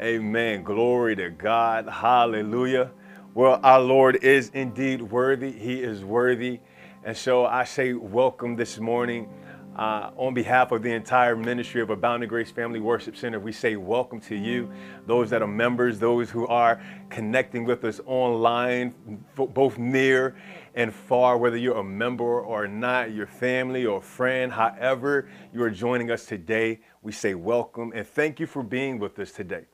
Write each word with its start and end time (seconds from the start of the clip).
Amen. 0.00 0.64
Glory 0.64 1.14
to 1.14 1.30
God. 1.30 1.88
Hallelujah. 1.88 2.90
Well, 3.32 3.60
our 3.62 3.80
Lord 3.80 4.24
is 4.24 4.50
indeed 4.52 5.00
worthy. 5.00 5.52
He 5.52 5.84
is 5.84 6.04
worthy. 6.04 6.58
And 7.04 7.16
so 7.16 7.46
I 7.46 7.62
say, 7.62 7.92
welcome 7.92 8.56
this 8.56 8.78
morning. 8.80 9.28
Uh, 9.76 10.10
on 10.16 10.34
behalf 10.34 10.72
of 10.72 10.82
the 10.82 10.92
entire 10.92 11.36
ministry 11.36 11.80
of 11.80 11.90
Abounding 11.90 12.28
Grace 12.28 12.50
Family 12.50 12.80
Worship 12.80 13.16
Center, 13.16 13.38
we 13.38 13.52
say 13.52 13.76
welcome 13.76 14.20
to 14.22 14.34
you, 14.36 14.70
those 15.06 15.30
that 15.30 15.42
are 15.42 15.48
members, 15.48 16.00
those 16.00 16.28
who 16.28 16.46
are 16.48 16.82
connecting 17.08 17.64
with 17.64 17.84
us 17.84 18.00
online, 18.06 18.94
both 19.36 19.78
near 19.78 20.36
and 20.74 20.92
far, 20.92 21.38
whether 21.38 21.56
you're 21.56 21.78
a 21.78 21.84
member 21.84 22.40
or 22.40 22.66
not, 22.66 23.12
your 23.12 23.26
family 23.26 23.86
or 23.86 24.00
friend, 24.00 24.52
however 24.52 25.28
you 25.52 25.62
are 25.62 25.70
joining 25.70 26.10
us 26.10 26.26
today, 26.26 26.80
we 27.02 27.12
say 27.12 27.34
welcome 27.34 27.92
and 27.94 28.06
thank 28.06 28.40
you 28.40 28.46
for 28.46 28.62
being 28.64 28.98
with 28.98 29.18
us 29.20 29.30
today. 29.32 29.66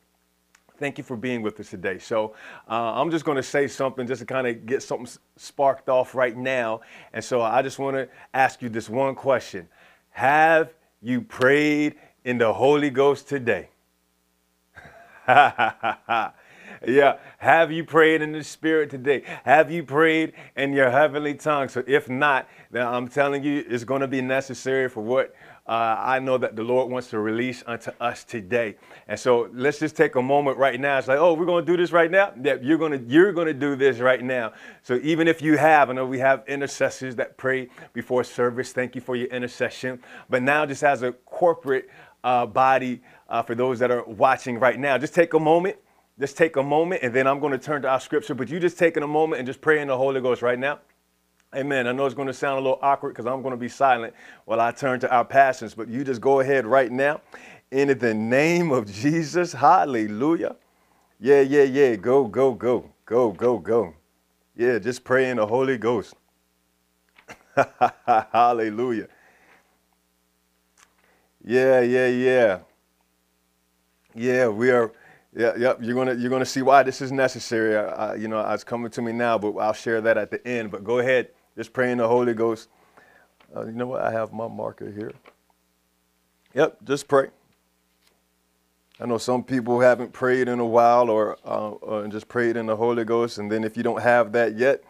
Thank 0.81 0.97
you 0.97 1.03
for 1.03 1.15
being 1.15 1.43
with 1.43 1.59
us 1.59 1.69
today. 1.69 1.99
So, 1.99 2.33
uh, 2.67 2.73
I'm 2.73 3.11
just 3.11 3.23
going 3.23 3.35
to 3.35 3.43
say 3.43 3.67
something 3.67 4.07
just 4.07 4.21
to 4.21 4.25
kind 4.25 4.47
of 4.47 4.65
get 4.65 4.81
something 4.81 5.07
sparked 5.35 5.89
off 5.89 6.15
right 6.15 6.35
now. 6.35 6.81
And 7.13 7.23
so, 7.23 7.39
I 7.39 7.61
just 7.61 7.77
want 7.77 7.97
to 7.97 8.09
ask 8.33 8.63
you 8.63 8.69
this 8.69 8.89
one 8.89 9.13
question 9.13 9.69
Have 10.09 10.73
you 10.99 11.21
prayed 11.21 11.97
in 12.25 12.39
the 12.39 12.51
Holy 12.51 12.89
Ghost 12.89 13.29
today? 13.29 13.69
yeah. 15.27 16.33
Have 17.37 17.71
you 17.71 17.83
prayed 17.83 18.23
in 18.23 18.31
the 18.31 18.43
Spirit 18.43 18.89
today? 18.89 19.21
Have 19.45 19.69
you 19.69 19.83
prayed 19.83 20.33
in 20.55 20.73
your 20.73 20.89
heavenly 20.89 21.35
tongue? 21.35 21.69
So, 21.69 21.83
if 21.85 22.09
not, 22.09 22.49
then 22.71 22.87
I'm 22.87 23.07
telling 23.07 23.43
you, 23.43 23.63
it's 23.69 23.83
going 23.83 24.01
to 24.01 24.07
be 24.07 24.21
necessary 24.21 24.89
for 24.89 25.01
what 25.01 25.35
uh, 25.71 25.95
I 25.97 26.19
know 26.19 26.37
that 26.37 26.57
the 26.57 26.63
Lord 26.63 26.91
wants 26.91 27.11
to 27.11 27.19
release 27.19 27.63
unto 27.65 27.91
us 28.01 28.25
today. 28.25 28.75
And 29.07 29.17
so 29.17 29.49
let's 29.53 29.79
just 29.79 29.95
take 29.95 30.15
a 30.15 30.21
moment 30.21 30.57
right 30.57 30.77
now. 30.77 30.97
It's 30.97 31.07
like, 31.07 31.17
oh, 31.17 31.33
we're 31.33 31.45
going 31.45 31.65
to 31.65 31.71
do 31.71 31.77
this 31.77 31.93
right 31.93 32.11
now. 32.11 32.33
Yeah, 32.43 32.57
you're 32.61 32.77
going 32.77 32.91
to 32.91 32.99
you're 33.09 33.31
going 33.31 33.47
to 33.47 33.53
do 33.53 33.77
this 33.77 33.99
right 33.99 34.21
now. 34.21 34.51
So 34.83 34.99
even 35.01 35.29
if 35.29 35.41
you 35.41 35.57
have, 35.57 35.89
I 35.89 35.93
know 35.93 36.05
we 36.05 36.19
have 36.19 36.43
intercessors 36.45 37.15
that 37.15 37.37
pray 37.37 37.69
before 37.93 38.25
service. 38.25 38.73
Thank 38.73 38.95
you 38.95 39.01
for 39.01 39.15
your 39.15 39.29
intercession. 39.29 40.03
But 40.29 40.43
now, 40.43 40.65
just 40.65 40.83
as 40.83 41.03
a 41.03 41.13
corporate 41.13 41.89
uh, 42.21 42.47
body, 42.47 43.01
uh, 43.29 43.41
for 43.41 43.55
those 43.55 43.79
that 43.79 43.91
are 43.91 44.03
watching 44.03 44.59
right 44.59 44.77
now, 44.77 44.97
just 44.97 45.15
take 45.15 45.33
a 45.35 45.39
moment. 45.39 45.77
Just 46.19 46.35
take 46.35 46.57
a 46.57 46.63
moment, 46.63 47.01
and 47.01 47.15
then 47.15 47.27
I'm 47.27 47.39
going 47.39 47.53
to 47.53 47.57
turn 47.57 47.81
to 47.83 47.87
our 47.87 48.01
scripture. 48.01 48.35
But 48.35 48.49
you 48.49 48.59
just 48.59 48.77
taking 48.77 49.03
a 49.03 49.07
moment 49.07 49.39
and 49.39 49.47
just 49.47 49.61
pray 49.61 49.79
in 49.79 49.87
the 49.87 49.97
Holy 49.97 50.19
Ghost 50.19 50.41
right 50.41 50.59
now. 50.59 50.79
Amen. 51.53 51.85
I 51.85 51.91
know 51.91 52.05
it's 52.05 52.15
going 52.15 52.27
to 52.29 52.33
sound 52.33 52.59
a 52.59 52.61
little 52.61 52.79
awkward 52.81 53.09
because 53.09 53.25
I'm 53.25 53.41
going 53.41 53.51
to 53.51 53.57
be 53.57 53.67
silent 53.67 54.13
while 54.45 54.61
I 54.61 54.71
turn 54.71 55.01
to 55.01 55.11
our 55.11 55.25
passions, 55.25 55.73
but 55.73 55.89
you 55.89 56.05
just 56.05 56.21
go 56.21 56.39
ahead 56.39 56.65
right 56.65 56.89
now. 56.89 57.19
In 57.71 57.97
the 57.97 58.13
name 58.13 58.71
of 58.71 58.89
Jesus, 58.89 59.51
hallelujah. 59.51 60.55
Yeah, 61.19 61.41
yeah, 61.41 61.63
yeah. 61.63 61.95
Go, 61.97 62.25
go, 62.25 62.53
go, 62.53 62.89
go, 63.05 63.31
go, 63.33 63.57
go. 63.59 63.93
Yeah, 64.55 64.79
just 64.79 65.03
pray 65.03 65.29
in 65.29 65.37
the 65.37 65.47
Holy 65.47 65.77
Ghost. 65.77 66.13
hallelujah. 68.31 69.07
Yeah, 71.43 71.81
yeah, 71.81 72.07
yeah. 72.07 72.59
Yeah, 74.15 74.47
we 74.47 74.71
are. 74.71 74.93
Yeah, 75.35 75.55
yep. 75.57 75.79
You're 75.81 75.95
gonna 75.95 76.13
you're 76.13 76.29
gonna 76.29 76.45
see 76.45 76.61
why 76.61 76.83
this 76.83 77.01
is 77.01 77.11
necessary. 77.11 77.71
You 78.19 78.27
know, 78.27 78.41
it's 78.51 78.65
coming 78.65 78.91
to 78.91 79.01
me 79.01 79.13
now, 79.13 79.37
but 79.37 79.55
I'll 79.57 79.73
share 79.73 80.01
that 80.01 80.17
at 80.17 80.31
the 80.31 80.45
end. 80.45 80.71
But 80.71 80.83
go 80.83 80.99
ahead 80.99 81.29
just 81.55 81.73
praying 81.73 81.97
the 81.97 82.07
Holy 82.07 82.33
Ghost. 82.33 82.69
Uh, 83.55 83.65
you 83.65 83.73
know 83.73 83.87
what? 83.87 84.01
I 84.01 84.11
have 84.11 84.31
my 84.31 84.47
marker 84.47 84.89
here. 84.91 85.11
Yep, 86.53 86.77
just 86.85 87.07
pray. 87.07 87.29
I 88.99 89.05
know 89.05 89.17
some 89.17 89.43
people 89.43 89.79
haven't 89.79 90.13
prayed 90.13 90.47
in 90.47 90.59
a 90.59 90.65
while 90.65 91.09
or, 91.09 91.37
uh, 91.43 91.69
or 91.69 92.07
just 92.07 92.27
prayed 92.27 92.55
in 92.55 92.67
the 92.67 92.75
Holy 92.75 93.03
Ghost. 93.03 93.39
And 93.39 93.51
then 93.51 93.63
if 93.63 93.75
you 93.75 93.83
don't 93.83 94.01
have 94.01 94.31
that 94.33 94.57
yet, 94.57 94.83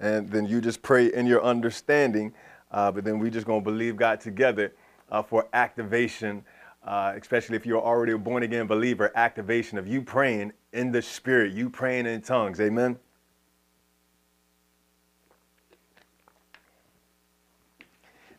and 0.00 0.28
then 0.28 0.46
you 0.46 0.60
just 0.60 0.82
pray 0.82 1.12
in 1.12 1.26
your 1.26 1.42
understanding. 1.44 2.32
Uh, 2.70 2.90
but 2.90 3.04
then 3.04 3.18
we're 3.18 3.30
just 3.30 3.46
going 3.46 3.60
to 3.60 3.64
believe 3.64 3.96
God 3.96 4.20
together 4.20 4.72
uh, 5.10 5.22
for 5.22 5.46
activation, 5.52 6.44
uh, 6.84 7.12
especially 7.16 7.56
if 7.56 7.64
you're 7.64 7.80
already 7.80 8.12
a 8.12 8.18
born 8.18 8.42
again 8.42 8.66
believer, 8.66 9.12
activation 9.14 9.78
of 9.78 9.86
you 9.86 10.02
praying 10.02 10.52
in 10.72 10.90
the 10.90 11.00
Spirit, 11.00 11.52
you 11.52 11.70
praying 11.70 12.06
in 12.06 12.20
tongues. 12.20 12.60
Amen. 12.60 12.98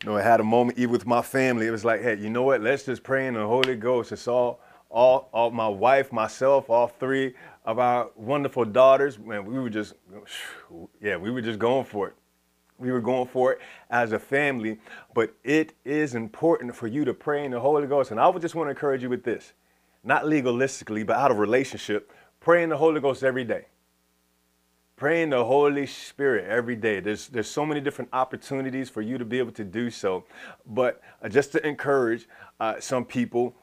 You 0.03 0.09
know, 0.09 0.17
I 0.17 0.22
had 0.22 0.39
a 0.39 0.44
moment 0.44 0.78
even 0.78 0.91
with 0.91 1.06
my 1.06 1.22
family. 1.22 1.67
It 1.67 1.72
was 1.72 1.85
like, 1.85 2.01
hey, 2.01 2.17
you 2.17 2.29
know 2.29 2.44
what? 2.44 2.61
Let's 2.61 2.83
just 2.83 3.03
pray 3.03 3.28
in 3.28 3.33
the 3.33 3.45
Holy 3.45 3.75
Ghost. 3.75 4.11
It's 4.11 4.28
all, 4.28 4.59
all, 4.89 5.29
all 5.33 5.51
my 5.51 5.67
wife, 5.67 6.11
myself, 6.11 6.69
all 6.69 6.88
three 6.88 7.33
of 7.63 7.79
our 7.79 8.09
wonderful 8.16 8.66
daughters. 8.66 9.17
Man, 9.17 9.45
we 9.45 9.59
were 9.59 9.69
just, 9.69 9.94
yeah, 11.01 11.17
we 11.17 11.31
were 11.31 11.41
just 11.41 11.59
going 11.59 11.85
for 11.85 12.09
it. 12.09 12.16
We 12.78 12.91
were 12.91 13.01
going 13.01 13.28
for 13.28 13.53
it 13.53 13.59
as 13.89 14.11
a 14.11 14.19
family. 14.19 14.79
But 15.13 15.33
it 15.44 15.73
is 15.85 16.13
important 16.13 16.75
for 16.75 16.88
you 16.88 17.06
to 17.06 17.13
pray 17.13 17.45
in 17.45 17.51
the 17.51 17.59
Holy 17.59 17.88
Ghost. 17.88 18.12
And 18.12 18.19
I 18.19 18.27
would 18.27 18.41
just 18.41 18.53
want 18.53 18.67
to 18.67 18.72
encourage 18.72 19.01
you 19.01 19.09
with 19.09 19.23
this, 19.23 19.53
not 20.03 20.25
legalistically, 20.25 21.06
but 21.06 21.16
out 21.16 21.31
of 21.31 21.39
relationship. 21.39 22.12
Pray 22.41 22.63
in 22.63 22.69
the 22.69 22.77
Holy 22.77 23.00
Ghost 23.00 23.23
every 23.23 23.45
day 23.45 23.66
praying 24.95 25.29
the 25.29 25.44
Holy 25.44 25.85
Spirit 25.85 26.45
every 26.47 26.75
day. 26.75 27.00
There's 27.00 27.28
there's 27.28 27.50
so 27.50 27.66
many 27.66 27.81
different 27.81 28.09
opportunities 28.13 28.89
for 28.89 29.01
you 29.01 29.17
to 29.17 29.25
be 29.25 29.39
able 29.39 29.51
to 29.53 29.63
do 29.63 29.89
so. 29.89 30.23
But 30.66 31.01
uh, 31.22 31.29
just 31.29 31.51
to 31.53 31.67
encourage 31.67 32.28
uh, 32.59 32.79
some 32.79 33.06
people, 33.06 33.56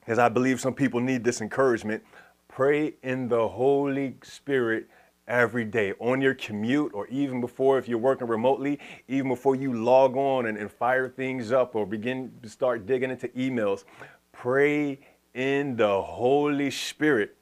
because 0.00 0.18
I 0.18 0.28
believe 0.28 0.60
some 0.60 0.74
people 0.74 1.00
need 1.00 1.24
this 1.24 1.40
encouragement, 1.40 2.02
pray 2.48 2.94
in 3.02 3.28
the 3.28 3.48
Holy 3.48 4.16
Spirit 4.22 4.88
every 5.26 5.64
day 5.64 5.92
on 5.98 6.20
your 6.20 6.34
commute 6.34 6.92
or 6.94 7.06
even 7.08 7.40
before 7.40 7.78
if 7.78 7.86
you're 7.86 7.98
working 7.98 8.26
remotely 8.26 8.78
even 9.08 9.28
before 9.28 9.54
you 9.54 9.74
log 9.74 10.16
on 10.16 10.46
and, 10.46 10.56
and 10.56 10.72
fire 10.72 11.06
things 11.06 11.52
up 11.52 11.74
or 11.76 11.84
begin 11.84 12.32
to 12.42 12.48
start 12.48 12.86
digging 12.86 13.10
into 13.10 13.28
emails 13.28 13.84
pray 14.32 14.98
in 15.34 15.76
the 15.76 16.00
holy 16.00 16.70
spirit 16.70 17.36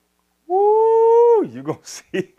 Woo! 0.48 1.46
You're 1.46 1.62
to 1.62 1.78
see 1.82 2.34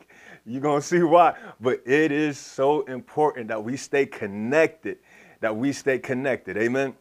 you're 0.47 0.61
going 0.61 0.81
to 0.81 0.87
see 0.87 1.03
why. 1.03 1.35
But 1.59 1.81
it 1.85 2.11
is 2.11 2.37
so 2.39 2.81
important 2.83 3.49
that 3.49 3.63
we 3.63 3.77
stay 3.77 4.05
connected, 4.05 4.99
that 5.41 5.55
we 5.55 5.73
stay 5.73 5.99
connected. 5.99 6.57
Amen. 6.57 6.95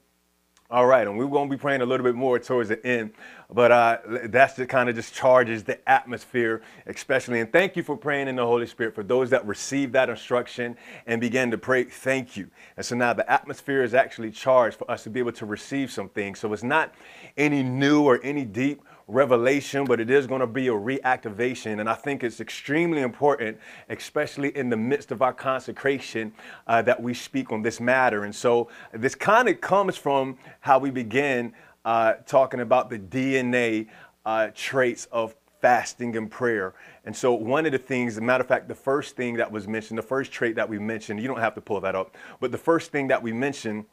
All 0.69 0.84
right, 0.84 1.07
and 1.07 1.17
we're 1.17 1.29
going 1.29 1.49
to 1.49 1.57
be 1.57 1.61
praying 1.61 1.81
a 1.81 1.87
little 1.87 2.03
bit 2.03 2.17
more 2.17 2.41
towards 2.41 2.71
the 2.71 2.84
end, 2.84 3.12
but 3.53 3.71
uh, 3.71 3.99
that's 4.25 4.55
the 4.55 4.67
kind 4.67 4.89
of 4.89 4.97
just 4.97 5.15
charges 5.15 5.62
the 5.62 5.89
atmosphere, 5.89 6.61
especially. 6.87 7.39
And 7.39 7.53
thank 7.53 7.77
you 7.77 7.84
for 7.84 7.97
praying 7.97 8.27
in 8.27 8.34
the 8.34 8.45
Holy 8.45 8.67
Spirit 8.67 8.93
for 8.93 9.05
those 9.05 9.31
that 9.31 9.47
received 9.47 9.93
that 9.93 10.11
instruction 10.11 10.77
and 11.07 11.21
began 11.21 11.53
to 11.53 11.59
pray. 11.59 11.84
Thank 11.84 12.37
you. 12.37 12.51
And 12.77 12.84
so 12.84 12.97
now 12.97 13.13
the 13.13 13.31
atmosphere 13.31 13.84
is 13.84 13.95
actually 13.95 14.33
charged 14.33 14.77
for 14.77 14.91
us 14.91 15.05
to 15.05 15.11
be 15.11 15.21
able 15.21 15.31
to 15.34 15.47
receive 15.47 15.93
some 15.93 16.09
things. 16.09 16.41
So 16.41 16.53
it's 16.53 16.65
not 16.65 16.93
any 17.37 17.63
new 17.63 18.03
or 18.03 18.19
any 18.25 18.45
deep 18.45 18.83
revelation, 19.09 19.84
but 19.84 20.00
it 20.00 20.11
is 20.11 20.27
going 20.27 20.41
to 20.41 20.47
be 20.47 20.69
a 20.69 20.72
reactivation. 20.72 21.81
And 21.81 21.89
I 21.89 21.94
think 21.94 22.25
it's 22.25 22.41
extremely 22.41 23.03
important, 23.03 23.59
especially 23.89 24.56
in 24.56 24.69
the 24.69 24.77
midst 24.77 25.12
of 25.12 25.22
our 25.22 25.33
consecration, 25.33 26.33
uh, 26.67 26.83
that 26.83 27.00
we 27.00 27.15
speak 27.15 27.53
on 27.53 27.62
this 27.62 27.81
matter. 27.81 28.25
And 28.25 28.34
so 28.34 28.69
this 28.93 29.15
kind 29.15 29.49
of 29.49 29.61
comes 29.61 29.97
from 29.97 30.39
how 30.61 30.78
we 30.78 30.91
begin 30.91 31.53
uh, 31.84 32.15
talking 32.27 32.61
about 32.61 32.91
the 32.91 32.99
DNA 32.99 33.87
uh, 34.25 34.49
traits 34.55 35.06
of 35.12 35.37
fasting 35.61 36.16
and 36.16 36.28
prayer. 36.28 36.75
And 37.05 37.16
so, 37.16 37.33
one 37.33 37.65
of 37.65 37.72
the 37.72 37.78
things, 37.78 38.15
as 38.15 38.19
a 38.19 38.22
matter 38.22 38.43
of 38.43 38.49
fact, 38.49 38.66
the 38.66 38.75
first 38.75 39.15
thing 39.15 39.37
that 39.37 39.50
was 39.50 39.69
mentioned, 39.69 39.97
the 39.97 40.03
first 40.03 40.33
trait 40.33 40.56
that 40.56 40.69
we 40.69 40.81
mentioned, 40.81 41.21
you 41.21 41.28
don't 41.28 41.39
have 41.39 41.55
to 41.55 41.61
pull 41.61 41.81
that 41.81 41.95
up, 41.95 42.16
but 42.41 42.50
the 42.50 42.59
first 42.59 42.91
thing 42.91 43.06
that 43.09 43.22
we 43.22 43.33
mentioned 43.33 43.84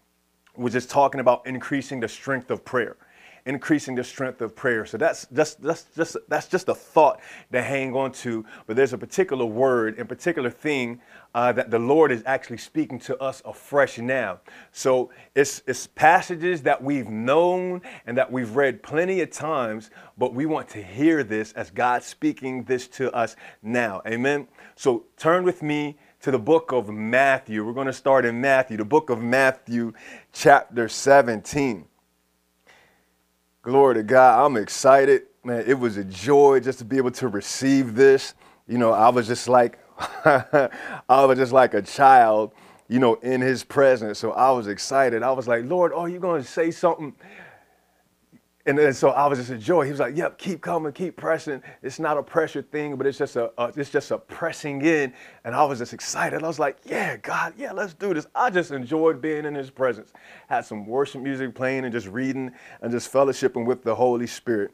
was 0.57 0.73
just 0.73 0.89
talking 0.89 1.21
about 1.21 1.45
increasing 1.45 1.99
the 1.99 2.07
strength 2.07 2.49
of 2.49 2.65
prayer 2.65 2.97
increasing 3.45 3.95
the 3.95 4.03
strength 4.03 4.41
of 4.41 4.55
prayer. 4.55 4.85
So 4.85 4.97
that's 4.97 5.27
just 5.33 5.61
that's 5.61 5.85
just 5.95 6.17
that's 6.27 6.47
just 6.47 6.69
a 6.69 6.75
thought 6.75 7.19
to 7.51 7.61
hang 7.61 7.95
on 7.95 8.11
to. 8.13 8.45
But 8.67 8.75
there's 8.75 8.93
a 8.93 8.97
particular 8.97 9.45
word 9.45 9.97
and 9.97 10.07
particular 10.07 10.49
thing 10.49 11.01
uh, 11.35 11.51
that 11.53 11.71
the 11.71 11.79
Lord 11.79 12.11
is 12.11 12.23
actually 12.25 12.57
speaking 12.57 12.99
to 12.99 13.17
us 13.17 13.41
afresh 13.45 13.97
now. 13.97 14.39
So 14.71 15.11
it's 15.35 15.61
it's 15.67 15.87
passages 15.87 16.61
that 16.63 16.81
we've 16.81 17.09
known 17.09 17.81
and 18.05 18.17
that 18.17 18.31
we've 18.31 18.55
read 18.55 18.81
plenty 18.83 19.21
of 19.21 19.31
times, 19.31 19.89
but 20.17 20.33
we 20.33 20.45
want 20.45 20.69
to 20.69 20.83
hear 20.83 21.23
this 21.23 21.51
as 21.53 21.69
God 21.69 22.03
speaking 22.03 22.63
this 22.63 22.87
to 22.89 23.11
us 23.13 23.35
now. 23.61 24.01
Amen. 24.07 24.47
So 24.75 25.05
turn 25.17 25.43
with 25.43 25.61
me 25.61 25.97
to 26.21 26.31
the 26.31 26.39
book 26.39 26.71
of 26.71 26.89
Matthew. 26.89 27.65
We're 27.65 27.73
going 27.73 27.87
to 27.87 27.93
start 27.93 28.23
in 28.23 28.39
Matthew, 28.39 28.77
the 28.77 28.85
book 28.85 29.09
of 29.09 29.21
Matthew, 29.21 29.93
chapter 30.31 30.87
17. 30.87 31.85
Glory 33.63 33.95
to 33.95 34.03
God. 34.03 34.45
I'm 34.45 34.57
excited. 34.57 35.23
Man, 35.45 35.63
it 35.65 35.79
was 35.79 35.95
a 35.95 36.03
joy 36.03 36.59
just 36.59 36.79
to 36.79 36.85
be 36.85 36.97
able 36.97 37.11
to 37.11 37.29
receive 37.29 37.95
this. 37.95 38.33
You 38.67 38.77
know, 38.77 38.91
I 38.91 39.07
was 39.07 39.25
just 39.25 39.47
like, 39.47 39.79
I 40.25 40.69
was 41.09 41.37
just 41.37 41.53
like 41.53 41.73
a 41.73 41.81
child, 41.81 42.51
you 42.89 42.99
know, 42.99 43.13
in 43.15 43.39
his 43.39 43.63
presence. 43.63 44.19
So 44.19 44.33
I 44.33 44.51
was 44.51 44.67
excited. 44.67 45.23
I 45.23 45.31
was 45.31 45.47
like, 45.47 45.63
Lord, 45.63 45.93
are 45.93 46.09
you 46.09 46.19
going 46.19 46.41
to 46.41 46.47
say 46.47 46.71
something? 46.71 47.13
And 48.65 48.77
then 48.77 48.93
so 48.93 49.09
I 49.09 49.27
was 49.27 49.39
just 49.39 49.51
enjoying. 49.51 49.87
He 49.87 49.91
was 49.91 49.99
like, 49.99 50.15
"Yep, 50.15 50.37
keep 50.37 50.61
coming, 50.61 50.93
keep 50.93 51.17
pressing. 51.17 51.61
It's 51.81 51.99
not 51.99 52.17
a 52.17 52.23
pressure 52.23 52.61
thing, 52.61 52.95
but 52.95 53.05
it's 53.05 53.17
just 53.17 53.35
a, 53.35 53.51
a, 53.57 53.73
it's 53.75 53.89
just 53.89 54.11
a 54.11 54.17
pressing 54.17 54.81
in." 54.81 55.13
And 55.43 55.53
I 55.53 55.65
was 55.65 55.79
just 55.79 55.93
excited. 55.93 56.43
I 56.43 56.47
was 56.47 56.59
like, 56.59 56.77
"Yeah, 56.85 57.17
God, 57.17 57.53
yeah, 57.57 57.73
let's 57.73 57.93
do 57.93 58.13
this." 58.13 58.25
I 58.33 58.49
just 58.49 58.71
enjoyed 58.71 59.21
being 59.21 59.43
in 59.45 59.53
His 59.53 59.69
presence. 59.69 60.13
Had 60.47 60.65
some 60.65 60.85
worship 60.85 61.21
music 61.21 61.53
playing 61.55 61.83
and 61.83 61.91
just 61.91 62.07
reading 62.07 62.51
and 62.81 62.91
just 62.91 63.11
fellowshipping 63.11 63.65
with 63.65 63.83
the 63.83 63.95
Holy 63.95 64.27
Spirit. 64.27 64.71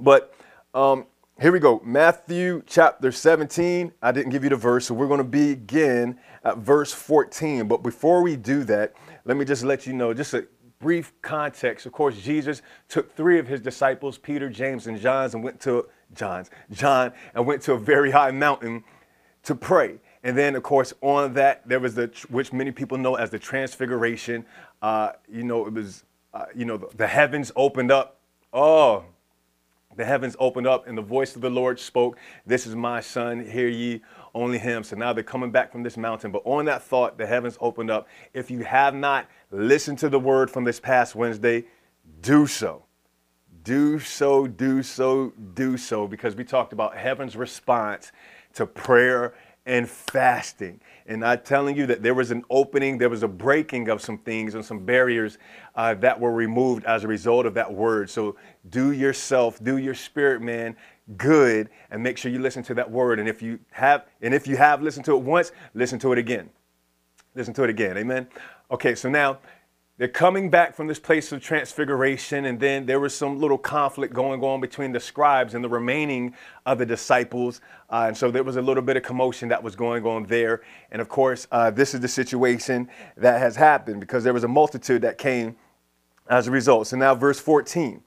But 0.00 0.34
um, 0.72 1.06
here 1.38 1.52
we 1.52 1.58
go. 1.58 1.82
Matthew 1.84 2.62
chapter 2.66 3.12
17. 3.12 3.92
I 4.00 4.12
didn't 4.12 4.30
give 4.30 4.42
you 4.42 4.50
the 4.50 4.56
verse, 4.56 4.86
so 4.86 4.94
we're 4.94 5.08
going 5.08 5.18
to 5.18 5.24
begin 5.24 6.18
at 6.44 6.58
verse 6.58 6.94
14. 6.94 7.68
But 7.68 7.82
before 7.82 8.22
we 8.22 8.36
do 8.36 8.64
that, 8.64 8.94
let 9.26 9.36
me 9.36 9.44
just 9.44 9.64
let 9.64 9.86
you 9.86 9.92
know 9.92 10.14
just 10.14 10.32
a 10.32 10.46
brief 10.82 11.12
context. 11.22 11.86
Of 11.86 11.92
course, 11.92 12.18
Jesus 12.18 12.60
took 12.88 13.16
three 13.16 13.38
of 13.38 13.46
his 13.46 13.60
disciples, 13.60 14.18
Peter, 14.18 14.50
James, 14.50 14.86
and 14.88 15.00
John's, 15.00 15.34
and 15.34 15.42
went 15.42 15.60
to 15.60 15.86
John's, 16.14 16.50
John, 16.70 17.12
and 17.34 17.46
went 17.46 17.62
to 17.62 17.72
a 17.72 17.78
very 17.78 18.10
high 18.10 18.32
mountain 18.32 18.84
to 19.44 19.54
pray. 19.54 19.98
And 20.24 20.36
then, 20.36 20.54
of 20.56 20.62
course, 20.62 20.92
on 21.00 21.34
that 21.34 21.66
there 21.66 21.80
was 21.80 21.94
the 21.94 22.10
which 22.28 22.52
many 22.52 22.70
people 22.70 22.98
know 22.98 23.14
as 23.14 23.30
the 23.30 23.38
Transfiguration. 23.38 24.44
Uh, 24.82 25.12
you 25.30 25.44
know, 25.44 25.66
it 25.66 25.72
was 25.72 26.04
uh, 26.34 26.46
you 26.54 26.64
know 26.64 26.76
the, 26.76 26.88
the 26.96 27.06
heavens 27.06 27.50
opened 27.56 27.90
up. 27.90 28.18
Oh, 28.52 29.04
the 29.96 30.04
heavens 30.04 30.36
opened 30.38 30.66
up, 30.66 30.86
and 30.86 30.98
the 30.98 31.02
voice 31.02 31.34
of 31.34 31.42
the 31.42 31.50
Lord 31.50 31.78
spoke. 31.78 32.18
This 32.46 32.66
is 32.66 32.74
my 32.74 33.00
son. 33.00 33.44
Hear 33.44 33.68
ye 33.68 34.02
only 34.34 34.58
him. 34.58 34.82
So 34.84 34.96
now 34.96 35.12
they're 35.12 35.24
coming 35.24 35.50
back 35.50 35.72
from 35.72 35.82
this 35.82 35.96
mountain. 35.96 36.32
But 36.32 36.42
on 36.44 36.64
that 36.66 36.82
thought, 36.82 37.18
the 37.18 37.26
heavens 37.26 37.56
opened 37.60 37.90
up. 37.90 38.08
If 38.32 38.50
you 38.50 38.60
have 38.64 38.94
not 38.94 39.28
listened 39.50 39.98
to 39.98 40.08
the 40.08 40.20
word 40.20 40.50
from 40.50 40.64
this 40.64 40.80
past 40.80 41.14
Wednesday, 41.14 41.64
do 42.20 42.46
so. 42.46 42.84
Do 43.64 43.98
so, 44.00 44.46
do 44.46 44.82
so, 44.82 45.32
do 45.54 45.76
so, 45.76 46.08
because 46.08 46.34
we 46.34 46.42
talked 46.42 46.72
about 46.72 46.96
heaven's 46.96 47.36
response 47.36 48.10
to 48.54 48.66
prayer 48.66 49.34
and 49.64 49.88
fasting. 49.88 50.80
And 51.06 51.24
I'm 51.24 51.40
telling 51.40 51.76
you 51.76 51.86
that 51.86 52.02
there 52.02 52.14
was 52.14 52.30
an 52.32 52.44
opening, 52.50 52.98
there 52.98 53.08
was 53.08 53.22
a 53.22 53.28
breaking 53.28 53.88
of 53.88 54.02
some 54.02 54.18
things 54.18 54.54
and 54.54 54.64
some 54.64 54.84
barriers 54.84 55.38
uh, 55.76 55.94
that 55.94 56.18
were 56.18 56.32
removed 56.32 56.84
as 56.84 57.04
a 57.04 57.08
result 57.08 57.46
of 57.46 57.54
that 57.54 57.72
word. 57.72 58.10
So 58.10 58.36
do 58.70 58.92
yourself, 58.92 59.62
do 59.62 59.76
your 59.78 59.94
spirit, 59.94 60.42
man, 60.42 60.76
good, 61.16 61.68
and 61.90 62.02
make 62.02 62.16
sure 62.16 62.30
you 62.30 62.38
listen 62.38 62.62
to 62.64 62.74
that 62.74 62.90
word. 62.90 63.18
And 63.18 63.28
if 63.28 63.42
you 63.42 63.58
have, 63.72 64.06
and 64.20 64.32
if 64.32 64.46
you 64.46 64.56
have 64.56 64.82
listened 64.82 65.04
to 65.06 65.12
it 65.12 65.22
once, 65.22 65.52
listen 65.74 65.98
to 66.00 66.12
it 66.12 66.18
again. 66.18 66.50
Listen 67.34 67.54
to 67.54 67.64
it 67.64 67.70
again. 67.70 67.96
Amen. 67.96 68.28
Okay, 68.70 68.94
so 68.94 69.08
now 69.08 69.38
they're 69.98 70.08
coming 70.08 70.50
back 70.50 70.74
from 70.74 70.86
this 70.86 70.98
place 70.98 71.32
of 71.32 71.42
transfiguration, 71.42 72.46
and 72.46 72.58
then 72.58 72.86
there 72.86 72.98
was 72.98 73.14
some 73.14 73.38
little 73.38 73.58
conflict 73.58 74.12
going 74.14 74.42
on 74.42 74.60
between 74.60 74.92
the 74.92 75.00
scribes 75.00 75.54
and 75.54 75.62
the 75.62 75.68
remaining 75.68 76.34
of 76.66 76.78
the 76.78 76.86
disciples. 76.86 77.60
Uh, 77.90 78.06
and 78.08 78.16
so 78.16 78.30
there 78.30 78.42
was 78.42 78.56
a 78.56 78.62
little 78.62 78.82
bit 78.82 78.96
of 78.96 79.02
commotion 79.02 79.48
that 79.50 79.62
was 79.62 79.76
going 79.76 80.04
on 80.04 80.24
there. 80.24 80.62
And 80.90 81.00
of 81.00 81.08
course, 81.08 81.46
uh, 81.52 81.70
this 81.70 81.94
is 81.94 82.00
the 82.00 82.08
situation 82.08 82.88
that 83.16 83.38
has 83.38 83.54
happened 83.54 84.00
because 84.00 84.24
there 84.24 84.32
was 84.32 84.44
a 84.44 84.48
multitude 84.48 85.02
that 85.02 85.18
came 85.18 85.56
as 86.28 86.48
a 86.48 86.50
result. 86.50 86.86
So 86.86 86.96
now, 86.96 87.14
verse 87.14 87.38
14. 87.38 88.02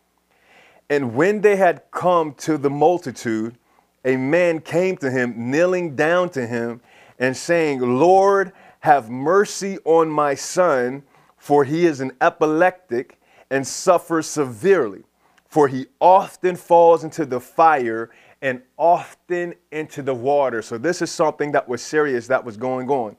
And 0.89 1.15
when 1.15 1.41
they 1.41 1.55
had 1.55 1.83
come 1.91 2.33
to 2.35 2.57
the 2.57 2.69
multitude, 2.69 3.57
a 4.03 4.17
man 4.17 4.61
came 4.61 4.97
to 4.97 5.09
him, 5.09 5.33
kneeling 5.51 5.95
down 5.95 6.29
to 6.29 6.45
him, 6.45 6.81
and 7.17 7.35
saying, 7.35 7.79
Lord, 7.79 8.51
have 8.81 9.09
mercy 9.09 9.79
on 9.85 10.09
my 10.09 10.35
son 10.35 11.03
for 11.45 11.63
he 11.63 11.85
is 11.85 12.01
an 12.01 12.11
epileptic 12.21 13.19
and 13.51 13.67
suffers 13.67 14.25
severely. 14.25 15.03
For 15.47 15.67
he 15.67 15.85
often 15.99 16.55
falls 16.55 17.03
into 17.03 17.23
the 17.23 17.39
fire 17.39 18.09
and 18.41 18.63
often 18.77 19.53
into 19.71 20.01
the 20.01 20.15
water. 20.15 20.63
So, 20.63 20.79
this 20.79 21.03
is 21.03 21.11
something 21.11 21.51
that 21.51 21.69
was 21.69 21.83
serious 21.83 22.25
that 22.29 22.43
was 22.43 22.57
going 22.57 22.89
on. 22.89 23.15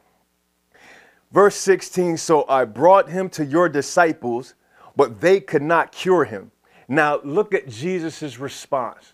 Verse 1.30 1.54
16 1.54 2.16
So 2.16 2.44
I 2.48 2.64
brought 2.64 3.08
him 3.08 3.28
to 3.30 3.44
your 3.44 3.68
disciples, 3.68 4.54
but 4.96 5.20
they 5.20 5.38
could 5.38 5.62
not 5.62 5.92
cure 5.92 6.24
him. 6.24 6.50
Now, 6.88 7.20
look 7.24 7.54
at 7.54 7.68
Jesus' 7.68 8.38
response. 8.38 9.12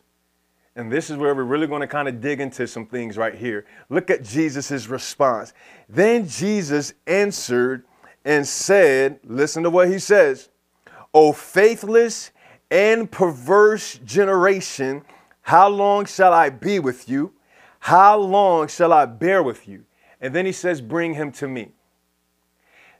And 0.74 0.90
this 0.90 1.10
is 1.10 1.16
where 1.16 1.34
we're 1.34 1.42
really 1.44 1.66
going 1.66 1.82
to 1.82 1.86
kind 1.86 2.08
of 2.08 2.20
dig 2.20 2.40
into 2.40 2.66
some 2.66 2.86
things 2.86 3.18
right 3.18 3.34
here. 3.34 3.66
Look 3.90 4.10
at 4.10 4.24
Jesus' 4.24 4.86
response. 4.86 5.52
Then 5.88 6.26
Jesus 6.26 6.94
answered 7.06 7.84
and 8.24 8.46
said, 8.46 9.20
Listen 9.24 9.62
to 9.64 9.70
what 9.70 9.88
he 9.88 9.98
says, 9.98 10.48
O 11.12 11.32
faithless 11.32 12.30
and 12.70 13.10
perverse 13.10 13.98
generation, 13.98 15.02
how 15.42 15.68
long 15.68 16.06
shall 16.06 16.32
I 16.32 16.48
be 16.48 16.78
with 16.78 17.08
you? 17.08 17.34
How 17.80 18.16
long 18.16 18.68
shall 18.68 18.92
I 18.92 19.04
bear 19.04 19.42
with 19.42 19.68
you? 19.68 19.84
And 20.20 20.34
then 20.34 20.46
he 20.46 20.52
says, 20.52 20.80
Bring 20.80 21.14
him 21.14 21.32
to 21.32 21.48
me. 21.48 21.72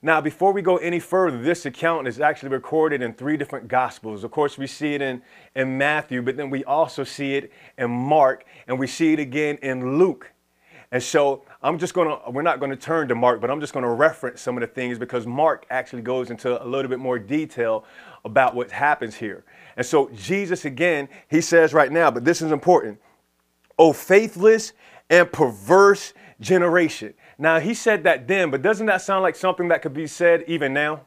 Now, 0.04 0.20
before 0.20 0.52
we 0.52 0.62
go 0.62 0.78
any 0.78 0.99
further, 0.99 1.40
this 1.40 1.64
account 1.64 2.08
is 2.08 2.19
actually 2.19 2.49
recorded 2.49 3.02
in 3.02 3.14
three 3.14 3.37
different 3.37 3.69
gospels. 3.69 4.25
Of 4.25 4.32
course, 4.32 4.58
we 4.58 4.66
see 4.66 4.94
it 4.94 5.00
in, 5.00 5.22
in 5.54 5.78
Matthew, 5.78 6.22
but 6.22 6.37
then 6.37 6.50
we 6.50 6.64
also 6.64 7.04
see 7.04 7.37
it 7.37 7.52
in 7.78 7.88
Mark, 7.88 8.44
and 8.66 8.81
we 8.81 8.88
see 8.88 9.12
it 9.12 9.20
again 9.20 9.58
in 9.62 9.99
Luke. 9.99 10.32
And 10.90 11.00
so 11.00 11.44
I'm 11.62 11.78
just 11.78 11.94
to, 11.94 12.19
we're 12.28 12.43
not 12.43 12.58
going 12.58 12.70
to 12.70 12.76
turn 12.76 13.06
to 13.08 13.14
Mark, 13.14 13.40
but 13.40 13.49
I'm 13.49 13.60
just 13.60 13.72
going 13.72 13.84
to 13.84 13.90
reference 13.90 14.43
some 14.43 14.56
of 14.56 14.60
the 14.60 14.66
things 14.66 14.99
because 14.99 15.25
Mark 15.25 15.66
actually 15.70 16.02
goes 16.02 16.31
into 16.31 16.62
a 16.62 16.66
little 16.66 16.88
bit 16.88 16.99
more 16.99 17.19
detail 17.19 17.84
about 18.25 18.56
what 18.56 18.72
happens 18.72 19.14
here. 19.14 19.44
And 19.76 19.87
so 19.87 20.10
Jesus, 20.16 20.64
again, 20.64 21.08
he 21.28 21.40
says 21.40 21.72
right 21.72 21.90
now, 21.90 22.10
but 22.10 22.25
this 22.25 22.43
is 22.43 22.50
important. 22.50 23.00
Oh, 23.78 23.93
faithless 23.93 24.72
and 25.08 25.31
perverse 25.31 26.12
generation. 26.40 27.14
Now, 27.43 27.59
he 27.59 27.75
said 27.75 28.05
that 28.05 28.29
then, 28.29 28.53
but 28.53 28.62
doesn't 28.62 28.87
that 28.87 29.03
sound 29.03 29.25
like 29.25 29.35
something 29.35 29.67
that 29.67 29.83
could 29.83 29.93
be 29.93 30.06
said 30.06 30.44
even 30.47 30.73
now? 30.73 31.00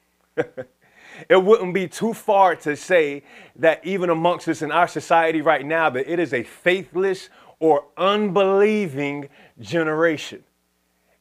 it 0.36 1.42
wouldn't 1.42 1.74
be 1.74 1.88
too 1.88 2.14
far 2.14 2.54
to 2.54 2.76
say 2.76 3.24
that 3.56 3.84
even 3.84 4.08
amongst 4.08 4.46
us 4.46 4.62
in 4.62 4.70
our 4.70 4.86
society 4.86 5.40
right 5.42 5.66
now, 5.66 5.90
that 5.90 6.08
it 6.08 6.20
is 6.20 6.32
a 6.32 6.44
faithless 6.44 7.28
or 7.58 7.86
unbelieving 7.96 9.30
generation. 9.58 10.44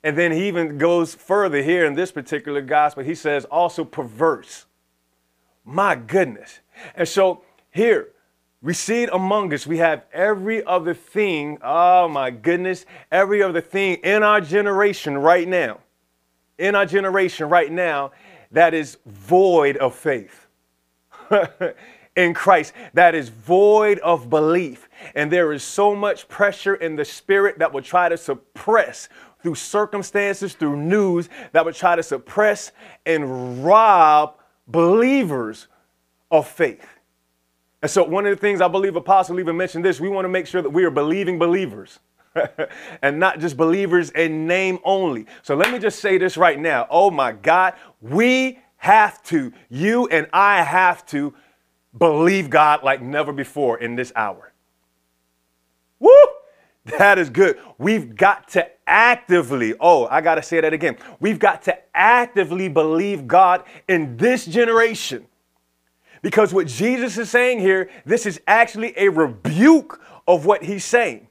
And 0.04 0.16
then 0.16 0.31
he 0.31 0.48
even 0.48 0.77
goes 0.77 1.15
further 1.15 1.63
here 1.63 1.88
in 1.88 1.95
this 1.95 2.12
particular 2.12 2.62
gospel. 2.62 3.04
He 3.04 3.15
says 3.15 3.45
also 3.45 3.83
perverse. 3.83 4.68
My 5.65 5.95
goodness. 5.95 6.60
And 6.94 7.07
so 7.07 7.42
here, 7.72 8.10
we 8.61 8.73
see 8.73 9.03
it 9.03 9.09
among 9.13 9.53
us. 9.53 9.65
We 9.65 9.77
have 9.77 10.06
every 10.11 10.63
other 10.65 10.93
thing, 10.93 11.60
oh 11.62 12.07
my 12.07 12.29
goodness, 12.29 12.86
every 13.12 13.41
other 13.41 13.62
thing 13.62 13.95
in 14.03 14.24
our 14.24 14.41
generation 14.41 15.17
right 15.17 15.48
now, 15.48 15.79
in 16.57 16.75
our 16.75 16.86
generation 16.86 17.50
right 17.50 17.72
now, 17.72 18.12
that 18.51 18.74
is 18.74 18.98
void 19.05 19.77
of 19.77 19.95
faith. 19.95 20.48
in 22.15 22.34
Christ 22.34 22.74
that 22.93 23.15
is 23.15 23.29
void 23.29 24.00
of 24.00 24.29
belief. 24.29 24.89
And 25.15 25.31
there 25.31 25.53
is 25.53 25.63
so 25.63 25.95
much 25.95 26.27
pressure 26.27 26.75
in 26.75 26.95
the 26.95 27.05
spirit 27.05 27.60
that 27.60 27.72
will 27.72 27.81
try 27.81 28.10
to 28.10 28.17
suppress 28.17 29.10
through 29.41 29.55
circumstances, 29.55 30.53
through 30.53 30.75
news, 30.75 31.29
that 31.53 31.63
will 31.63 31.74
try 31.74 31.95
to 31.95 32.03
suppress 32.03 32.72
and 33.05 33.63
rob 33.63 34.36
believers 34.67 35.67
of 36.29 36.48
faith. 36.48 36.99
And 37.81 37.89
so, 37.89 38.03
one 38.03 38.25
of 38.25 38.31
the 38.31 38.39
things 38.39 38.62
I 38.62 38.67
believe 38.67 38.95
Apostle 38.95 39.39
even 39.39 39.55
mentioned 39.55 39.86
this 39.86 40.00
we 40.00 40.09
want 40.09 40.25
to 40.25 40.29
make 40.29 40.48
sure 40.48 40.62
that 40.62 40.69
we 40.69 40.83
are 40.83 40.91
believing 40.91 41.39
believers. 41.39 42.00
and 43.01 43.19
not 43.19 43.39
just 43.39 43.57
believers 43.57 44.12
in 44.12 44.45
name 44.45 44.79
only. 44.83 45.25
So 45.41 45.55
let 45.55 45.71
me 45.71 45.79
just 45.79 46.00
say 46.00 46.17
this 46.17 46.38
right 46.38 46.59
now. 46.59 46.88
Oh 46.89 47.09
my 47.09 47.31
God, 47.31 47.74
we 48.01 48.59
have 48.77 49.21
to, 49.24 49.51
you 49.69 50.07
and 50.07 50.27
I 50.31 50.62
have 50.63 51.05
to 51.07 51.33
believe 51.98 52.50
God 52.50 52.83
like 52.83 53.01
never 53.01 53.33
before 53.33 53.79
in 53.79 53.95
this 53.95 54.12
hour. 54.15 54.53
Woo! 56.00 56.12
That 56.98 57.19
is 57.19 57.29
good. 57.29 57.59
We've 57.77 58.15
got 58.15 58.48
to 58.50 58.67
actively, 58.88 59.75
oh, 59.79 60.07
I 60.07 60.21
got 60.21 60.36
to 60.36 60.43
say 60.43 60.62
that 60.62 60.74
again. 60.74 60.98
We've 61.19 61.39
got 61.39 61.63
to 61.63 61.77
actively 61.93 62.69
believe 62.69 63.27
God 63.27 63.63
in 63.88 64.17
this 64.17 64.45
generation. 64.45 65.27
Because 66.21 66.53
what 66.53 66.67
Jesus 66.67 67.17
is 67.17 67.29
saying 67.29 67.59
here, 67.59 67.89
this 68.05 68.25
is 68.25 68.41
actually 68.47 68.93
a 68.97 69.09
rebuke 69.09 70.01
of 70.27 70.45
what 70.45 70.63
he's 70.63 70.85
saying. 70.85 71.27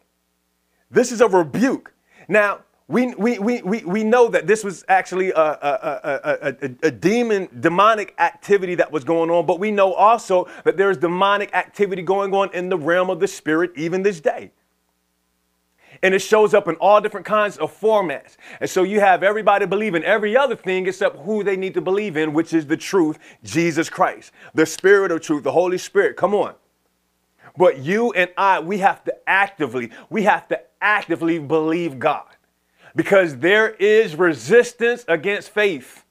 This 0.90 1.12
is 1.12 1.20
a 1.20 1.28
rebuke. 1.28 1.92
Now, 2.28 2.60
we, 2.88 3.14
we, 3.14 3.38
we, 3.38 3.60
we, 3.60 3.84
we 3.84 4.02
know 4.02 4.28
that 4.28 4.46
this 4.46 4.64
was 4.64 4.82
actually 4.88 5.30
a, 5.30 5.36
a, 5.36 6.20
a, 6.24 6.56
a, 6.62 6.70
a 6.84 6.90
demon, 6.90 7.48
demonic 7.60 8.14
activity 8.18 8.74
that 8.76 8.90
was 8.90 9.04
going 9.04 9.30
on, 9.30 9.44
but 9.44 9.60
we 9.60 9.70
know 9.70 9.92
also 9.92 10.48
that 10.64 10.78
there 10.78 10.90
is 10.90 10.96
demonic 10.96 11.54
activity 11.54 12.00
going 12.00 12.32
on 12.34 12.50
in 12.54 12.70
the 12.70 12.78
realm 12.78 13.10
of 13.10 13.20
the 13.20 13.28
spirit 13.28 13.72
even 13.76 14.02
this 14.02 14.20
day. 14.20 14.50
And 16.02 16.14
it 16.14 16.20
shows 16.20 16.54
up 16.54 16.68
in 16.68 16.76
all 16.76 17.00
different 17.00 17.26
kinds 17.26 17.56
of 17.56 17.78
formats. 17.78 18.36
And 18.60 18.70
so 18.70 18.82
you 18.82 19.00
have 19.00 19.22
everybody 19.22 19.66
believing 19.66 20.04
every 20.04 20.36
other 20.36 20.56
thing 20.56 20.86
except 20.86 21.18
who 21.18 21.42
they 21.42 21.56
need 21.56 21.74
to 21.74 21.80
believe 21.80 22.16
in, 22.16 22.32
which 22.32 22.52
is 22.52 22.66
the 22.66 22.76
truth, 22.76 23.18
Jesus 23.42 23.90
Christ, 23.90 24.32
the 24.54 24.66
Spirit 24.66 25.10
of 25.10 25.20
truth, 25.20 25.42
the 25.42 25.52
Holy 25.52 25.78
Spirit. 25.78 26.16
Come 26.16 26.34
on. 26.34 26.54
But 27.56 27.78
you 27.78 28.12
and 28.12 28.30
I, 28.36 28.60
we 28.60 28.78
have 28.78 29.02
to 29.04 29.14
actively, 29.28 29.90
we 30.10 30.22
have 30.22 30.46
to 30.48 30.60
actively 30.80 31.38
believe 31.40 31.98
God 31.98 32.26
because 32.94 33.36
there 33.38 33.70
is 33.70 34.14
resistance 34.14 35.04
against 35.08 35.50
faith. 35.50 36.04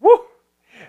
Woo! 0.00 0.24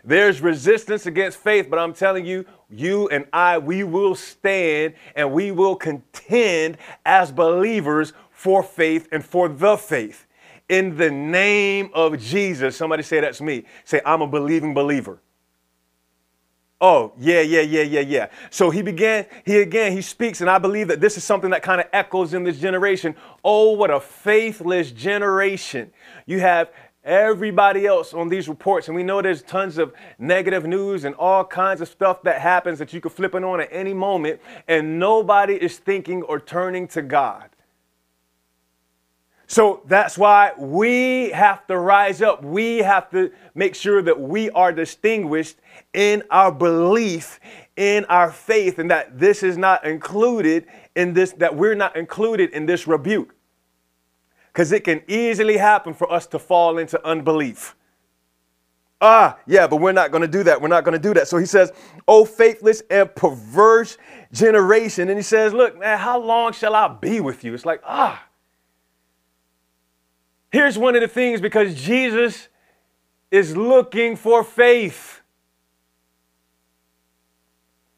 There's 0.04 0.42
resistance 0.42 1.06
against 1.06 1.38
faith, 1.38 1.68
but 1.70 1.80
I'm 1.80 1.94
telling 1.94 2.26
you, 2.26 2.46
you 2.70 3.08
and 3.10 3.26
I, 3.32 3.58
we 3.58 3.84
will 3.84 4.16
stand 4.16 4.96
and 5.16 5.32
we 5.32 5.52
will 5.52 5.76
contend 5.76 6.78
as 7.06 7.32
believers 7.32 8.12
for 8.32 8.64
faith 8.64 9.08
and 9.12 9.24
for 9.24 9.48
the 9.48 9.78
faith. 9.78 10.26
In 10.68 10.98
the 10.98 11.10
name 11.10 11.90
of 11.94 12.20
Jesus, 12.20 12.76
somebody 12.76 13.04
say 13.04 13.22
that's 13.22 13.40
me. 13.40 13.64
Say, 13.86 14.02
I'm 14.06 14.22
a 14.22 14.28
believing 14.28 14.74
believer. 14.74 15.20
Oh, 16.82 17.14
yeah, 17.18 17.40
yeah, 17.40 17.62
yeah, 17.62 17.84
yeah, 17.84 18.02
yeah. 18.02 18.28
So 18.50 18.70
he 18.70 18.82
began, 18.82 19.26
he 19.46 19.62
again, 19.62 19.94
he 19.94 20.02
speaks, 20.02 20.42
and 20.42 20.50
I 20.50 20.58
believe 20.58 20.90
that 20.90 21.00
this 21.00 21.16
is 21.16 21.24
something 21.24 21.52
that 21.52 21.64
kind 21.64 21.80
of 21.80 21.88
echoes 21.94 22.34
in 22.34 22.44
this 22.44 22.60
generation. 22.60 23.16
Oh, 23.42 23.72
what 23.72 23.90
a 23.90 24.02
faithless 24.02 24.92
generation. 24.92 25.94
You 26.26 26.42
have 26.42 26.72
everybody 27.04 27.86
else 27.86 28.14
on 28.14 28.30
these 28.30 28.48
reports, 28.48 28.88
and 28.88 28.96
we 28.96 29.04
know 29.04 29.22
there's 29.22 29.42
tons 29.42 29.78
of 29.78 29.94
negative 30.18 30.66
news 30.66 31.04
and 31.04 31.16
all 31.16 31.44
kinds 31.44 31.82
of 31.82 31.88
stuff 31.88 32.22
that 32.24 32.42
happens 32.42 32.80
that 32.80 32.94
you 32.94 33.02
could 33.02 33.12
flip 33.12 33.36
it 33.36 33.44
on 33.44 33.62
at 33.62 33.70
any 33.72 33.94
moment, 33.94 34.40
and 34.68 35.00
nobody 35.00 35.56
is 35.56 35.78
thinking 35.78 36.24
or 36.24 36.40
turning 36.40 36.88
to 36.88 37.02
God. 37.02 37.50
So 39.46 39.82
that's 39.86 40.18
why 40.18 40.54
we 40.58 41.30
have 41.30 41.68
to 41.68 41.78
rise 41.78 42.22
up. 42.22 42.44
We 42.44 42.80
have 42.80 43.12
to 43.12 43.32
make 43.54 43.76
sure 43.76 44.02
that 44.02 44.20
we 44.20 44.50
are 44.52 44.72
distinguished 44.72 45.58
in 45.94 46.24
our 46.32 46.52
belief, 46.52 47.40
in 47.76 48.06
our 48.06 48.32
faith, 48.32 48.80
and 48.80 48.90
that 48.90 49.20
this 49.20 49.44
is 49.44 49.58
not 49.58 49.86
included 49.86 50.66
in 50.96 51.14
this, 51.14 51.34
that 51.34 51.56
we're 51.56 51.76
not 51.76 51.96
included 51.96 52.52
in 52.52 52.66
this 52.66 52.88
rebuke. 52.88 53.36
Because 54.54 54.72
it 54.72 54.84
can 54.84 55.02
easily 55.08 55.58
happen 55.58 55.96
for 55.96 56.12
us 56.12 56.28
to 56.28 56.40
fall 56.40 56.78
into 56.78 57.04
unbelief. 57.06 57.76
Ah, 59.02 59.38
yeah, 59.48 59.68
but 59.68 59.78
we're 59.78 59.92
not 59.92 60.12
going 60.12 60.22
to 60.22 60.28
do 60.28 60.44
that. 60.44 60.62
We're 60.62 60.68
not 60.70 60.86
going 60.86 60.94
to 60.94 61.00
do 61.00 61.14
that. 61.16 61.28
So 61.28 61.38
he 61.38 61.46
says, 61.46 61.74
Oh, 62.08 62.24
faithless 62.24 62.84
and 62.90 63.14
perverse 63.16 63.98
generation. 64.32 65.10
And 65.10 65.18
he 65.18 65.24
says, 65.24 65.54
Look, 65.54 65.78
man, 65.78 65.98
how 65.98 66.22
long 66.22 66.54
shall 66.54 66.76
I 66.76 66.88
be 66.88 67.20
with 67.20 67.44
you? 67.44 67.54
It's 67.54 67.66
like, 67.66 67.82
ah. 67.84 68.24
Here's 70.52 70.78
one 70.78 70.96
of 70.96 71.02
the 71.02 71.08
things 71.08 71.42
because 71.42 71.74
Jesus 71.76 72.48
is 73.32 73.58
looking 73.58 74.16
for 74.16 74.44
faith. 74.44 75.22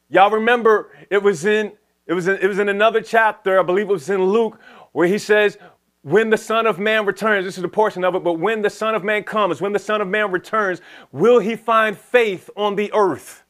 Y'all 0.08 0.30
remember 0.30 0.90
it 1.10 1.22
was 1.22 1.44
in 1.44 1.72
it 2.06 2.14
was 2.14 2.28
in, 2.28 2.38
it 2.38 2.46
was 2.46 2.58
in 2.58 2.68
another 2.68 3.00
chapter, 3.00 3.60
I 3.60 3.62
believe 3.62 3.90
it 3.90 3.92
was 3.92 4.08
in 4.08 4.24
Luke, 4.24 4.58
where 4.92 5.06
he 5.06 5.18
says, 5.18 5.58
when 6.06 6.30
the 6.30 6.38
Son 6.38 6.66
of 6.66 6.78
Man 6.78 7.04
returns, 7.04 7.44
this 7.44 7.58
is 7.58 7.64
a 7.64 7.68
portion 7.68 8.04
of 8.04 8.14
it, 8.14 8.22
but 8.22 8.34
when 8.34 8.62
the 8.62 8.70
Son 8.70 8.94
of 8.94 9.02
Man 9.02 9.24
comes, 9.24 9.60
when 9.60 9.72
the 9.72 9.78
Son 9.80 10.00
of 10.00 10.06
Man 10.06 10.30
returns, 10.30 10.80
will 11.10 11.40
he 11.40 11.56
find 11.56 11.98
faith 11.98 12.48
on 12.56 12.76
the 12.76 12.92
earth? 12.92 13.42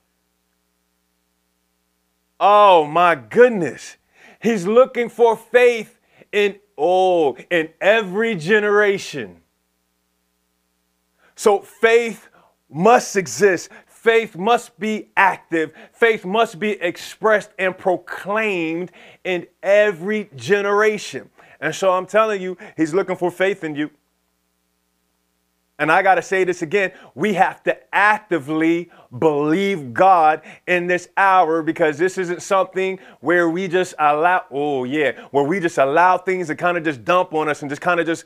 Oh 2.41 2.87
my 2.87 3.15
goodness. 3.15 3.99
He's 4.41 4.67
looking 4.67 5.11
for 5.11 5.37
faith 5.37 5.99
in 6.33 6.59
oh, 6.79 7.37
in 7.51 7.69
every 7.79 8.35
generation. 8.35 9.43
So 11.35 11.61
faith 11.61 12.31
must 12.71 13.17
exist. 13.17 13.69
Faith 13.87 14.35
must 14.35 14.79
be 14.81 15.09
active. 15.15 15.73
Faith 15.93 16.25
must 16.25 16.59
be 16.59 16.71
expressed 16.81 17.51
and 17.59 17.77
proclaimed 17.77 18.93
in 19.25 19.47
every 19.63 20.31
generation. 20.37 21.29
And 21.61 21.75
so 21.75 21.93
I'm 21.93 22.07
telling 22.07 22.41
you, 22.41 22.57
he's 22.77 22.95
looking 22.95 23.17
for 23.17 23.31
faith 23.31 23.65
in 23.65 23.75
you. 23.75 23.91
And 25.79 25.93
I 25.93 26.03
got 26.03 26.15
to 26.15 26.23
say 26.23 26.45
this 26.45 26.63
again 26.63 26.93
we 27.15 27.35
have 27.35 27.63
to 27.65 27.95
actively 27.95 28.91
believe 29.19 29.93
God 29.93 30.43
in 30.67 30.87
this 30.87 31.09
hour 31.17 31.63
because 31.63 31.99
this 31.99 32.19
isn't 32.19 32.43
something 32.43 32.99
where 33.21 33.51
we 33.51 33.69
just 33.69 33.95
allow, 33.99 34.45
oh, 34.51 34.85
yeah, 34.85 35.13
where 35.31 35.45
we 35.45 35.61
just 35.61 35.79
allow 35.79 36.17
things 36.19 36.47
to 36.49 36.55
kind 36.55 36.79
of 36.79 36.85
just 36.85 37.05
dump 37.05 37.35
on 37.35 37.49
us 37.49 37.63
and 37.63 37.71
just 37.71 37.83
kind 37.83 38.01
of 38.01 38.07
just, 38.07 38.25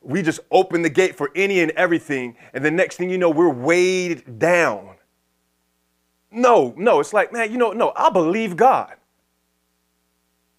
we 0.00 0.22
just 0.22 0.40
open 0.50 0.82
the 0.82 0.90
gate 0.90 1.16
for 1.16 1.30
any 1.34 1.60
and 1.60 1.72
everything. 1.72 2.36
And 2.54 2.64
the 2.64 2.70
next 2.70 2.96
thing 2.96 3.10
you 3.10 3.18
know, 3.18 3.30
we're 3.30 3.48
weighed 3.48 4.38
down. 4.38 4.96
No, 6.30 6.72
no, 6.76 7.00
it's 7.00 7.12
like, 7.12 7.32
man, 7.32 7.52
you 7.52 7.58
know, 7.58 7.72
no, 7.72 7.92
I 7.94 8.10
believe 8.10 8.56
God. 8.56 8.94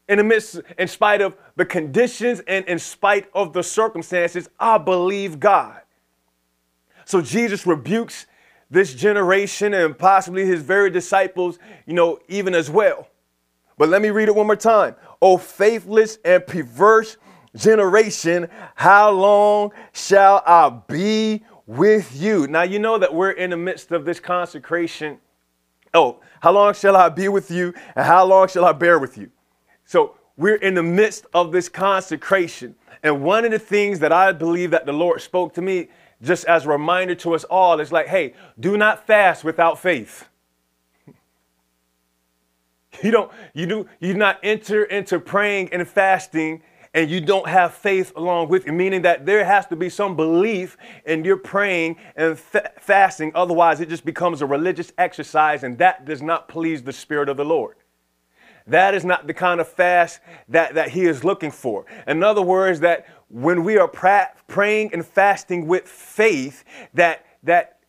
In 0.08 0.18
the 0.18 0.24
midst, 0.24 0.60
in 0.78 0.88
spite 0.88 1.22
of 1.22 1.36
the 1.56 1.66
conditions 1.66 2.42
and 2.48 2.66
in 2.66 2.78
spite 2.80 3.30
of 3.34 3.54
the 3.54 3.64
circumstances, 3.64 4.50
I 4.60 4.78
believe 4.78 5.40
God. 5.40 5.80
So 7.06 7.22
Jesus 7.22 7.66
rebukes 7.66 8.26
this 8.70 8.94
generation 8.94 9.74
and 9.74 9.98
possibly 9.98 10.46
his 10.46 10.62
very 10.62 10.90
disciples, 10.90 11.60
you 11.86 11.94
know, 11.94 12.20
even 12.28 12.54
as 12.54 12.70
well. 12.70 13.08
But 13.78 13.90
let 13.90 14.02
me 14.02 14.10
read 14.10 14.28
it 14.28 14.36
one 14.36 14.48
more 14.48 14.56
time. 14.56 14.96
Oh, 15.22 15.38
faithless 15.38 16.18
and 16.26 16.46
perverse 16.46 17.18
generation, 17.56 18.50
how 18.76 19.12
long 19.12 19.72
shall 19.94 20.44
I 20.46 20.70
be 20.88 21.44
with 21.66 22.16
you? 22.20 22.48
Now, 22.48 22.64
you 22.64 22.80
know 22.80 22.98
that 22.98 23.14
we're 23.14 23.32
in 23.32 23.52
the 23.52 23.58
midst 23.58 23.92
of 23.92 24.06
this 24.06 24.20
consecration 24.20 25.20
Oh, 25.94 26.20
how 26.42 26.52
long 26.52 26.74
shall 26.74 26.96
I 26.96 27.10
be 27.10 27.28
with 27.28 27.52
you? 27.52 27.74
And 27.96 28.06
how 28.06 28.26
long 28.26 28.48
shall 28.48 28.66
I 28.66 28.72
bear 28.72 28.98
with 28.98 29.18
you? 29.18 29.30
So 29.86 30.16
we're 30.38 30.56
in 30.56 30.74
the 30.74 30.84
midst 30.84 31.26
of 31.34 31.52
this 31.52 31.70
consecration. 31.70 32.76
And 33.04 33.24
one 33.24 33.46
of 33.46 33.52
the 33.52 33.60
things 33.60 34.00
that 34.00 34.12
I 34.12 34.32
believe 34.32 34.72
that 34.72 34.86
the 34.86 34.94
Lord 34.94 35.22
spoke 35.22 35.54
to 35.56 35.62
me 35.62 35.90
just 36.22 36.46
as 36.46 36.66
a 36.66 36.70
reminder 36.70 37.16
to 37.16 37.36
us 37.36 37.44
all 37.44 37.80
is 37.80 37.92
like, 37.92 38.08
hey, 38.08 38.34
do 38.60 38.78
not 38.78 39.06
fast 39.06 39.44
without 39.44 39.80
faith. 39.80 40.28
You 43.02 43.10
don't, 43.10 43.32
you 43.56 43.66
do, 43.66 43.90
you 44.00 44.14
not 44.14 44.40
enter 44.44 44.84
into 44.84 45.20
praying 45.20 45.74
and 45.74 45.86
fasting 45.88 46.62
and 46.94 47.10
you 47.10 47.20
don't 47.20 47.48
have 47.48 47.74
faith 47.74 48.14
along 48.16 48.50
with 48.50 48.68
you, 48.68 48.72
meaning 48.72 49.02
that 49.02 49.26
there 49.26 49.44
has 49.44 49.66
to 49.68 49.76
be 49.76 49.90
some 49.90 50.16
belief 50.16 50.78
in 51.06 51.26
your 51.26 51.38
praying 51.38 51.96
and 52.16 52.38
fa- 52.38 52.72
fasting. 52.80 53.32
Otherwise, 53.34 53.80
it 53.82 53.90
just 53.90 54.06
becomes 54.06 54.42
a 54.42 54.46
religious 54.46 54.94
exercise, 54.98 55.64
and 55.64 55.78
that 55.80 56.06
does 56.06 56.22
not 56.22 56.48
please 56.48 56.84
the 56.84 56.94
Spirit 56.94 57.30
of 57.30 57.38
the 57.38 57.46
Lord. 57.46 57.78
That 58.68 58.94
is 58.94 59.04
not 59.04 59.28
the 59.28 59.34
kind 59.34 59.60
of 59.60 59.68
fast 59.68 60.20
that, 60.50 60.76
that 60.76 60.90
He 60.90 61.06
is 61.06 61.24
looking 61.24 61.52
for. 61.52 61.86
In 62.08 62.24
other 62.24 62.42
words, 62.42 62.80
that 62.82 63.08
when 63.30 63.64
we 63.64 63.78
are 63.78 63.88
pra- 63.88 64.32
praying 64.48 64.92
and 64.94 65.06
fasting 65.06 65.68
with 65.68 65.88
faith, 65.88 66.64
that, 66.94 67.26
that 67.44 67.80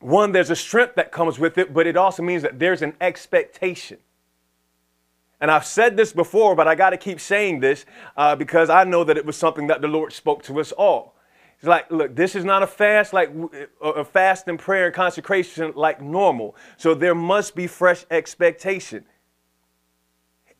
one, 0.00 0.32
there's 0.32 0.50
a 0.50 0.56
strength 0.56 0.94
that 0.96 1.12
comes 1.12 1.38
with 1.38 1.58
it, 1.58 1.72
but 1.72 1.86
it 1.86 1.96
also 1.96 2.22
means 2.22 2.42
that 2.42 2.58
there's 2.58 2.82
an 2.82 2.94
expectation. 3.00 3.98
And 5.40 5.50
I've 5.50 5.64
said 5.64 5.96
this 5.96 6.12
before, 6.12 6.54
but 6.54 6.68
I 6.68 6.74
got 6.74 6.90
to 6.90 6.96
keep 6.96 7.20
saying 7.20 7.60
this 7.60 7.86
uh, 8.16 8.36
because 8.36 8.68
I 8.68 8.84
know 8.84 9.04
that 9.04 9.16
it 9.16 9.24
was 9.24 9.36
something 9.36 9.68
that 9.68 9.80
the 9.80 9.88
Lord 9.88 10.12
spoke 10.12 10.42
to 10.44 10.60
us 10.60 10.72
all. 10.72 11.14
It's 11.58 11.68
like, 11.68 11.90
look, 11.90 12.16
this 12.16 12.34
is 12.34 12.44
not 12.44 12.62
a 12.62 12.66
fast 12.66 13.12
like 13.12 13.30
a 13.82 14.04
fast 14.04 14.48
and 14.48 14.58
prayer 14.58 14.86
and 14.86 14.94
consecration 14.94 15.72
like 15.76 16.00
normal. 16.00 16.56
So 16.78 16.94
there 16.94 17.14
must 17.14 17.54
be 17.54 17.66
fresh 17.66 18.06
expectation. 18.10 19.04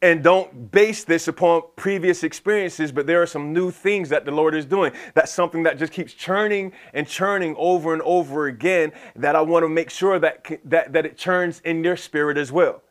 And 0.02 0.22
don't 0.22 0.70
base 0.70 1.04
this 1.04 1.28
upon 1.28 1.62
previous 1.76 2.24
experiences, 2.24 2.90
but 2.90 3.06
there 3.06 3.20
are 3.20 3.26
some 3.26 3.52
new 3.52 3.70
things 3.70 4.08
that 4.08 4.24
the 4.24 4.30
Lord 4.30 4.54
is 4.54 4.64
doing. 4.64 4.92
That's 5.12 5.30
something 5.30 5.62
that 5.64 5.78
just 5.78 5.92
keeps 5.92 6.14
churning 6.14 6.72
and 6.94 7.06
churning 7.06 7.54
over 7.58 7.92
and 7.92 8.00
over 8.02 8.46
again 8.46 8.92
that 9.16 9.36
I 9.36 9.42
want 9.42 9.64
to 9.64 9.68
make 9.68 9.90
sure 9.90 10.18
that, 10.18 10.46
that, 10.64 10.94
that 10.94 11.04
it 11.04 11.18
churns 11.18 11.60
in 11.64 11.84
your 11.84 11.96
spirit 11.96 12.38
as 12.38 12.50
well 12.50 12.82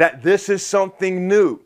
that 0.00 0.22
this 0.22 0.48
is 0.48 0.64
something 0.64 1.28
new. 1.28 1.60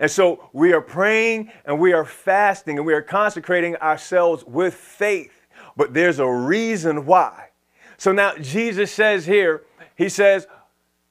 And 0.00 0.10
so 0.10 0.48
we 0.52 0.72
are 0.72 0.80
praying 0.80 1.52
and 1.64 1.78
we 1.78 1.92
are 1.92 2.04
fasting 2.04 2.78
and 2.78 2.86
we 2.86 2.92
are 2.94 3.02
consecrating 3.02 3.76
ourselves 3.76 4.44
with 4.44 4.74
faith. 4.74 5.46
But 5.76 5.94
there's 5.94 6.18
a 6.18 6.28
reason 6.28 7.06
why. 7.06 7.50
So 7.96 8.10
now 8.10 8.34
Jesus 8.38 8.90
says 8.90 9.24
here, 9.24 9.62
He 9.96 10.08
says, 10.08 10.48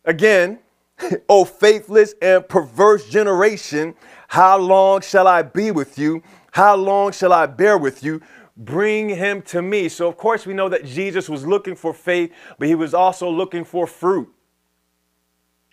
again, 0.03 0.59
O 1.29 1.45
faithless 1.45 2.15
and 2.21 2.47
perverse 2.47 3.09
generation, 3.09 3.95
how 4.27 4.57
long 4.57 5.01
shall 5.01 5.27
I 5.27 5.41
be 5.41 5.71
with 5.71 5.97
you? 5.97 6.23
How 6.51 6.75
long 6.75 7.11
shall 7.11 7.33
I 7.33 7.45
bear 7.45 7.77
with 7.77 8.03
you? 8.03 8.21
Bring 8.55 9.09
him 9.09 9.43
to 9.43 9.61
me. 9.61 9.89
So, 9.89 10.07
of 10.07 10.17
course, 10.17 10.45
we 10.45 10.53
know 10.53 10.69
that 10.69 10.83
Jesus 10.83 11.29
was 11.29 11.45
looking 11.45 11.75
for 11.75 11.93
faith, 11.93 12.33
but 12.57 12.67
he 12.67 12.75
was 12.75 12.93
also 12.93 13.29
looking 13.29 13.63
for 13.63 13.85
fruit. 13.85 14.33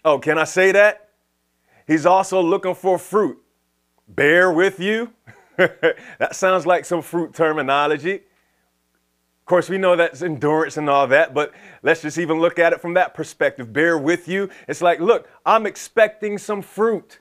Oh, 0.04 0.18
can 0.18 0.38
I 0.38 0.44
say 0.44 0.72
that? 0.72 1.08
He's 1.86 2.04
also 2.04 2.42
looking 2.42 2.74
for 2.74 2.98
fruit. 2.98 3.38
bear 4.06 4.52
with 4.52 4.78
you. 4.78 5.12
that 5.56 6.30
sounds 6.32 6.66
like 6.66 6.84
some 6.84 7.00
fruit 7.00 7.32
terminology. 7.32 8.20
Of 9.44 9.46
course, 9.46 9.68
we 9.68 9.76
know 9.76 9.94
that's 9.94 10.22
endurance 10.22 10.78
and 10.78 10.88
all 10.88 11.06
that, 11.08 11.34
but 11.34 11.52
let's 11.82 12.00
just 12.00 12.16
even 12.16 12.40
look 12.40 12.58
at 12.58 12.72
it 12.72 12.80
from 12.80 12.94
that 12.94 13.12
perspective. 13.12 13.74
Bear 13.74 13.98
with 13.98 14.26
you. 14.26 14.48
It's 14.66 14.80
like, 14.80 15.00
look, 15.00 15.28
I'm 15.44 15.66
expecting 15.66 16.38
some 16.38 16.62
fruit. 16.62 17.18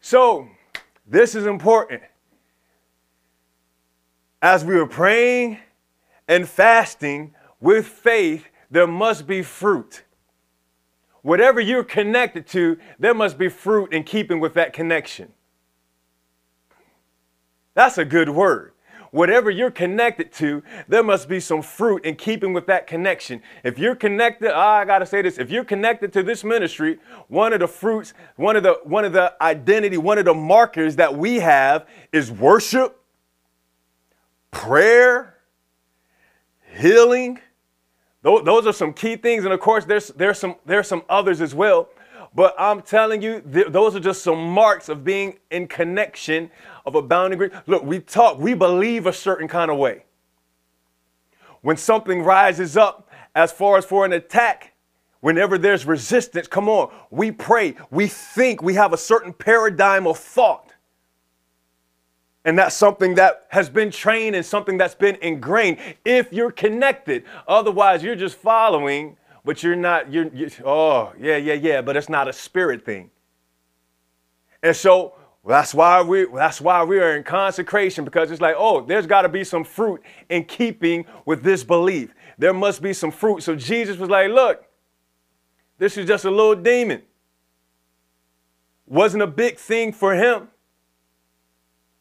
So, 0.00 0.48
this 1.06 1.36
is 1.36 1.46
important. 1.46 2.02
As 4.42 4.64
we 4.64 4.74
were 4.74 4.88
praying 4.88 5.58
and 6.26 6.48
fasting 6.48 7.32
with 7.60 7.86
faith, 7.86 8.48
there 8.68 8.88
must 8.88 9.28
be 9.28 9.42
fruit. 9.42 10.02
Whatever 11.22 11.60
you're 11.60 11.84
connected 11.84 12.48
to, 12.48 12.78
there 12.98 13.14
must 13.14 13.38
be 13.38 13.48
fruit 13.48 13.92
in 13.92 14.02
keeping 14.02 14.40
with 14.40 14.54
that 14.54 14.72
connection. 14.72 15.32
That's 17.74 17.96
a 17.96 18.04
good 18.04 18.28
word. 18.28 18.73
Whatever 19.14 19.48
you're 19.48 19.70
connected 19.70 20.32
to, 20.32 20.64
there 20.88 21.04
must 21.04 21.28
be 21.28 21.38
some 21.38 21.62
fruit 21.62 22.04
in 22.04 22.16
keeping 22.16 22.52
with 22.52 22.66
that 22.66 22.88
connection. 22.88 23.40
If 23.62 23.78
you're 23.78 23.94
connected, 23.94 24.52
oh, 24.52 24.58
I 24.58 24.84
gotta 24.84 25.06
say 25.06 25.22
this, 25.22 25.38
if 25.38 25.52
you're 25.52 25.62
connected 25.62 26.12
to 26.14 26.24
this 26.24 26.42
ministry, 26.42 26.98
one 27.28 27.52
of 27.52 27.60
the 27.60 27.68
fruits, 27.68 28.12
one 28.34 28.56
of 28.56 28.64
the 28.64 28.80
one 28.82 29.04
of 29.04 29.12
the 29.12 29.32
identity, 29.40 29.98
one 29.98 30.18
of 30.18 30.24
the 30.24 30.34
markers 30.34 30.96
that 30.96 31.16
we 31.16 31.36
have 31.36 31.86
is 32.10 32.32
worship, 32.32 33.00
prayer, 34.50 35.36
healing. 36.76 37.38
Those 38.22 38.66
are 38.66 38.72
some 38.72 38.92
key 38.92 39.14
things. 39.14 39.44
And 39.44 39.54
of 39.54 39.60
course, 39.60 39.84
there's, 39.84 40.08
there's, 40.08 40.40
some, 40.40 40.56
there's 40.66 40.88
some 40.88 41.04
others 41.08 41.40
as 41.40 41.54
well. 41.54 41.88
But 42.34 42.56
I'm 42.58 42.82
telling 42.82 43.22
you, 43.22 43.40
th- 43.42 43.68
those 43.68 43.94
are 43.94 44.00
just 44.00 44.24
some 44.24 44.44
marks 44.44 44.88
of 44.88 45.04
being 45.04 45.38
in 45.52 45.68
connection 45.68 46.50
of 46.84 46.94
abounding 46.94 47.38
grace. 47.38 47.52
Look, 47.66 47.84
we 47.84 48.00
talk, 48.00 48.38
we 48.38 48.54
believe 48.54 49.06
a 49.06 49.12
certain 49.12 49.48
kind 49.48 49.70
of 49.70 49.78
way. 49.78 50.04
When 51.62 51.76
something 51.76 52.22
rises 52.22 52.76
up 52.76 53.10
as 53.34 53.50
far 53.50 53.78
as 53.78 53.84
for 53.84 54.04
an 54.04 54.12
attack, 54.12 54.74
whenever 55.20 55.56
there's 55.56 55.86
resistance, 55.86 56.46
come 56.46 56.68
on, 56.68 56.92
we 57.10 57.30
pray, 57.30 57.74
we 57.90 58.06
think, 58.06 58.62
we 58.62 58.74
have 58.74 58.92
a 58.92 58.98
certain 58.98 59.32
paradigm 59.32 60.06
of 60.06 60.18
thought. 60.18 60.72
And 62.44 62.58
that's 62.58 62.76
something 62.76 63.14
that 63.14 63.46
has 63.48 63.70
been 63.70 63.90
trained 63.90 64.36
and 64.36 64.44
something 64.44 64.76
that's 64.76 64.94
been 64.94 65.16
ingrained 65.22 65.78
if 66.04 66.30
you're 66.30 66.52
connected. 66.52 67.24
Otherwise, 67.48 68.02
you're 68.02 68.16
just 68.16 68.36
following 68.36 69.16
but 69.44 69.62
you're 69.62 69.76
not, 69.76 70.10
you're, 70.10 70.28
you're 70.28 70.50
oh, 70.64 71.12
yeah, 71.20 71.36
yeah, 71.36 71.52
yeah, 71.52 71.82
but 71.82 71.96
it's 71.96 72.08
not 72.08 72.28
a 72.28 72.32
spirit 72.32 72.84
thing. 72.84 73.10
And 74.62 74.74
so 74.74 75.14
that's 75.46 75.74
why 75.74 76.00
we 76.00 76.26
that's 76.34 76.60
why 76.60 76.82
we 76.84 76.98
are 76.98 77.16
in 77.16 77.22
consecration 77.22 78.04
because 78.04 78.30
it's 78.30 78.40
like, 78.40 78.54
oh, 78.56 78.80
there's 78.80 79.06
got 79.06 79.22
to 79.22 79.28
be 79.28 79.44
some 79.44 79.64
fruit 79.64 80.00
in 80.30 80.44
keeping 80.44 81.04
with 81.26 81.42
this 81.42 81.62
belief. 81.62 82.14
There 82.38 82.54
must 82.54 82.80
be 82.80 82.92
some 82.92 83.10
fruit. 83.10 83.42
So 83.42 83.54
Jesus 83.54 83.98
was 83.98 84.08
like, 84.08 84.30
look, 84.30 84.64
this 85.78 85.98
is 85.98 86.06
just 86.06 86.24
a 86.24 86.30
little 86.30 86.54
demon. 86.54 87.02
Wasn't 88.86 89.22
a 89.22 89.26
big 89.26 89.58
thing 89.58 89.92
for 89.92 90.14
him. 90.14 90.48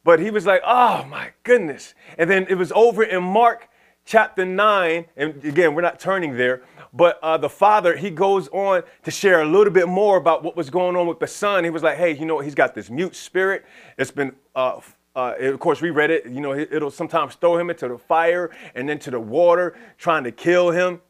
But 0.06 0.20
he 0.20 0.32
was 0.32 0.46
like, 0.46 0.62
oh 0.66 1.06
my 1.06 1.32
goodness. 1.44 1.96
And 2.18 2.30
then 2.30 2.46
it 2.50 2.56
was 2.56 2.72
over 2.74 3.04
in 3.04 3.24
Mark 3.24 3.70
chapter 4.06 4.46
9, 4.46 5.06
and 5.16 5.46
again, 5.46 5.76
we're 5.76 5.82
not 5.82 6.00
turning 6.00 6.36
there, 6.36 6.62
but 6.94 7.20
uh, 7.24 7.38
the 7.38 7.50
father, 7.50 7.98
he 7.98 8.12
goes 8.12 8.48
on 8.50 8.84
to 9.04 9.12
share 9.12 9.42
a 9.42 9.46
little 9.46 9.74
bit 9.74 9.88
more 9.88 10.18
about 10.18 10.44
what 10.44 10.56
was 10.56 10.70
going 10.70 10.96
on 10.96 11.08
with 11.08 11.20
the 11.20 11.28
son. 11.28 11.64
He 11.64 11.72
was 11.72 11.82
like, 11.82 11.98
hey, 11.98 12.16
you 12.16 12.26
know, 12.26 12.40
he's 12.40 12.54
got 12.54 12.76
this 12.76 12.90
mute 12.92 13.16
spirit. 13.16 13.66
It's 13.98 14.12
been, 14.12 14.36
uh, 14.56 14.80
uh, 15.16 15.34
of 15.40 15.60
course, 15.60 15.82
we 15.82 15.90
read 15.90 16.12
it, 16.12 16.28
you 16.28 16.40
know, 16.40 16.54
it'll 16.54 16.92
sometimes 16.92 17.36
throw 17.36 17.58
him 17.58 17.72
into 17.72 17.88
the 17.88 17.98
fire 17.98 18.52
and 18.76 18.88
then 18.88 19.00
to 19.00 19.12
the 19.12 19.20
water, 19.20 19.76
trying 19.98 20.24
to 20.24 20.32
kill 20.32 20.70
him. 20.70 21.02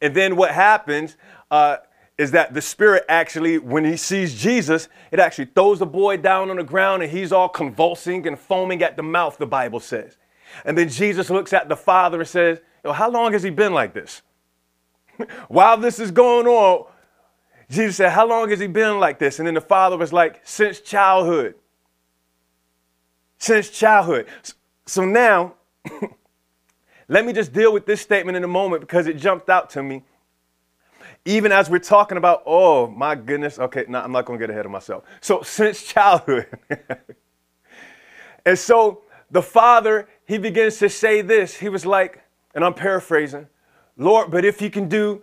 And 0.00 0.14
then 0.14 0.34
what 0.34 0.52
happens 0.52 1.16
uh, 1.50 1.78
is 2.16 2.30
that 2.30 2.54
the 2.54 2.62
spirit 2.62 3.04
actually, 3.08 3.58
when 3.58 3.84
he 3.84 3.96
sees 3.96 4.34
Jesus, 4.34 4.88
it 5.10 5.20
actually 5.20 5.46
throws 5.46 5.78
the 5.78 5.86
boy 5.86 6.16
down 6.16 6.48
on 6.48 6.56
the 6.56 6.64
ground 6.64 7.02
and 7.02 7.12
he's 7.12 7.32
all 7.32 7.50
convulsing 7.50 8.26
and 8.26 8.38
foaming 8.38 8.82
at 8.82 8.96
the 8.96 9.02
mouth, 9.02 9.36
the 9.36 9.46
Bible 9.46 9.80
says. 9.80 10.16
And 10.64 10.76
then 10.76 10.88
Jesus 10.88 11.28
looks 11.28 11.52
at 11.52 11.68
the 11.68 11.76
father 11.76 12.20
and 12.20 12.28
says, 12.28 12.60
how 12.84 13.10
long 13.10 13.32
has 13.32 13.42
he 13.42 13.50
been 13.50 13.74
like 13.74 13.92
this? 13.92 14.22
While 15.48 15.78
this 15.78 15.98
is 15.98 16.10
going 16.10 16.46
on, 16.46 16.86
Jesus 17.70 17.96
said, 17.96 18.10
How 18.10 18.26
long 18.26 18.50
has 18.50 18.60
he 18.60 18.66
been 18.66 19.00
like 19.00 19.18
this? 19.18 19.38
And 19.38 19.46
then 19.46 19.54
the 19.54 19.60
father 19.60 19.96
was 19.96 20.12
like, 20.12 20.40
Since 20.44 20.80
childhood. 20.80 21.54
Since 23.38 23.70
childhood. 23.70 24.26
So 24.86 25.04
now, 25.04 25.54
let 27.08 27.24
me 27.24 27.32
just 27.32 27.52
deal 27.52 27.72
with 27.72 27.86
this 27.86 28.00
statement 28.00 28.36
in 28.36 28.44
a 28.44 28.48
moment 28.48 28.80
because 28.80 29.06
it 29.06 29.16
jumped 29.16 29.50
out 29.50 29.70
to 29.70 29.82
me. 29.82 30.02
Even 31.24 31.50
as 31.50 31.68
we're 31.68 31.78
talking 31.80 32.18
about, 32.18 32.44
oh 32.46 32.86
my 32.86 33.16
goodness, 33.16 33.58
okay, 33.58 33.84
no, 33.88 34.00
I'm 34.00 34.12
not 34.12 34.26
gonna 34.26 34.38
get 34.38 34.48
ahead 34.48 34.64
of 34.64 34.70
myself. 34.70 35.04
So, 35.20 35.42
since 35.42 35.82
childhood. 35.82 36.46
and 38.46 38.56
so 38.56 39.02
the 39.30 39.42
father, 39.42 40.08
he 40.26 40.38
begins 40.38 40.78
to 40.78 40.88
say 40.88 41.20
this. 41.20 41.56
He 41.56 41.68
was 41.68 41.84
like, 41.84 42.22
and 42.54 42.64
I'm 42.64 42.74
paraphrasing, 42.74 43.48
Lord, 43.96 44.30
but 44.30 44.44
if 44.44 44.60
you 44.60 44.70
can 44.70 44.88
do, 44.88 45.22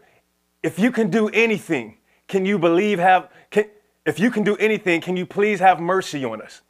if 0.62 0.80
you 0.80 0.92
can 0.92 1.10
do 1.10 1.30
anything, 1.30 1.98
can 2.28 2.46
you 2.46 2.58
believe 2.58 3.00
have, 3.00 3.30
can, 3.52 3.66
if 4.06 4.20
you 4.20 4.32
can 4.32 4.44
do 4.44 4.56
anything, 4.58 5.02
can 5.02 5.16
you 5.16 5.26
please 5.26 5.60
have 5.60 5.80
mercy 5.80 6.26
on 6.26 6.42
us? 6.42 6.62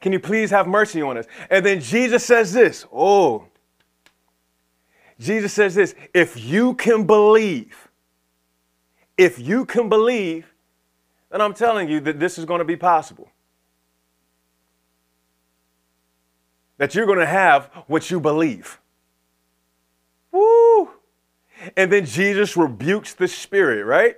Can 0.00 0.12
you 0.12 0.20
please 0.20 0.50
have 0.50 0.66
mercy 0.66 1.02
on 1.02 1.18
us? 1.18 1.26
And 1.50 1.64
then 1.64 1.80
Jesus 1.80 2.24
says 2.24 2.52
this, 2.52 2.86
oh, 2.92 3.46
Jesus 5.18 5.52
says 5.52 5.74
this, 5.74 5.94
if 6.14 6.42
you 6.42 6.74
can 6.74 7.04
believe, 7.04 7.88
if 9.18 9.38
you 9.38 9.66
can 9.66 9.90
believe, 9.90 10.46
then 11.30 11.42
I'm 11.42 11.52
telling 11.52 11.88
you 11.90 12.00
that 12.00 12.18
this 12.18 12.38
is 12.38 12.46
going 12.46 12.60
to 12.60 12.64
be 12.64 12.76
possible. 12.76 13.30
That 16.78 16.94
you're 16.94 17.04
going 17.04 17.18
to 17.18 17.26
have 17.26 17.66
what 17.86 18.10
you 18.10 18.18
believe. 18.18 18.80
Woo! 20.32 20.90
And 21.76 21.92
then 21.92 22.06
Jesus 22.06 22.56
rebukes 22.56 23.14
the 23.14 23.28
spirit, 23.28 23.84
right? 23.84 24.16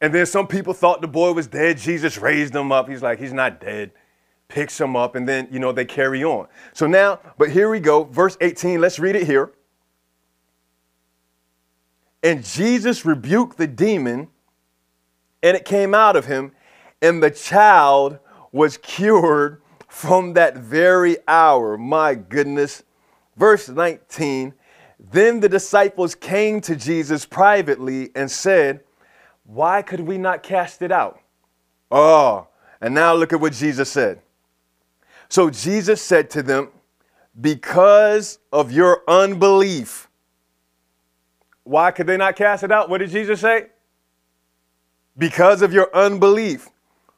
And 0.00 0.14
then 0.14 0.26
some 0.26 0.46
people 0.46 0.74
thought 0.74 1.00
the 1.00 1.08
boy 1.08 1.32
was 1.32 1.46
dead. 1.46 1.78
Jesus 1.78 2.18
raised 2.18 2.54
him 2.54 2.70
up. 2.72 2.88
He's 2.88 3.02
like, 3.02 3.18
he's 3.18 3.32
not 3.32 3.60
dead. 3.60 3.92
Picks 4.48 4.80
him 4.80 4.94
up, 4.94 5.16
and 5.16 5.28
then, 5.28 5.48
you 5.50 5.58
know, 5.58 5.72
they 5.72 5.84
carry 5.84 6.22
on. 6.22 6.46
So 6.72 6.86
now, 6.86 7.18
but 7.36 7.50
here 7.50 7.68
we 7.68 7.80
go. 7.80 8.04
Verse 8.04 8.36
18, 8.40 8.80
let's 8.80 8.98
read 8.98 9.16
it 9.16 9.26
here. 9.26 9.52
And 12.22 12.44
Jesus 12.44 13.04
rebuked 13.04 13.56
the 13.56 13.66
demon, 13.66 14.28
and 15.42 15.56
it 15.56 15.64
came 15.64 15.94
out 15.94 16.14
of 16.14 16.26
him, 16.26 16.52
and 17.02 17.22
the 17.22 17.30
child 17.30 18.18
was 18.52 18.78
cured 18.78 19.60
from 19.88 20.34
that 20.34 20.56
very 20.56 21.16
hour. 21.26 21.76
My 21.76 22.14
goodness. 22.14 22.82
Verse 23.36 23.68
19 23.68 24.54
Then 24.98 25.40
the 25.40 25.48
disciples 25.48 26.14
came 26.14 26.60
to 26.62 26.76
Jesus 26.76 27.26
privately 27.26 28.10
and 28.14 28.30
said, 28.30 28.80
Why 29.44 29.82
could 29.82 30.00
we 30.00 30.18
not 30.18 30.42
cast 30.42 30.82
it 30.82 30.92
out? 30.92 31.20
Oh, 31.90 32.48
and 32.80 32.94
now 32.94 33.14
look 33.14 33.32
at 33.32 33.40
what 33.40 33.52
Jesus 33.52 33.90
said. 33.90 34.20
So 35.28 35.50
Jesus 35.50 36.00
said 36.00 36.30
to 36.30 36.42
them, 36.42 36.70
Because 37.40 38.38
of 38.52 38.72
your 38.72 39.02
unbelief. 39.08 40.08
Why 41.64 41.90
could 41.90 42.06
they 42.06 42.16
not 42.16 42.36
cast 42.36 42.62
it 42.62 42.70
out? 42.70 42.88
What 42.88 42.98
did 42.98 43.10
Jesus 43.10 43.40
say? 43.40 43.66
Because 45.18 45.62
of 45.62 45.72
your 45.72 45.94
unbelief. 45.94 46.68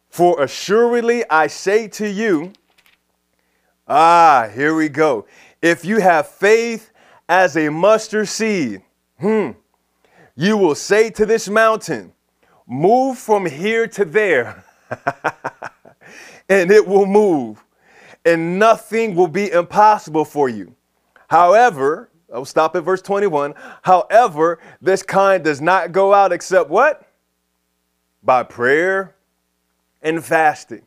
For 0.09 0.43
assuredly 0.43 1.29
I 1.29 1.49
say 1.49 1.87
to 1.89 2.09
you, 2.09 2.53
ah, 3.87 4.49
here 4.55 4.75
we 4.75 4.89
go. 4.89 5.27
If 5.61 5.85
you 5.85 6.01
have 6.01 6.29
faith 6.29 6.93
as 7.29 7.57
a 7.57 7.69
mustard 7.69 8.29
seed, 8.29 8.83
hmm, 9.19 9.51
you 10.37 10.57
will 10.57 10.75
say 10.75 11.11
to 11.11 11.27
this 11.27 11.49
mountain, 11.49 12.13
Move 12.67 13.19
from 13.19 13.47
here 13.47 13.87
to 13.89 14.05
there, 14.05 14.63
and 16.49 16.71
it 16.71 16.87
will 16.87 17.07
move, 17.07 17.65
and 18.25 18.59
nothing 18.59 19.15
will 19.15 19.29
be 19.29 19.51
impossible 19.51 20.25
for 20.25 20.49
you. 20.49 20.75
However, 21.29 22.11
I'll 22.33 22.45
stop 22.45 22.77
at 22.77 22.85
verse 22.85 23.01
21. 23.01 23.55
However, 23.83 24.59
this 24.83 25.03
kind 25.03 25.43
does 25.43 25.63
not 25.63 25.93
go 25.93 26.13
out 26.13 26.31
except 26.31 26.69
what? 26.69 27.11
By 28.23 28.43
prayer 28.43 29.15
and 30.03 30.23
fasting. 30.23 30.83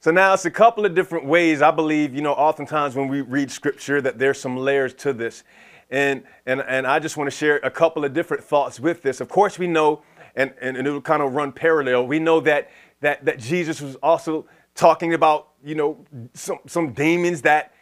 So 0.00 0.10
now 0.10 0.32
it's 0.32 0.46
a 0.46 0.50
couple 0.50 0.86
of 0.86 0.94
different 0.94 1.26
ways. 1.26 1.60
I 1.60 1.70
believe, 1.70 2.14
you 2.14 2.22
know, 2.22 2.32
oftentimes 2.32 2.96
when 2.96 3.08
we 3.08 3.20
read 3.20 3.50
scripture 3.50 4.00
that 4.00 4.18
there's 4.18 4.40
some 4.40 4.56
layers 4.56 4.94
to 4.94 5.12
this. 5.12 5.44
And, 5.90 6.22
and, 6.46 6.62
and 6.62 6.86
I 6.86 6.98
just 7.00 7.18
want 7.18 7.30
to 7.30 7.36
share 7.36 7.58
a 7.58 7.70
couple 7.70 8.04
of 8.04 8.14
different 8.14 8.42
thoughts 8.42 8.80
with 8.80 9.02
this. 9.02 9.20
Of 9.20 9.28
course, 9.28 9.58
we 9.58 9.66
know 9.66 10.02
and, 10.34 10.54
and, 10.60 10.78
and 10.78 10.86
it'll 10.86 11.02
kind 11.02 11.22
of 11.22 11.34
run 11.34 11.52
parallel. 11.52 12.06
We 12.06 12.18
know 12.18 12.40
that, 12.40 12.70
that, 13.00 13.24
that 13.26 13.38
Jesus 13.38 13.80
was 13.82 13.96
also 13.96 14.46
talking 14.74 15.12
about, 15.12 15.48
you 15.62 15.74
know, 15.74 16.06
some, 16.32 16.60
some 16.66 16.92
demons 16.92 17.42
that 17.42 17.74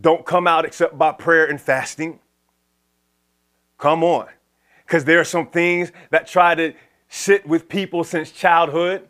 don't 0.00 0.24
come 0.24 0.46
out 0.46 0.64
except 0.64 0.96
by 0.96 1.12
prayer 1.12 1.46
and 1.46 1.60
fasting. 1.60 2.20
Come 3.76 4.02
on. 4.02 4.28
Because 4.86 5.04
there 5.04 5.20
are 5.20 5.24
some 5.24 5.48
things 5.48 5.92
that 6.10 6.26
try 6.26 6.54
to 6.54 6.72
sit 7.10 7.46
with 7.46 7.68
people 7.68 8.02
since 8.04 8.30
childhood. 8.30 9.07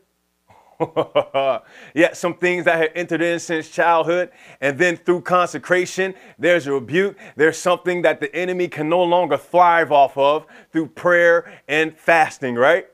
yeah, 1.95 2.13
some 2.13 2.35
things 2.35 2.65
that 2.65 2.79
have 2.79 2.91
entered 2.95 3.21
in 3.21 3.41
since 3.41 3.69
childhood. 3.69 4.31
And 4.61 4.79
then 4.79 4.97
through 4.97 5.23
consecration, 5.23 6.15
there's 6.39 6.67
a 6.67 6.73
rebuke. 6.73 7.17
There's 7.37 7.59
something 7.59 8.03
that 8.03 8.21
the 8.21 8.35
enemy 8.35 8.69
can 8.69 8.89
no 8.89 9.03
longer 9.03 9.37
thrive 9.37 9.91
off 9.91 10.17
of 10.17 10.47
through 10.73 10.89
prayer 10.89 11.61
and 11.67 11.99
fasting, 11.99 12.55
right? 12.55 12.87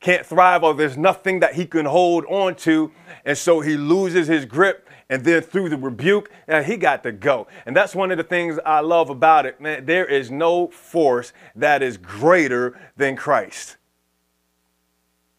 Can't 0.00 0.24
thrive 0.24 0.62
off. 0.62 0.76
There's 0.76 0.96
nothing 0.96 1.40
that 1.40 1.54
he 1.54 1.66
can 1.66 1.86
hold 1.86 2.24
on 2.26 2.54
to. 2.56 2.92
And 3.24 3.36
so 3.36 3.60
he 3.60 3.76
loses 3.76 4.28
his 4.28 4.44
grip. 4.44 4.88
And 5.08 5.24
then 5.24 5.42
through 5.42 5.68
the 5.68 5.76
rebuke, 5.76 6.30
he 6.64 6.76
got 6.76 7.02
to 7.04 7.12
go. 7.12 7.46
And 7.64 7.76
that's 7.76 7.94
one 7.94 8.10
of 8.10 8.18
the 8.18 8.24
things 8.24 8.58
I 8.64 8.80
love 8.80 9.08
about 9.08 9.46
it, 9.46 9.60
man. 9.60 9.86
There 9.86 10.04
is 10.04 10.30
no 10.30 10.68
force 10.68 11.32
that 11.54 11.82
is 11.82 11.96
greater 11.96 12.78
than 12.96 13.16
Christ. 13.16 13.76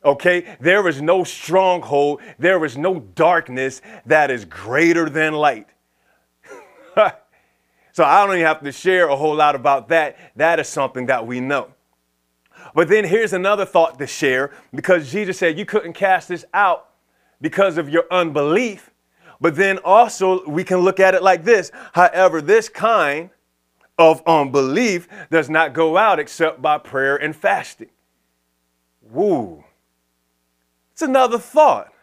Okay? 0.03 0.57
There 0.59 0.87
is 0.87 1.01
no 1.01 1.23
stronghold, 1.23 2.21
there 2.37 2.63
is 2.65 2.77
no 2.77 2.99
darkness 2.99 3.81
that 4.05 4.31
is 4.31 4.45
greater 4.45 5.09
than 5.09 5.33
light. 5.33 5.67
so 7.91 8.03
I 8.03 8.25
don't 8.25 8.35
even 8.35 8.45
have 8.45 8.61
to 8.63 8.71
share 8.71 9.09
a 9.09 9.15
whole 9.15 9.35
lot 9.35 9.55
about 9.55 9.89
that. 9.89 10.17
That 10.35 10.59
is 10.59 10.67
something 10.67 11.07
that 11.07 11.25
we 11.25 11.39
know. 11.39 11.73
But 12.73 12.87
then 12.89 13.05
here's 13.05 13.33
another 13.33 13.65
thought 13.65 13.97
to 13.99 14.07
share 14.07 14.51
because 14.73 15.11
Jesus 15.11 15.37
said 15.37 15.57
you 15.57 15.65
couldn't 15.65 15.93
cast 15.93 16.27
this 16.29 16.45
out 16.53 16.89
because 17.41 17.77
of 17.77 17.89
your 17.89 18.05
unbelief. 18.11 18.91
But 19.39 19.55
then 19.55 19.77
also 19.79 20.47
we 20.47 20.63
can 20.63 20.79
look 20.79 20.99
at 20.99 21.13
it 21.13 21.21
like 21.23 21.43
this. 21.43 21.71
However, 21.93 22.41
this 22.41 22.69
kind 22.69 23.29
of 23.97 24.21
unbelief 24.25 25.07
does 25.31 25.49
not 25.49 25.73
go 25.73 25.97
out 25.97 26.19
except 26.19 26.61
by 26.61 26.77
prayer 26.77 27.15
and 27.17 27.35
fasting. 27.35 27.89
Woo. 29.01 29.63
It's 30.97 31.03
another 31.03 31.37
thought. 31.37 31.93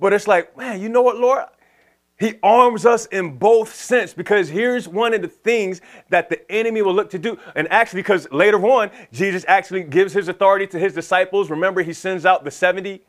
But 0.00 0.12
it's 0.12 0.26
like, 0.26 0.56
man, 0.56 0.82
you 0.82 0.88
know 0.88 1.00
what, 1.00 1.16
Lord? 1.16 1.44
He 2.18 2.34
arms 2.42 2.84
us 2.84 3.06
in 3.06 3.38
both 3.38 3.72
sense 3.72 4.12
because 4.12 4.48
here's 4.48 4.88
one 4.88 5.14
of 5.14 5.22
the 5.22 5.28
things 5.28 5.80
that 6.08 6.28
the 6.28 6.50
enemy 6.50 6.82
will 6.82 6.92
look 6.92 7.08
to 7.10 7.20
do. 7.20 7.38
And 7.54 7.70
actually, 7.70 8.00
because 8.02 8.28
later 8.32 8.60
on, 8.66 8.90
Jesus 9.12 9.44
actually 9.46 9.84
gives 9.84 10.12
his 10.12 10.26
authority 10.26 10.66
to 10.66 10.78
his 10.80 10.92
disciples. 10.92 11.50
Remember, 11.50 11.80
he 11.80 11.92
sends 11.92 12.26
out 12.26 12.42
the 12.42 12.50
70. 12.50 13.00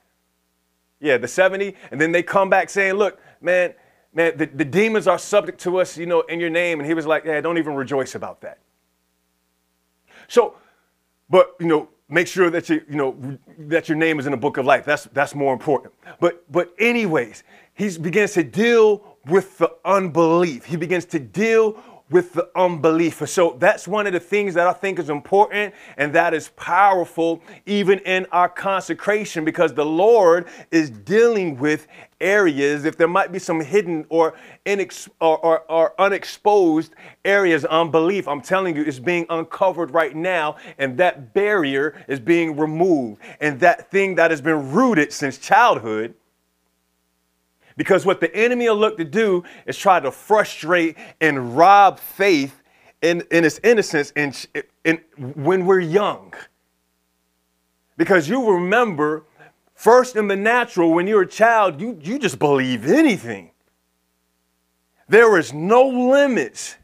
Yeah, 1.00 1.18
the 1.18 1.28
70. 1.28 1.76
And 1.90 2.00
then 2.00 2.12
they 2.12 2.22
come 2.22 2.52
back 2.52 2.70
saying, 2.70 2.94
look, 2.94 3.20
man, 3.42 3.74
man, 4.14 4.38
the, 4.38 4.46
the 4.46 4.66
demons 4.66 5.08
are 5.08 5.18
subject 5.18 5.60
to 5.62 5.80
us, 5.80 5.98
you 5.98 6.06
know, 6.06 6.22
in 6.22 6.40
your 6.40 6.52
name. 6.52 6.80
And 6.80 6.86
he 6.86 6.94
was 6.94 7.08
like, 7.08 7.26
yeah, 7.26 7.42
don't 7.42 7.58
even 7.58 7.74
rejoice 7.74 8.14
about 8.14 8.42
that. 8.42 8.60
So, 10.28 10.58
but, 11.28 11.56
you 11.60 11.66
know, 11.66 11.90
make 12.10 12.28
sure 12.28 12.50
that 12.50 12.70
you, 12.70 12.82
you 12.90 12.96
know, 12.96 13.38
that 13.58 13.88
your 13.88 13.98
name 13.98 14.20
is 14.20 14.26
in 14.26 14.32
the 14.32 14.38
book 14.38 14.58
of 14.58 14.66
life. 14.66 14.86
That's 14.86 15.06
that's 15.06 15.36
more 15.36 15.54
important. 15.54 15.94
But 16.20 16.44
but 16.52 16.74
anyways, 16.80 17.44
he 17.74 17.98
begins 17.98 18.34
to 18.34 18.44
deal 18.44 19.18
with 19.26 19.58
the 19.60 19.72
unbelief. 19.86 20.66
He 20.66 20.76
begins 20.76 21.06
to 21.06 21.20
deal 21.20 21.82
with 22.10 22.34
the 22.34 22.50
unbelief. 22.56 23.22
So 23.30 23.56
that's 23.60 23.88
one 23.88 24.08
of 24.08 24.14
the 24.14 24.20
things 24.20 24.56
that 24.56 24.68
I 24.68 24.74
think 24.74 24.98
is 25.00 25.10
important 25.10 25.74
and 25.98 26.14
that 26.14 26.34
is 26.34 26.50
powerful 26.56 27.42
even 27.66 28.00
in 28.00 28.26
our 28.32 28.50
consecration 28.50 29.46
because 29.46 29.74
the 29.74 29.86
Lord 29.86 30.48
is 30.72 30.90
dealing 30.90 31.58
with 31.58 31.88
areas, 32.22 32.86
if 32.86 32.98
there 32.98 33.08
might 33.08 33.32
be 33.32 33.40
some 33.40 33.60
hidden 33.62 34.06
or, 34.10 34.36
inex- 34.66 35.10
or, 35.20 35.38
or, 35.40 35.60
or 35.72 35.94
unexposed 36.00 36.94
areas 37.26 37.66
unbelief, 37.66 38.28
I'm 38.28 38.42
telling 38.42 38.76
you, 38.76 38.84
it's 38.84 39.00
being 39.00 39.26
uncovered 39.30 39.92
right 39.92 40.16
now 40.16 40.58
and 40.78 40.98
that 40.98 41.34
barrier 41.34 42.04
is 42.08 42.20
being 42.20 42.58
removed. 42.58 43.22
And 43.40 43.60
that 43.60 43.90
thing 43.92 44.16
that 44.16 44.32
has 44.32 44.42
been 44.42 44.72
rooted 44.72 45.14
since 45.14 45.38
childhood 45.38 46.14
because 47.80 48.06
what 48.06 48.20
the 48.20 48.36
enemy 48.36 48.68
will 48.68 48.76
look 48.76 48.98
to 48.98 49.06
do 49.06 49.42
is 49.66 49.78
try 49.78 50.02
to 50.02 50.12
frustrate 50.12 50.98
and 51.22 51.56
rob 51.56 51.98
faith 51.98 52.62
in, 53.02 53.24
in 53.32 53.46
its 53.46 53.58
innocence 53.64 54.12
in, 54.18 54.34
in, 54.84 55.00
when 55.18 55.66
we're 55.66 55.80
young. 55.80 56.34
Because 57.96 58.28
you 58.28 58.52
remember, 58.52 59.24
first 59.80 60.18
in 60.18 60.28
the 60.28 60.36
natural, 60.36 60.94
when 60.94 61.08
you're 61.08 61.22
a 61.22 61.28
child, 61.28 61.80
you, 61.80 61.98
you 62.04 62.20
just 62.20 62.38
believe 62.38 62.86
anything. 62.86 63.50
There 65.08 65.38
is 65.40 65.54
no 65.54 65.88
limits. 65.88 66.76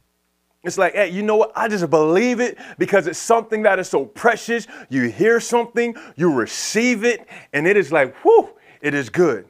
It's 0.63 0.77
like, 0.77 0.93
hey, 0.93 1.09
you 1.09 1.21
know 1.21 1.35
what? 1.35 1.51
I 1.57 1.67
just 1.67 1.89
believe 1.89 2.39
it 2.39 2.57
because 2.77 3.05
it's 3.05 3.19
something 3.19 3.63
that 3.63 3.79
is 3.79 3.89
so 3.89 4.05
precious. 4.05 4.65
You 4.89 5.09
hear 5.09 5.41
something, 5.41 5.93
you 6.15 6.33
receive 6.33 7.03
it, 7.03 7.27
and 7.51 7.67
it 7.67 7.75
is 7.75 7.91
like, 7.91 8.15
whew, 8.23 8.51
it 8.81 8.93
is 8.93 9.09
good. 9.09 9.45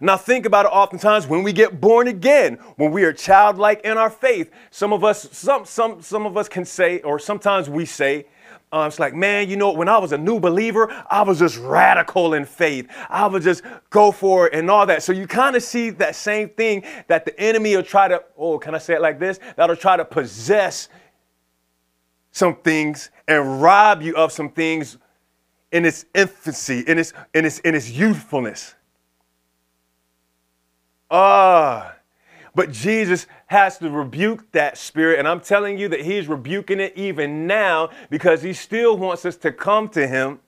Now, 0.00 0.16
think 0.16 0.46
about 0.46 0.64
it 0.64 0.70
oftentimes 0.70 1.26
when 1.26 1.42
we 1.42 1.52
get 1.52 1.82
born 1.82 2.08
again, 2.08 2.54
when 2.76 2.92
we 2.92 3.04
are 3.04 3.12
childlike 3.12 3.82
in 3.84 3.98
our 3.98 4.10
faith. 4.10 4.50
Some 4.70 4.94
of 4.94 5.04
us, 5.04 5.28
some, 5.32 5.66
some, 5.66 6.00
some 6.00 6.24
of 6.24 6.38
us 6.38 6.48
can 6.48 6.64
say, 6.64 7.00
or 7.02 7.18
sometimes 7.18 7.68
we 7.68 7.84
say, 7.84 8.24
uh, 8.72 8.86
it's 8.88 8.98
like, 8.98 9.14
man, 9.14 9.50
you 9.50 9.56
know, 9.56 9.70
when 9.72 9.88
I 9.88 9.98
was 9.98 10.12
a 10.12 10.18
new 10.18 10.40
believer, 10.40 10.90
I 11.10 11.20
was 11.22 11.38
just 11.38 11.58
radical 11.58 12.32
in 12.32 12.46
faith. 12.46 12.88
I 13.10 13.26
would 13.26 13.42
just 13.42 13.62
go 13.90 14.10
for 14.10 14.46
it 14.46 14.54
and 14.54 14.70
all 14.70 14.86
that. 14.86 15.02
So 15.02 15.12
you 15.12 15.26
kind 15.26 15.54
of 15.54 15.62
see 15.62 15.90
that 15.90 16.16
same 16.16 16.48
thing 16.48 16.82
that 17.06 17.26
the 17.26 17.38
enemy 17.38 17.76
will 17.76 17.82
try 17.82 18.08
to, 18.08 18.24
oh, 18.36 18.58
can 18.58 18.74
I 18.74 18.78
say 18.78 18.94
it 18.94 19.02
like 19.02 19.18
this? 19.18 19.38
That'll 19.56 19.76
try 19.76 19.98
to 19.98 20.06
possess 20.06 20.88
some 22.30 22.56
things 22.56 23.10
and 23.28 23.60
rob 23.60 24.00
you 24.00 24.16
of 24.16 24.32
some 24.32 24.48
things 24.48 24.96
in 25.70 25.84
its 25.84 26.06
infancy, 26.14 26.80
in 26.80 26.98
its, 26.98 27.12
in 27.34 27.44
its, 27.44 27.58
in 27.58 27.74
its 27.74 27.90
youthfulness. 27.90 28.74
Ah. 31.10 31.96
But 32.54 32.70
Jesus 32.70 33.26
has 33.46 33.78
to 33.78 33.90
rebuke 33.90 34.50
that 34.52 34.76
spirit. 34.76 35.18
And 35.18 35.26
I'm 35.26 35.40
telling 35.40 35.78
you 35.78 35.88
that 35.88 36.02
he's 36.02 36.28
rebuking 36.28 36.80
it 36.80 36.92
even 36.96 37.46
now 37.46 37.90
because 38.10 38.42
he 38.42 38.52
still 38.52 38.96
wants 38.96 39.24
us 39.24 39.36
to 39.38 39.52
come 39.52 39.88
to 39.90 40.06
him 40.06 40.40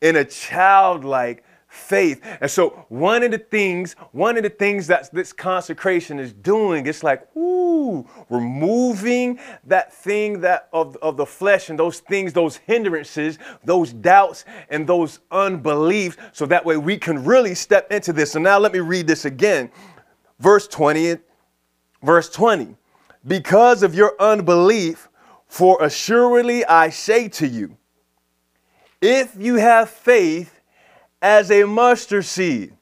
in 0.00 0.16
a 0.16 0.24
childlike 0.24 1.44
faith. 1.68 2.20
And 2.40 2.50
so 2.50 2.86
one 2.88 3.22
of 3.22 3.32
the 3.32 3.38
things, 3.38 3.94
one 4.12 4.36
of 4.36 4.42
the 4.42 4.50
things 4.50 4.86
that 4.86 5.12
this 5.12 5.32
consecration 5.32 6.18
is 6.18 6.32
doing, 6.32 6.86
it's 6.86 7.02
like, 7.02 7.26
ooh, 7.36 8.08
removing 8.30 9.38
that 9.64 9.92
thing 9.92 10.40
that 10.40 10.68
of, 10.72 10.96
of 10.96 11.16
the 11.16 11.26
flesh 11.26 11.68
and 11.68 11.78
those 11.78 12.00
things, 12.00 12.32
those 12.32 12.56
hindrances, 12.56 13.38
those 13.64 13.92
doubts 13.92 14.44
and 14.70 14.86
those 14.86 15.20
unbeliefs, 15.30 16.16
so 16.32 16.46
that 16.46 16.64
way 16.64 16.76
we 16.76 16.96
can 16.96 17.24
really 17.24 17.54
step 17.54 17.90
into 17.92 18.12
this. 18.12 18.32
So 18.32 18.38
now 18.38 18.58
let 18.58 18.72
me 18.72 18.80
read 18.80 19.06
this 19.06 19.24
again. 19.24 19.70
Verse 20.38 20.68
20, 20.68 21.16
verse 22.02 22.30
20. 22.30 22.76
Because 23.26 23.82
of 23.82 23.94
your 23.94 24.14
unbelief, 24.20 25.08
for 25.46 25.82
assuredly 25.82 26.64
I 26.64 26.90
say 26.90 27.28
to 27.30 27.46
you, 27.46 27.76
if 29.00 29.34
you 29.38 29.56
have 29.56 29.90
faith 29.90 30.56
as 31.22 31.50
a 31.50 31.64
mustard 31.64 32.24
seed. 32.24 32.72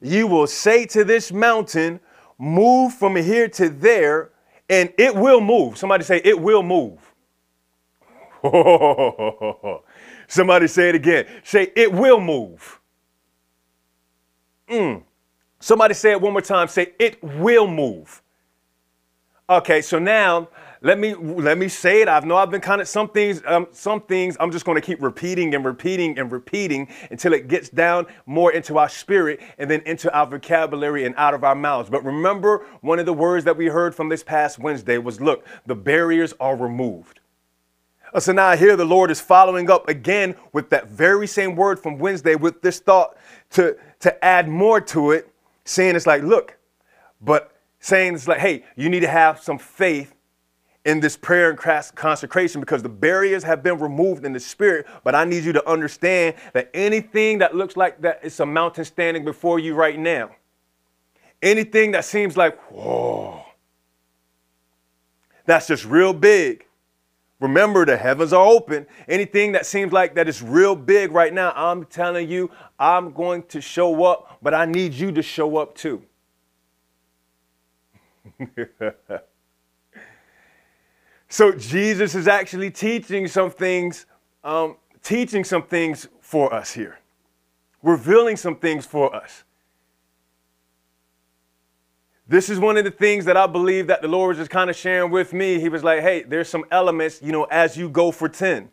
You 0.00 0.26
will 0.26 0.46
say 0.46 0.86
to 0.86 1.04
this 1.04 1.32
mountain, 1.32 2.00
Move 2.38 2.94
from 2.94 3.16
here 3.16 3.48
to 3.48 3.68
there, 3.68 4.30
and 4.70 4.90
it 4.96 5.14
will 5.14 5.42
move. 5.42 5.76
Somebody 5.76 6.04
say, 6.04 6.22
It 6.24 6.40
will 6.40 6.62
move. 6.62 6.98
Somebody 10.28 10.66
say 10.66 10.88
it 10.88 10.94
again. 10.94 11.26
Say, 11.44 11.70
It 11.76 11.92
will 11.92 12.20
move. 12.20 12.80
Mm. 14.70 15.02
Somebody 15.60 15.94
say 15.94 16.12
it 16.12 16.20
one 16.20 16.32
more 16.32 16.42
time. 16.42 16.68
Say, 16.68 16.94
It 16.98 17.22
will 17.22 17.66
move. 17.66 18.22
Okay, 19.48 19.82
so 19.82 19.98
now 19.98 20.48
let 20.80 20.98
me 20.98 21.12
let 21.14 21.58
me 21.58 21.68
say 21.68 22.00
it. 22.02 22.08
I 22.08 22.20
know 22.20 22.36
I've 22.36 22.50
been 22.50 22.60
kind 22.60 22.80
of 22.80 22.88
some 22.88 23.08
things 23.08 23.42
um, 23.46 23.66
some 23.72 24.00
things 24.00 24.36
I'm 24.38 24.50
just 24.52 24.64
going 24.64 24.76
to 24.76 24.80
keep 24.80 25.02
repeating 25.02 25.54
and 25.54 25.64
repeating 25.64 26.18
and 26.18 26.30
repeating 26.30 26.88
until 27.10 27.32
it 27.32 27.48
gets 27.48 27.68
down 27.68 28.06
more 28.26 28.52
into 28.52 28.78
our 28.78 28.88
spirit 28.88 29.40
and 29.58 29.68
then 29.68 29.82
into 29.86 30.12
our 30.14 30.26
vocabulary 30.26 31.04
and 31.04 31.14
out 31.16 31.34
of 31.34 31.42
our 31.44 31.56
mouths. 31.56 31.90
But 31.90 32.04
remember, 32.04 32.64
one 32.80 32.98
of 32.98 33.06
the 33.06 33.12
words 33.12 33.44
that 33.44 33.56
we 33.56 33.66
heard 33.66 33.94
from 33.94 34.08
this 34.08 34.22
past 34.22 34.58
Wednesday 34.58 34.98
was, 34.98 35.20
"Look, 35.20 35.44
the 35.66 35.74
barriers 35.74 36.32
are 36.40 36.56
removed." 36.56 37.20
Uh, 38.14 38.20
so 38.20 38.32
now 38.32 38.56
here 38.56 38.76
the 38.76 38.84
Lord 38.84 39.10
is 39.10 39.20
following 39.20 39.70
up 39.70 39.88
again 39.88 40.36
with 40.52 40.70
that 40.70 40.88
very 40.88 41.26
same 41.26 41.56
word 41.56 41.80
from 41.80 41.98
Wednesday 41.98 42.36
with 42.36 42.62
this 42.62 42.78
thought 42.78 43.16
to 43.50 43.76
to 43.98 44.24
add 44.24 44.48
more 44.48 44.80
to 44.80 45.10
it, 45.10 45.29
saying 45.70 45.96
it's 45.96 46.06
like, 46.06 46.22
"Look," 46.22 46.58
but 47.20 47.52
saying 47.78 48.14
it's 48.14 48.28
like, 48.28 48.40
"Hey, 48.40 48.64
you 48.76 48.88
need 48.88 49.00
to 49.00 49.08
have 49.08 49.40
some 49.40 49.58
faith." 49.58 50.14
in 50.86 50.98
this 50.98 51.14
prayer 51.14 51.50
and 51.50 51.58
consecration 51.94 52.58
because 52.58 52.82
the 52.82 52.88
barriers 52.88 53.44
have 53.44 53.62
been 53.62 53.78
removed 53.78 54.24
in 54.24 54.32
the 54.32 54.40
spirit. 54.40 54.86
But 55.04 55.14
I 55.14 55.24
need 55.24 55.44
you 55.44 55.52
to 55.52 55.68
understand 55.68 56.36
that 56.54 56.70
anything 56.72 57.38
that 57.38 57.54
looks 57.54 57.76
like 57.76 58.00
that 58.00 58.20
it's 58.22 58.40
a 58.40 58.46
mountain 58.46 58.86
standing 58.86 59.24
before 59.24 59.58
you 59.58 59.74
right 59.74 59.98
now, 59.98 60.30
anything 61.42 61.90
that 61.90 62.06
seems 62.06 62.36
like, 62.36 62.58
whoa, 62.70 63.44
that's 65.44 65.66
just 65.66 65.84
real 65.84 66.14
big. 66.14 66.64
Remember, 67.40 67.86
the 67.86 67.96
heavens 67.96 68.34
are 68.34 68.46
open. 68.46 68.86
Anything 69.08 69.52
that 69.52 69.64
seems 69.64 69.92
like 69.92 70.14
that 70.14 70.28
is 70.28 70.42
real 70.42 70.76
big 70.76 71.10
right 71.10 71.32
now, 71.32 71.52
I'm 71.56 71.86
telling 71.86 72.28
you, 72.30 72.50
I'm 72.78 73.12
going 73.12 73.44
to 73.44 73.62
show 73.62 74.04
up, 74.04 74.38
but 74.42 74.52
I 74.52 74.66
need 74.66 74.92
you 74.92 75.10
to 75.12 75.22
show 75.22 75.56
up 75.56 75.74
too. 75.74 76.02
so 81.28 81.52
Jesus 81.52 82.14
is 82.14 82.28
actually 82.28 82.70
teaching 82.70 83.26
some 83.26 83.50
things, 83.50 84.04
um, 84.44 84.76
teaching 85.02 85.42
some 85.42 85.62
things 85.62 86.08
for 86.20 86.52
us 86.52 86.72
here, 86.72 86.98
revealing 87.82 88.36
some 88.36 88.56
things 88.56 88.84
for 88.84 89.14
us. 89.14 89.44
This 92.30 92.48
is 92.48 92.60
one 92.60 92.76
of 92.76 92.84
the 92.84 92.92
things 92.92 93.24
that 93.24 93.36
I 93.36 93.48
believe 93.48 93.88
that 93.88 94.02
the 94.02 94.06
Lord 94.06 94.28
was 94.28 94.38
just 94.38 94.52
kind 94.52 94.70
of 94.70 94.76
sharing 94.76 95.10
with 95.10 95.32
me. 95.32 95.58
He 95.58 95.68
was 95.68 95.82
like, 95.82 96.00
hey, 96.00 96.22
there's 96.22 96.48
some 96.48 96.64
elements, 96.70 97.20
you 97.20 97.32
know, 97.32 97.42
as 97.50 97.76
you 97.76 97.88
go 97.88 98.12
for 98.12 98.28
10. 98.28 98.70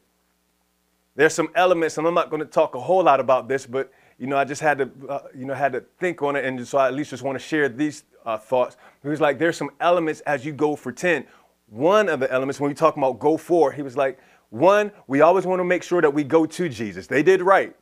There's 1.15 1.33
some 1.33 1.49
elements, 1.55 1.97
and 1.97 2.05
I'm 2.05 2.13
not 2.13 2.29
going 2.29 2.41
to 2.41 2.45
talk 2.45 2.75
a 2.75 2.79
whole 2.79 3.01
lot 3.01 3.19
about 3.19 3.47
this, 3.47 3.65
but, 3.65 3.91
you 4.19 4.27
know, 4.27 4.37
I 4.37 4.45
just 4.45 4.61
had 4.61 4.77
to, 4.77 4.91
uh, 5.09 5.19
you 5.35 5.45
know, 5.45 5.55
had 5.55 5.73
to 5.73 5.83
think 5.97 6.21
on 6.21 6.35
it, 6.35 6.45
and 6.45 6.67
so 6.67 6.77
I 6.77 6.85
at 6.85 6.93
least 6.93 7.09
just 7.09 7.23
want 7.23 7.35
to 7.35 7.43
share 7.43 7.67
these 7.67 8.03
uh, 8.27 8.37
thoughts. 8.37 8.77
He 9.01 9.09
was 9.09 9.19
like, 9.19 9.39
there's 9.39 9.57
some 9.57 9.71
elements 9.79 10.19
as 10.27 10.45
you 10.45 10.53
go 10.53 10.75
for 10.75 10.91
10. 10.91 11.25
One 11.65 12.09
of 12.09 12.19
the 12.19 12.31
elements, 12.31 12.59
when 12.59 12.69
we 12.69 12.75
talk 12.75 12.95
about 12.95 13.17
go 13.17 13.37
for, 13.37 13.71
he 13.71 13.81
was 13.81 13.97
like, 13.97 14.19
one, 14.51 14.91
we 15.07 15.21
always 15.21 15.47
want 15.47 15.61
to 15.61 15.65
make 15.65 15.81
sure 15.81 16.03
that 16.03 16.13
we 16.13 16.23
go 16.23 16.45
to 16.45 16.69
Jesus. 16.69 17.07
They 17.07 17.23
did 17.23 17.41
right. 17.41 17.75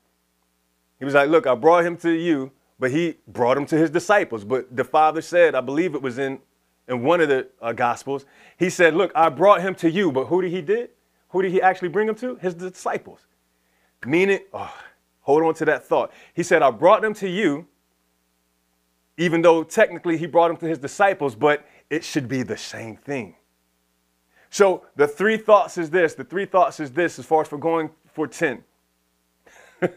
He 0.99 1.03
was 1.03 1.15
like, 1.15 1.27
look, 1.27 1.45
I 1.45 1.53
brought 1.53 1.85
him 1.85 1.97
to 1.97 2.11
you 2.11 2.53
but 2.79 2.91
he 2.91 3.17
brought 3.27 3.57
him 3.57 3.65
to 3.67 3.77
his 3.77 3.89
disciples. 3.89 4.43
But 4.43 4.75
the 4.75 4.83
father 4.83 5.21
said, 5.21 5.55
I 5.55 5.61
believe 5.61 5.95
it 5.95 6.01
was 6.01 6.17
in, 6.17 6.39
in 6.87 7.03
one 7.03 7.21
of 7.21 7.29
the 7.29 7.47
uh, 7.61 7.73
gospels, 7.73 8.25
he 8.57 8.69
said, 8.69 8.95
Look, 8.95 9.11
I 9.15 9.29
brought 9.29 9.61
him 9.61 9.75
to 9.75 9.89
you, 9.89 10.11
but 10.11 10.25
who 10.25 10.41
did 10.41 10.51
he 10.51 10.61
did? 10.61 10.89
Who 11.29 11.41
did 11.41 11.51
he 11.51 11.61
actually 11.61 11.89
bring 11.89 12.07
him 12.07 12.15
to? 12.15 12.35
His 12.35 12.53
disciples. 12.53 13.27
Meaning, 14.05 14.39
oh, 14.53 14.73
hold 15.21 15.43
on 15.43 15.53
to 15.55 15.65
that 15.65 15.85
thought. 15.85 16.11
He 16.33 16.43
said, 16.43 16.61
I 16.61 16.69
brought 16.71 17.01
them 17.01 17.13
to 17.15 17.29
you, 17.29 17.67
even 19.17 19.41
though 19.41 19.63
technically 19.63 20.17
he 20.17 20.27
brought 20.27 20.49
them 20.49 20.57
to 20.57 20.67
his 20.67 20.77
disciples, 20.77 21.35
but 21.35 21.65
it 21.89 22.03
should 22.03 22.27
be 22.27 22.43
the 22.43 22.57
same 22.57 22.97
thing. 22.97 23.35
So 24.49 24.85
the 24.95 25.07
three 25.07 25.37
thoughts 25.37 25.77
is 25.77 25.89
this. 25.89 26.13
The 26.13 26.23
three 26.23 26.45
thoughts 26.45 26.79
is 26.79 26.91
this 26.91 27.19
as 27.19 27.25
far 27.25 27.41
as 27.41 27.47
for 27.47 27.57
going 27.57 27.89
for 28.13 28.27
10. 28.27 28.63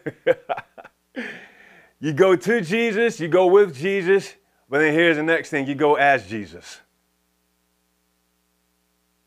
You 2.01 2.13
go 2.13 2.37
to 2.37 2.61
Jesus, 2.61 3.19
you 3.19 3.29
go 3.29 3.47
with 3.47 3.75
Jesus, 3.77 4.35
but 4.69 4.79
then 4.79 4.95
here's 4.95 5.17
the 5.17 5.23
next 5.23 5.51
thing 5.51 5.67
you 5.67 5.75
go 5.75 5.97
as 5.97 6.27
Jesus. 6.29 6.81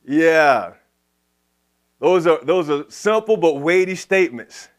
Yeah. 0.07 0.73
Those 1.99 2.25
are, 2.27 2.43
those 2.43 2.69
are 2.69 2.85
simple 2.89 3.37
but 3.37 3.55
weighty 3.55 3.95
statements. 3.95 4.69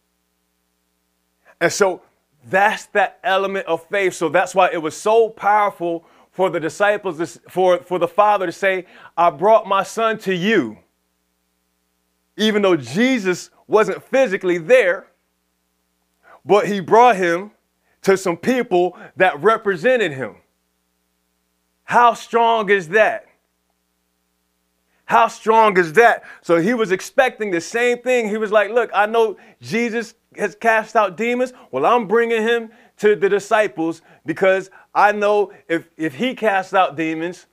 And 1.61 1.73
so 1.73 2.03
that's 2.49 2.87
that 2.87 3.21
element 3.23 3.67
of 3.67 3.87
faith. 3.87 4.15
So 4.15 4.29
that's 4.29 4.55
why 4.55 4.71
it 4.73 4.83
was 4.83 4.97
so 4.97 5.29
powerful 5.29 6.05
for 6.33 6.51
the 6.51 6.59
disciples, 6.59 7.39
for, 7.49 7.79
for 7.79 7.99
the 7.99 8.09
Father 8.09 8.47
to 8.47 8.53
say, 8.53 8.87
I 9.17 9.31
brought 9.31 9.69
my 9.69 9.83
son 9.83 10.19
to 10.21 10.35
you. 10.35 10.79
Even 12.37 12.63
though 12.63 12.77
Jesus 12.77 13.51
wasn't 13.67 14.03
physically 14.03 14.59
there, 14.59 15.07
but 16.45 16.67
he 16.67 16.81
brought 16.81 17.17
him 17.17 17.53
to 18.03 18.17
some 18.17 18.37
people 18.37 18.97
that 19.17 19.41
represented 19.43 20.13
him. 20.13 20.37
How 21.85 22.15
strong 22.15 22.71
is 22.71 22.89
that? 22.91 23.27
How 25.05 25.29
strong 25.29 25.77
is 25.79 25.93
that? 25.95 26.23
So 26.41 26.57
he 26.57 26.75
was 26.75 26.91
expecting 26.91 27.51
the 27.51 27.61
same 27.61 27.99
thing. 27.99 28.29
He 28.29 28.37
was 28.37 28.51
like, 28.51 28.71
Look, 28.71 28.91
I 28.95 29.07
know 29.07 29.37
Jesus 29.61 30.15
has 30.37 30.55
cast 30.55 30.97
out 30.97 31.17
demons. 31.17 31.53
Well, 31.71 31.85
I'm 31.85 32.07
bringing 32.09 32.43
him 32.43 32.71
to 32.99 33.15
the 33.15 33.29
disciples 33.29 34.01
because 34.25 34.71
I 34.95 35.13
know 35.13 35.53
if, 35.69 35.89
if 35.97 36.15
he 36.15 36.35
casts 36.35 36.73
out 36.73 36.97
demons, 36.97 37.47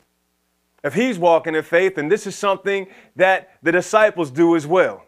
if 0.84 0.94
he's 0.94 1.20
walking 1.20 1.56
in 1.56 1.64
faith, 1.64 1.98
and 1.98 2.10
this 2.10 2.26
is 2.26 2.36
something 2.36 2.88
that 3.16 3.52
the 3.62 3.72
disciples 3.72 4.32
do 4.32 4.56
as 4.56 4.66
well. 4.66 5.04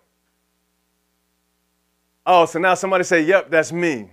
Oh, 2.25 2.45
so 2.45 2.59
now 2.59 2.73
somebody 2.73 3.03
say, 3.03 3.21
Yep, 3.21 3.49
that's 3.49 3.71
me. 3.71 4.09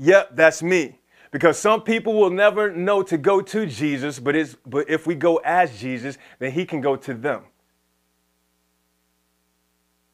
Yep, 0.00 0.30
that's 0.34 0.62
me. 0.62 0.98
Because 1.30 1.58
some 1.58 1.82
people 1.82 2.14
will 2.14 2.30
never 2.30 2.72
know 2.72 3.02
to 3.02 3.18
go 3.18 3.40
to 3.42 3.66
Jesus, 3.66 4.18
but, 4.18 4.34
it's, 4.34 4.56
but 4.66 4.88
if 4.88 5.06
we 5.06 5.14
go 5.14 5.36
as 5.44 5.78
Jesus, 5.78 6.16
then 6.38 6.50
he 6.50 6.64
can 6.64 6.80
go 6.80 6.96
to 6.96 7.14
them. 7.14 7.42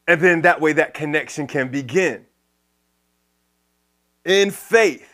And 0.09 0.21
then 0.21 0.43
that 0.43 0.61
way 0.61 0.73
that 0.75 0.93
connection 0.93 1.47
can 1.47 1.69
begin. 1.71 2.27
In 4.25 4.51
faith, 4.51 5.09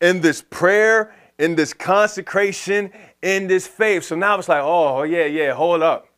in 0.00 0.22
this 0.22 0.42
prayer, 0.42 1.14
in 1.38 1.54
this 1.54 1.74
consecration, 1.74 2.90
in 3.22 3.46
this 3.46 3.66
faith. 3.66 4.04
So 4.04 4.16
now 4.16 4.38
it's 4.38 4.48
like, 4.48 4.62
oh, 4.62 5.02
yeah, 5.02 5.26
yeah, 5.26 5.52
hold 5.52 5.82
up. 5.82 6.08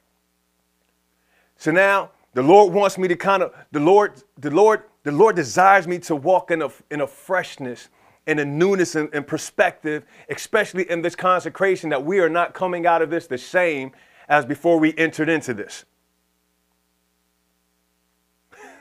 So 1.56 1.72
now 1.72 2.12
the 2.32 2.42
Lord 2.42 2.72
wants 2.72 2.96
me 2.96 3.08
to 3.08 3.16
kind 3.16 3.42
of, 3.42 3.52
the 3.72 3.80
Lord, 3.80 4.22
the 4.38 4.50
Lord 4.50 4.84
the 5.04 5.12
Lord 5.12 5.36
desires 5.36 5.86
me 5.86 5.98
to 6.00 6.16
walk 6.16 6.50
in 6.50 6.62
a, 6.62 6.68
in 6.90 7.00
a 7.00 7.06
freshness 7.06 7.88
and 8.26 8.38
a 8.38 8.44
newness 8.44 8.94
and, 8.94 9.08
and 9.12 9.26
perspective, 9.26 10.04
especially 10.28 10.88
in 10.88 11.02
this 11.02 11.16
consecration, 11.16 11.90
that 11.90 12.04
we 12.04 12.20
are 12.20 12.28
not 12.28 12.54
coming 12.54 12.86
out 12.86 13.02
of 13.02 13.10
this 13.10 13.26
the 13.26 13.38
same 13.38 13.92
as 14.28 14.44
before 14.44 14.78
we 14.78 14.96
entered 14.96 15.28
into 15.28 15.54
this. 15.54 15.84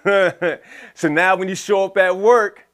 so 0.93 1.09
now 1.09 1.35
when 1.35 1.47
you 1.47 1.55
show 1.55 1.85
up 1.85 1.97
at 1.97 2.15
work, 2.15 2.67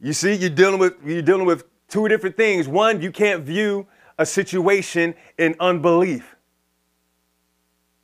you 0.00 0.12
see 0.12 0.34
you're 0.34 0.48
dealing 0.48 0.78
with 0.78 0.94
you're 1.04 1.20
dealing 1.20 1.46
with 1.46 1.64
two 1.88 2.08
different 2.08 2.36
things. 2.36 2.68
One, 2.68 3.02
you 3.02 3.10
can't 3.10 3.42
view 3.42 3.86
a 4.18 4.24
situation 4.24 5.14
in 5.38 5.54
unbelief. 5.60 6.36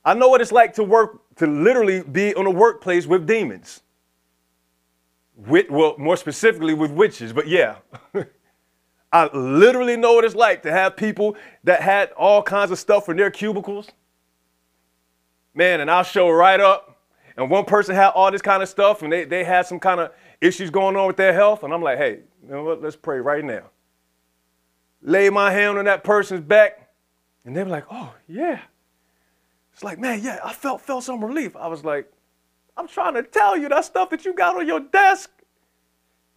I 0.04 0.14
know 0.14 0.28
what 0.28 0.40
it's 0.40 0.52
like 0.52 0.74
to 0.74 0.84
work 0.84 1.34
to 1.36 1.46
literally 1.46 2.02
be 2.02 2.34
on 2.34 2.46
a 2.46 2.50
workplace 2.50 3.06
with 3.06 3.26
demons. 3.26 3.82
With, 5.36 5.70
well, 5.70 5.94
more 5.98 6.16
specifically 6.16 6.74
with 6.74 6.90
witches, 6.90 7.32
but 7.32 7.46
yeah. 7.46 7.76
I 9.12 9.34
literally 9.34 9.96
know 9.96 10.14
what 10.14 10.24
it's 10.24 10.34
like 10.34 10.62
to 10.62 10.72
have 10.72 10.96
people 10.96 11.36
that 11.64 11.80
had 11.80 12.10
all 12.12 12.42
kinds 12.42 12.70
of 12.70 12.78
stuff 12.78 13.08
in 13.08 13.16
their 13.16 13.30
cubicles. 13.30 13.90
Man, 15.54 15.80
and 15.80 15.90
I'll 15.90 16.02
show 16.02 16.28
right 16.30 16.60
up. 16.60 16.98
And 17.36 17.50
one 17.50 17.64
person 17.64 17.94
had 17.94 18.08
all 18.08 18.30
this 18.30 18.42
kind 18.42 18.62
of 18.62 18.68
stuff 18.68 19.02
and 19.02 19.12
they, 19.12 19.24
they 19.24 19.44
had 19.44 19.66
some 19.66 19.78
kind 19.78 20.00
of 20.00 20.12
issues 20.40 20.70
going 20.70 20.96
on 20.96 21.06
with 21.06 21.16
their 21.16 21.32
health. 21.32 21.62
And 21.62 21.72
I'm 21.72 21.82
like, 21.82 21.98
hey, 21.98 22.20
you 22.42 22.50
know 22.50 22.64
what? 22.64 22.82
Let's 22.82 22.96
pray 22.96 23.20
right 23.20 23.44
now. 23.44 23.64
Lay 25.02 25.30
my 25.30 25.50
hand 25.50 25.78
on 25.78 25.84
that 25.84 26.02
person's 26.02 26.40
back. 26.40 26.90
And 27.44 27.56
they 27.56 27.62
were 27.62 27.70
like, 27.70 27.84
oh, 27.90 28.12
yeah. 28.26 28.60
It's 29.72 29.84
like, 29.84 29.98
man, 29.98 30.22
yeah, 30.22 30.40
I 30.42 30.52
felt, 30.52 30.80
felt 30.80 31.04
some 31.04 31.22
relief. 31.22 31.54
I 31.54 31.68
was 31.68 31.84
like, 31.84 32.10
I'm 32.76 32.88
trying 32.88 33.14
to 33.14 33.22
tell 33.22 33.56
you 33.56 33.68
that 33.68 33.84
stuff 33.84 34.10
that 34.10 34.24
you 34.24 34.34
got 34.34 34.56
on 34.56 34.66
your 34.66 34.80
desk. 34.80 35.30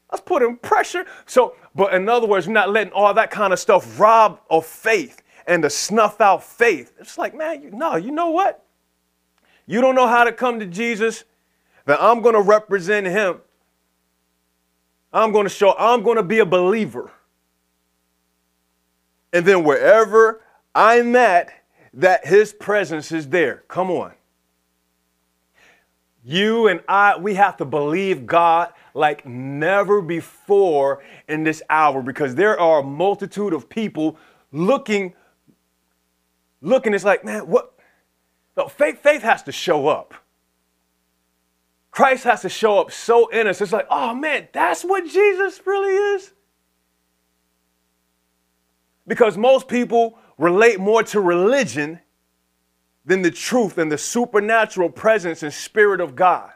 That's 0.10 0.21
putting 0.21 0.58
pressure. 0.58 1.06
So, 1.25 1.56
but 1.75 1.93
in 1.93 2.10
other 2.10 2.28
words, 2.28 2.47
we're 2.47 2.54
not 2.54 2.71
letting 2.71 2.93
all 2.93 3.13
that 3.13 3.30
kind 3.30 3.54
of 3.54 3.60
stuff 3.60 3.99
rob 3.99 4.39
of 4.49 4.65
faith 4.65 5.21
and 5.45 5.63
to 5.63 5.69
snuff 5.69 6.21
out 6.21 6.43
faith. 6.43 6.93
It's 6.99 7.17
like, 7.17 7.36
man, 7.36 7.62
you, 7.62 7.71
no, 7.71 7.95
you 7.95 8.12
know 8.12 8.30
what? 8.30 8.65
You 9.65 9.82
don't 9.82 9.95
know 9.95 10.08
how 10.08 10.23
to 10.23 10.32
come 10.32 10.60
to 10.60 10.65
Jesus, 10.65 11.25
then 11.86 11.97
I'm 11.99 12.21
going 12.21 12.36
to 12.36 12.41
represent 12.41 13.06
him. 13.06 13.41
I'm 15.13 15.32
going 15.32 15.45
to 15.45 15.49
show, 15.49 15.75
I'm 15.78 16.04
going 16.04 16.17
to 16.17 16.23
be 16.23 16.39
a 16.39 16.45
believer. 16.45 17.12
And 19.34 19.45
then 19.45 19.63
wherever 19.63 20.41
I'm 20.73 21.15
at, 21.15 21.52
that 21.93 22.25
his 22.25 22.54
presence 22.54 23.12
is 23.12 23.28
there. 23.28 23.63
Come 23.67 23.91
on. 23.91 24.13
You 26.30 26.68
and 26.68 26.82
I, 26.88 27.18
we 27.18 27.34
have 27.34 27.58
to 27.58 27.65
believe 27.65 28.28
God 28.28 28.72
like 28.94 29.26
never 29.26 30.00
before 30.00 31.04
in 31.28 31.44
this 31.44 31.63
hour 31.72 32.04
because 32.04 32.36
there 32.36 32.60
are 32.60 32.82
a 32.82 32.84
multitude 32.84 33.52
of 33.52 33.68
people 33.68 34.15
looking, 34.52 35.15
looking. 36.62 36.94
It's 36.94 37.04
like, 37.04 37.26
man, 37.26 37.48
what? 37.48 37.74
No, 38.56 38.68
faith, 38.68 39.02
faith 39.02 39.24
has 39.24 39.42
to 39.42 39.52
show 39.52 39.88
up. 39.88 40.13
Christ 41.89 42.26
has 42.26 42.44
to 42.44 42.50
show 42.50 42.78
up 42.78 42.92
so 42.92 43.30
in 43.30 43.48
us. 43.48 43.60
It's 43.60 43.74
like, 43.74 43.88
oh 43.89 44.13
man, 44.13 44.50
that's 44.54 44.84
what 44.84 45.08
Jesus 45.08 45.60
really 45.65 46.15
is. 46.15 46.32
Because 49.08 49.36
most 49.36 49.68
people 49.68 50.20
relate 50.38 50.80
more 50.80 51.02
to 51.02 51.20
religion 51.20 52.02
than 53.06 53.22
the 53.22 53.32
truth 53.32 53.78
and 53.78 53.92
the 53.92 53.98
supernatural 53.98 54.90
presence 54.90 55.44
and 55.44 55.54
spirit 55.54 56.02
of 56.02 56.16
God. 56.16 56.52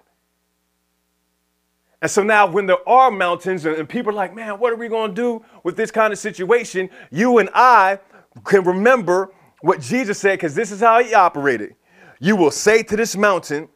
And 2.01 2.11
so 2.11 2.21
now, 2.21 2.45
when 2.45 2.65
there 2.65 2.87
are 2.87 3.09
mountains 3.09 3.65
and, 3.65 3.87
people 3.87 4.11
are 4.11 4.15
like, 4.15 4.35
man, 4.35 4.59
what 4.59 4.73
are 4.73 4.75
we 4.75 4.89
going 4.89 5.15
to 5.15 5.15
do 5.15 5.45
with 5.63 5.77
this 5.77 5.89
kind 5.89 6.11
of 6.11 6.19
situation? 6.19 6.89
You 7.11 7.37
and 7.37 7.49
I 7.53 7.99
can 8.43 8.65
remember 8.65 9.31
what 9.61 9.79
Jesus 9.79 10.19
said, 10.19 10.37
because 10.37 10.53
this 10.53 10.71
is 10.71 10.81
how 10.81 11.01
he 11.01 11.13
operated. 11.13 11.75
You 12.19 12.35
will 12.35 12.51
say 12.51 12.83
to 12.83 12.97
this 12.97 13.15
mountain, 13.15 13.69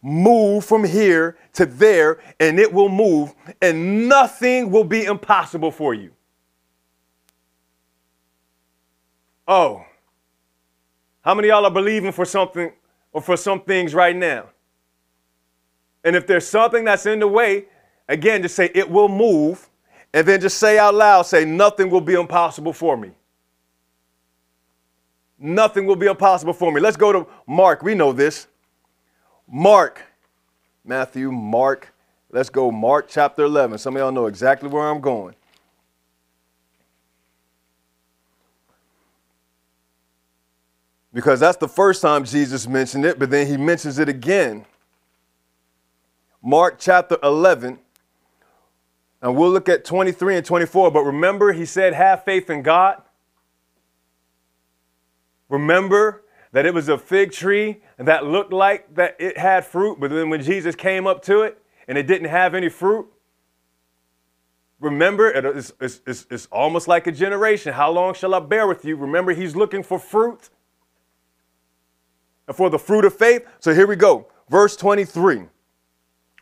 move 0.00 0.64
from 0.64 0.84
here 0.84 1.36
to 1.52 1.66
there, 1.66 2.20
and 2.40 2.58
it 2.58 2.72
will 2.72 2.88
move, 2.88 3.34
and 3.60 4.08
nothing 4.08 4.70
will 4.70 4.84
be 4.84 5.04
impossible 5.04 5.70
for 5.70 5.92
you. 5.92 6.12
Oh, 9.46 9.84
how 11.22 11.34
many 11.34 11.48
y'all 11.48 11.64
are 11.64 11.70
believing 11.70 12.12
for 12.12 12.24
something 12.24 12.72
or 13.12 13.20
for 13.20 13.36
some 13.36 13.60
things 13.60 13.94
right 13.94 14.16
now? 14.16 14.46
And 16.04 16.16
if 16.16 16.26
there's 16.26 16.46
something 16.46 16.84
that's 16.84 17.06
in 17.06 17.18
the 17.18 17.28
way, 17.28 17.66
again, 18.08 18.42
just 18.42 18.54
say 18.54 18.70
it 18.74 18.88
will 18.88 19.08
move, 19.08 19.68
and 20.14 20.26
then 20.26 20.40
just 20.40 20.58
say 20.58 20.78
out 20.78 20.94
loud, 20.94 21.22
say, 21.22 21.44
nothing 21.44 21.90
will 21.90 22.00
be 22.00 22.14
impossible 22.14 22.72
for 22.72 22.96
me. 22.96 23.10
Nothing 25.38 25.86
will 25.86 25.96
be 25.96 26.06
impossible 26.06 26.52
for 26.52 26.72
me. 26.72 26.80
Let's 26.80 26.96
go 26.96 27.12
to 27.12 27.26
Mark. 27.46 27.82
We 27.82 27.94
know 27.94 28.12
this. 28.12 28.48
Mark, 29.46 30.02
Matthew, 30.84 31.30
Mark. 31.30 31.94
Let's 32.30 32.50
go, 32.50 32.70
Mark 32.70 33.06
chapter 33.08 33.44
11. 33.44 33.78
Some 33.78 33.96
of 33.96 34.00
y'all 34.00 34.12
know 34.12 34.26
exactly 34.26 34.68
where 34.68 34.88
I'm 34.88 35.00
going. 35.00 35.34
Because 41.12 41.40
that's 41.40 41.56
the 41.56 41.68
first 41.68 42.02
time 42.02 42.24
Jesus 42.24 42.66
mentioned 42.66 43.04
it, 43.04 43.18
but 43.18 43.30
then 43.30 43.46
he 43.46 43.56
mentions 43.56 43.98
it 43.98 44.08
again. 44.08 44.66
Mark 46.42 46.76
chapter 46.78 47.18
11. 47.22 47.78
And 49.20 49.36
we'll 49.36 49.50
look 49.50 49.68
at 49.68 49.84
23 49.84 50.36
and 50.36 50.46
24. 50.46 50.90
But 50.90 51.02
remember, 51.02 51.52
he 51.52 51.64
said, 51.64 51.94
have 51.94 52.24
faith 52.24 52.50
in 52.50 52.62
God. 52.62 53.02
Remember 55.48 56.24
that 56.52 56.66
it 56.66 56.74
was 56.74 56.88
a 56.88 56.98
fig 56.98 57.32
tree 57.32 57.80
that 57.96 58.26
looked 58.26 58.52
like 58.52 58.94
that 58.94 59.16
it 59.18 59.36
had 59.36 59.64
fruit, 59.66 59.98
but 60.00 60.10
then 60.10 60.30
when 60.30 60.42
Jesus 60.42 60.74
came 60.74 61.06
up 61.06 61.22
to 61.24 61.42
it 61.42 61.60
and 61.86 61.98
it 61.98 62.06
didn't 62.06 62.28
have 62.28 62.54
any 62.54 62.68
fruit, 62.68 63.06
remember 64.78 65.30
it's, 65.30 65.72
it's, 65.80 66.00
it's, 66.06 66.26
it's 66.30 66.46
almost 66.52 66.86
like 66.86 67.06
a 67.06 67.12
generation. 67.12 67.72
How 67.72 67.90
long 67.90 68.14
shall 68.14 68.34
I 68.34 68.40
bear 68.40 68.66
with 68.66 68.84
you? 68.84 68.96
Remember, 68.96 69.32
he's 69.32 69.56
looking 69.56 69.82
for 69.82 69.98
fruit 69.98 70.48
and 72.48 72.56
for 72.56 72.70
the 72.70 72.78
fruit 72.78 73.04
of 73.04 73.14
faith. 73.14 73.46
So 73.60 73.72
here 73.72 73.86
we 73.86 73.94
go. 73.94 74.26
Verse 74.48 74.74
23 74.74 75.42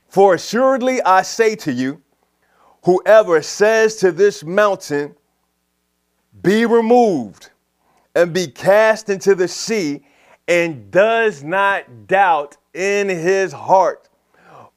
For 0.08 0.34
assuredly 0.34 1.02
I 1.02 1.22
say 1.22 1.56
to 1.56 1.72
you, 1.72 2.00
whoever 2.84 3.42
says 3.42 3.96
to 3.96 4.12
this 4.12 4.42
mountain, 4.42 5.14
Be 6.42 6.64
removed 6.64 7.50
and 8.14 8.32
be 8.32 8.46
cast 8.46 9.10
into 9.10 9.34
the 9.34 9.48
sea 9.48 10.06
and 10.48 10.90
does 10.92 11.42
not 11.42 12.06
doubt 12.06 12.56
in 12.72 13.08
his 13.08 13.52
heart, 13.52 14.08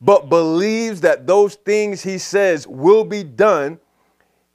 but 0.02 0.30
believes 0.30 1.02
that 1.02 1.28
those 1.28 1.56
things 1.56 2.02
he 2.02 2.18
says 2.18 2.68
will 2.68 3.04
be 3.04 3.24
done, 3.24 3.80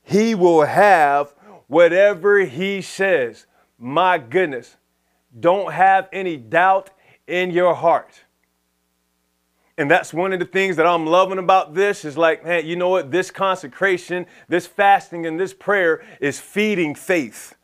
he 0.02 0.34
will 0.34 0.62
have 0.62 1.32
whatever 1.68 2.40
he 2.40 2.82
says. 2.82 3.46
My 3.78 4.18
goodness, 4.18 4.76
don't 5.38 5.72
have 5.72 6.08
any 6.12 6.36
doubt 6.36 6.90
in 7.26 7.50
your 7.50 7.74
heart. 7.74 8.24
And 9.76 9.90
that's 9.90 10.14
one 10.14 10.32
of 10.32 10.38
the 10.38 10.46
things 10.46 10.76
that 10.76 10.86
I'm 10.86 11.06
loving 11.06 11.38
about 11.38 11.74
this 11.74 12.04
is 12.04 12.16
like, 12.16 12.44
man, 12.44 12.64
you 12.64 12.76
know 12.76 12.90
what? 12.90 13.10
This 13.10 13.32
consecration, 13.32 14.26
this 14.48 14.66
fasting, 14.66 15.26
and 15.26 15.38
this 15.38 15.52
prayer 15.52 16.04
is 16.20 16.38
feeding 16.38 16.94
faith. 16.94 17.56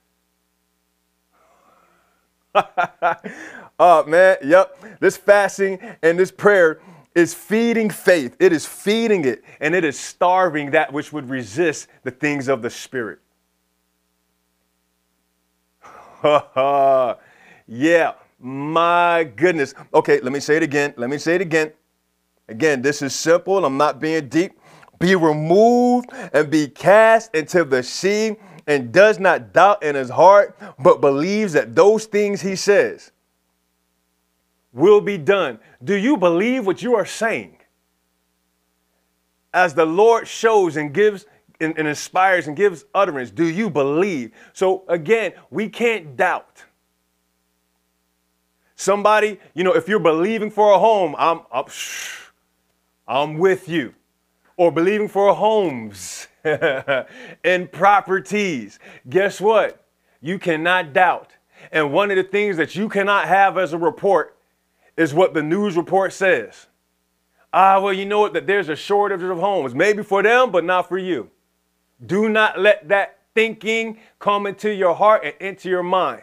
oh, 3.78 4.04
man, 4.08 4.38
yep. 4.42 4.76
This 4.98 5.16
fasting 5.16 5.78
and 6.02 6.18
this 6.18 6.32
prayer 6.32 6.80
is 7.14 7.32
feeding 7.32 7.90
faith. 7.90 8.36
It 8.40 8.52
is 8.52 8.66
feeding 8.66 9.24
it, 9.24 9.44
and 9.60 9.74
it 9.74 9.84
is 9.84 9.98
starving 9.98 10.72
that 10.72 10.92
which 10.92 11.12
would 11.12 11.30
resist 11.30 11.86
the 12.02 12.10
things 12.10 12.48
of 12.48 12.60
the 12.62 12.70
Spirit. 12.70 13.20
yeah, 17.70 18.14
my 18.40 19.30
goodness. 19.36 19.74
Okay, 19.94 20.20
let 20.20 20.32
me 20.32 20.40
say 20.40 20.56
it 20.56 20.64
again. 20.64 20.92
Let 20.96 21.08
me 21.08 21.18
say 21.18 21.36
it 21.36 21.40
again. 21.40 21.72
Again, 22.48 22.82
this 22.82 23.00
is 23.00 23.14
simple. 23.14 23.64
I'm 23.64 23.76
not 23.76 24.00
being 24.00 24.28
deep. 24.28 24.58
Be 24.98 25.14
removed 25.14 26.10
and 26.32 26.50
be 26.50 26.66
cast 26.66 27.32
into 27.32 27.62
the 27.64 27.84
sea 27.84 28.34
and 28.66 28.90
does 28.90 29.20
not 29.20 29.52
doubt 29.52 29.84
in 29.84 29.94
his 29.94 30.10
heart, 30.10 30.58
but 30.80 31.00
believes 31.00 31.52
that 31.52 31.76
those 31.76 32.06
things 32.06 32.40
he 32.40 32.56
says 32.56 33.12
will 34.72 35.00
be 35.00 35.16
done. 35.16 35.60
Do 35.84 35.94
you 35.94 36.16
believe 36.16 36.66
what 36.66 36.82
you 36.82 36.96
are 36.96 37.06
saying? 37.06 37.56
As 39.54 39.74
the 39.74 39.86
Lord 39.86 40.26
shows 40.26 40.76
and 40.76 40.92
gives 40.92 41.26
and, 41.60 41.78
and 41.78 41.86
inspires 41.86 42.48
and 42.48 42.56
gives 42.56 42.84
utterance, 42.94 43.30
do 43.30 43.44
you 43.44 43.70
believe? 43.70 44.32
So 44.54 44.82
again, 44.88 45.34
we 45.50 45.68
can't 45.68 46.16
doubt. 46.16 46.64
Somebody, 48.80 49.38
you 49.52 49.62
know, 49.62 49.74
if 49.74 49.88
you're 49.88 49.98
believing 49.98 50.50
for 50.50 50.72
a 50.72 50.78
home, 50.78 51.14
I'm, 51.18 51.40
I'm, 51.52 51.66
I'm 53.06 53.36
with 53.36 53.68
you. 53.68 53.94
Or 54.56 54.72
believing 54.72 55.06
for 55.06 55.34
homes 55.34 56.28
and 57.44 57.70
properties. 57.70 58.78
Guess 59.06 59.38
what? 59.38 59.84
You 60.22 60.38
cannot 60.38 60.94
doubt. 60.94 61.32
And 61.70 61.92
one 61.92 62.10
of 62.10 62.16
the 62.16 62.22
things 62.22 62.56
that 62.56 62.74
you 62.74 62.88
cannot 62.88 63.28
have 63.28 63.58
as 63.58 63.74
a 63.74 63.78
report 63.78 64.38
is 64.96 65.12
what 65.12 65.34
the 65.34 65.42
news 65.42 65.76
report 65.76 66.14
says. 66.14 66.66
Ah, 67.52 67.80
well, 67.80 67.92
you 67.92 68.06
know 68.06 68.20
what? 68.20 68.32
That 68.32 68.46
there's 68.46 68.70
a 68.70 68.76
shortage 68.76 69.20
of 69.20 69.38
homes. 69.38 69.74
Maybe 69.74 70.02
for 70.02 70.22
them, 70.22 70.50
but 70.50 70.64
not 70.64 70.88
for 70.88 70.96
you. 70.96 71.30
Do 72.06 72.30
not 72.30 72.58
let 72.58 72.88
that 72.88 73.18
thinking 73.34 73.98
come 74.18 74.46
into 74.46 74.72
your 74.72 74.94
heart 74.94 75.22
and 75.22 75.34
into 75.38 75.68
your 75.68 75.82
mind. 75.82 76.22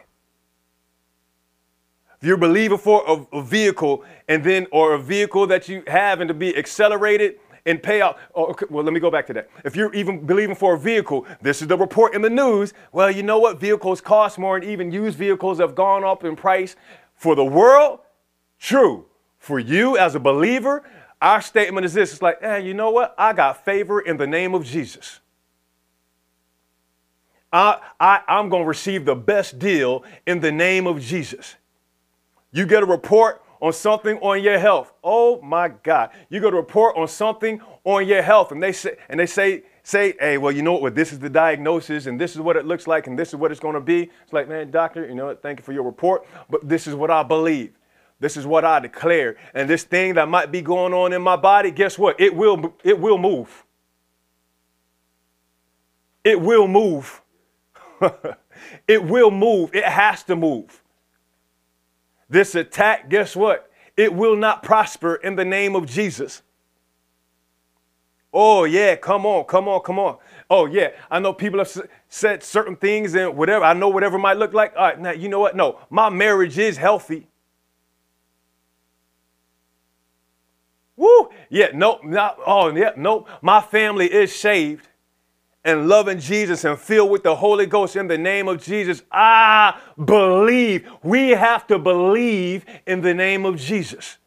If 2.20 2.28
you're 2.28 2.38
believing 2.38 2.78
for 2.78 3.04
a, 3.08 3.38
a 3.38 3.44
vehicle 3.44 4.04
and 4.28 4.44
then, 4.44 4.68
or 4.72 4.94
a 4.94 5.00
vehicle 5.00 5.48
that 5.48 5.70
you 5.70 5.84
have 5.88 6.20
and 6.20 6.28
to 6.28 6.34
be 6.34 6.56
accelerated, 6.56 7.40
and 7.68 7.84
pay 7.84 8.02
out. 8.02 8.18
Oh, 8.34 8.46
okay, 8.46 8.66
well, 8.70 8.84
let 8.84 8.94
me 8.94 9.00
go 9.00 9.12
back 9.12 9.28
to 9.28 9.34
that. 9.34 9.50
If 9.66 9.76
you're 9.76 9.94
even 9.94 10.26
believing 10.26 10.56
for 10.56 10.76
a 10.76 10.80
vehicle, 10.80 11.28
this 11.42 11.62
is 11.62 11.68
the 11.68 11.78
report 11.78 12.16
in 12.16 12.22
the 12.22 12.30
news. 12.30 12.74
Well, 12.94 13.12
you 13.12 13.24
know 13.24 13.40
what? 13.40 13.60
Vehicles 13.60 14.00
cost 14.00 14.40
more, 14.40 14.56
and 14.56 14.64
even 14.64 14.90
used 14.90 15.18
vehicles 15.18 15.60
have 15.60 15.76
gone 15.76 16.04
up 16.04 16.24
in 16.24 16.36
price. 16.36 16.78
For 17.16 17.36
the 17.36 17.44
world, 17.44 18.00
true. 18.58 19.06
For 19.38 19.60
you 19.60 19.98
as 19.98 20.16
a 20.16 20.20
believer, 20.20 20.84
our 21.22 21.42
statement 21.42 21.86
is 21.86 21.94
this 21.94 22.14
it's 22.14 22.22
like, 22.22 22.42
hey, 22.42 22.66
you 22.66 22.74
know 22.74 22.90
what? 22.90 23.14
I 23.18 23.34
got 23.34 23.66
favor 23.66 24.00
in 24.00 24.18
the 24.18 24.28
name 24.28 24.56
of 24.56 24.64
Jesus. 24.64 25.20
I, 27.52 27.80
I, 28.00 28.22
I'm 28.28 28.50
going 28.50 28.64
to 28.64 28.68
receive 28.68 29.06
the 29.06 29.16
best 29.16 29.60
deal 29.60 30.04
in 30.26 30.40
the 30.40 30.52
name 30.52 30.88
of 30.88 31.02
Jesus. 31.02 31.56
You 32.58 32.66
get 32.66 32.84
a 32.84 32.86
report, 32.86 33.42
on 33.62 33.74
something 33.74 34.18
on 34.20 34.42
your 34.44 34.60
health. 34.60 34.94
Oh 35.04 35.42
my 35.42 35.70
God. 35.70 36.12
You 36.30 36.40
get 36.40 36.54
a 36.54 36.56
report 36.56 36.96
on 36.96 37.08
something 37.08 37.62
on 37.84 38.08
your 38.08 38.22
health 38.22 38.52
and 38.52 38.62
they 38.62 38.72
say 38.72 38.98
and 39.10 39.20
they 39.20 39.26
say 39.26 39.64
say, 39.84 40.14
hey, 40.20 40.38
well, 40.38 40.52
you 40.52 40.62
know 40.62 40.74
what, 40.74 40.96
this 40.96 41.14
is 41.14 41.20
the 41.20 41.30
diagnosis 41.30 42.08
and 42.08 42.20
this 42.20 42.36
is 42.36 42.42
what 42.42 42.58
it 42.58 42.66
looks 42.66 42.88
like 42.88 43.08
and 43.08 43.18
this 43.18 43.30
is 43.30 43.36
what 43.36 43.52
it's 43.52 43.60
going 43.60 43.74
to 43.74 43.80
be. 43.82 44.04
It's 44.24 44.34
like, 44.34 44.50
man, 44.50 44.70
doctor, 44.70 45.08
you 45.08 45.16
know 45.16 45.28
what, 45.28 45.42
thank 45.42 45.60
you 45.60 45.64
for 45.64 45.72
your 45.72 45.84
report, 45.84 46.28
but 46.50 46.68
this 46.68 46.88
is 46.88 46.96
what 46.96 47.10
I 47.10 47.24
believe. 47.24 47.72
This 48.20 48.36
is 48.36 48.46
what 48.46 48.66
I 48.66 48.82
declare. 48.82 49.38
And 49.54 49.70
this 49.70 49.84
thing 49.84 50.16
that 50.16 50.28
might 50.28 50.52
be 50.52 50.62
going 50.62 50.94
on 50.94 51.14
in 51.14 51.22
my 51.22 51.38
body, 51.38 51.72
guess 51.72 51.98
what? 51.98 52.20
It 52.20 52.36
will 52.36 52.74
it 52.84 53.00
will 53.00 53.18
move. 53.18 53.64
It 56.24 56.42
will 56.42 56.68
move. 56.68 57.22
it 58.88 59.04
will 59.04 59.32
move. 59.32 59.74
It 59.74 59.86
has 59.86 60.24
to 60.24 60.36
move. 60.36 60.84
This 62.30 62.56
attack, 62.56 63.10
guess 63.10 63.36
what? 63.36 63.72
It 63.96 64.14
will 64.14 64.36
not 64.36 64.64
prosper 64.64 65.16
in 65.16 65.36
the 65.36 65.46
name 65.46 65.76
of 65.76 65.86
Jesus. 65.86 66.42
Oh, 68.34 68.66
yeah, 68.66 68.96
come 68.96 69.26
on, 69.26 69.46
come 69.46 69.68
on, 69.68 69.82
come 69.82 69.98
on. 69.98 70.18
Oh, 70.50 70.66
yeah, 70.66 70.90
I 71.10 71.20
know 71.20 71.34
people 71.34 71.60
have 71.60 71.90
said 72.10 72.44
certain 72.44 72.76
things 72.76 73.16
and 73.16 73.36
whatever. 73.36 73.66
I 73.66 73.74
know 73.74 73.90
whatever 73.90 74.18
might 74.18 74.38
look 74.38 74.54
like. 74.54 74.74
All 74.76 74.84
right, 74.84 75.00
now, 75.00 75.12
you 75.12 75.30
know 75.30 75.40
what? 75.40 75.56
No, 75.56 75.80
my 75.90 76.10
marriage 76.10 76.58
is 76.58 76.78
healthy. 76.78 77.28
Woo, 80.96 81.30
yeah, 81.50 81.70
no, 81.74 82.00
not, 82.04 82.38
oh, 82.46 82.76
yeah, 82.76 82.92
no, 82.98 83.26
my 83.42 83.62
family 83.62 84.12
is 84.12 84.36
saved. 84.36 84.88
And 85.64 85.88
loving 85.88 86.20
Jesus 86.20 86.64
and 86.64 86.80
filled 86.80 87.12
with 87.12 87.24
the 87.24 87.36
Holy 87.36 87.66
Ghost 87.66 87.96
in 87.96 88.08
the 88.08 88.18
name 88.18 88.48
of 88.48 88.64
Jesus, 88.64 89.02
I 89.12 89.80
believe. 90.04 90.90
We 91.04 91.30
have 91.32 91.68
to 91.68 91.78
believe 91.78 92.66
in 92.86 93.02
the 93.02 93.14
name 93.14 93.46
of 93.46 93.58
Jesus. 93.58 94.18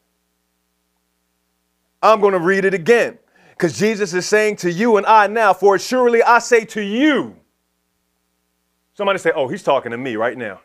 I'm 2.03 2.21
going 2.21 2.33
to 2.33 2.41
read 2.41 2.65
it 2.65 2.75
again 2.75 3.19
because 3.51 3.79
Jesus 3.79 4.15
is 4.15 4.27
saying 4.27 4.57
to 4.57 4.71
you 4.71 4.97
and 4.97 5.07
I 5.07 5.27
now, 5.27 5.53
For 5.53 5.79
surely 5.79 6.23
I 6.23 6.39
say 6.39 6.65
to 6.67 6.83
you, 6.83 7.37
somebody 8.95 9.19
say, 9.19 9.33
Oh, 9.35 9.49
he's 9.49 9.63
talking 9.63 9.93
to 9.93 9.99
me 9.99 10.17
right 10.17 10.37
now. 10.37 10.61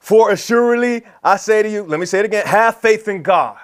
For 0.00 0.30
assuredly 0.30 1.02
I 1.22 1.36
say 1.36 1.62
to 1.62 1.68
you, 1.68 1.82
let 1.82 2.00
me 2.00 2.06
say 2.06 2.20
it 2.20 2.24
again, 2.24 2.46
have 2.46 2.76
faith 2.76 3.06
in 3.06 3.22
God. 3.22 3.58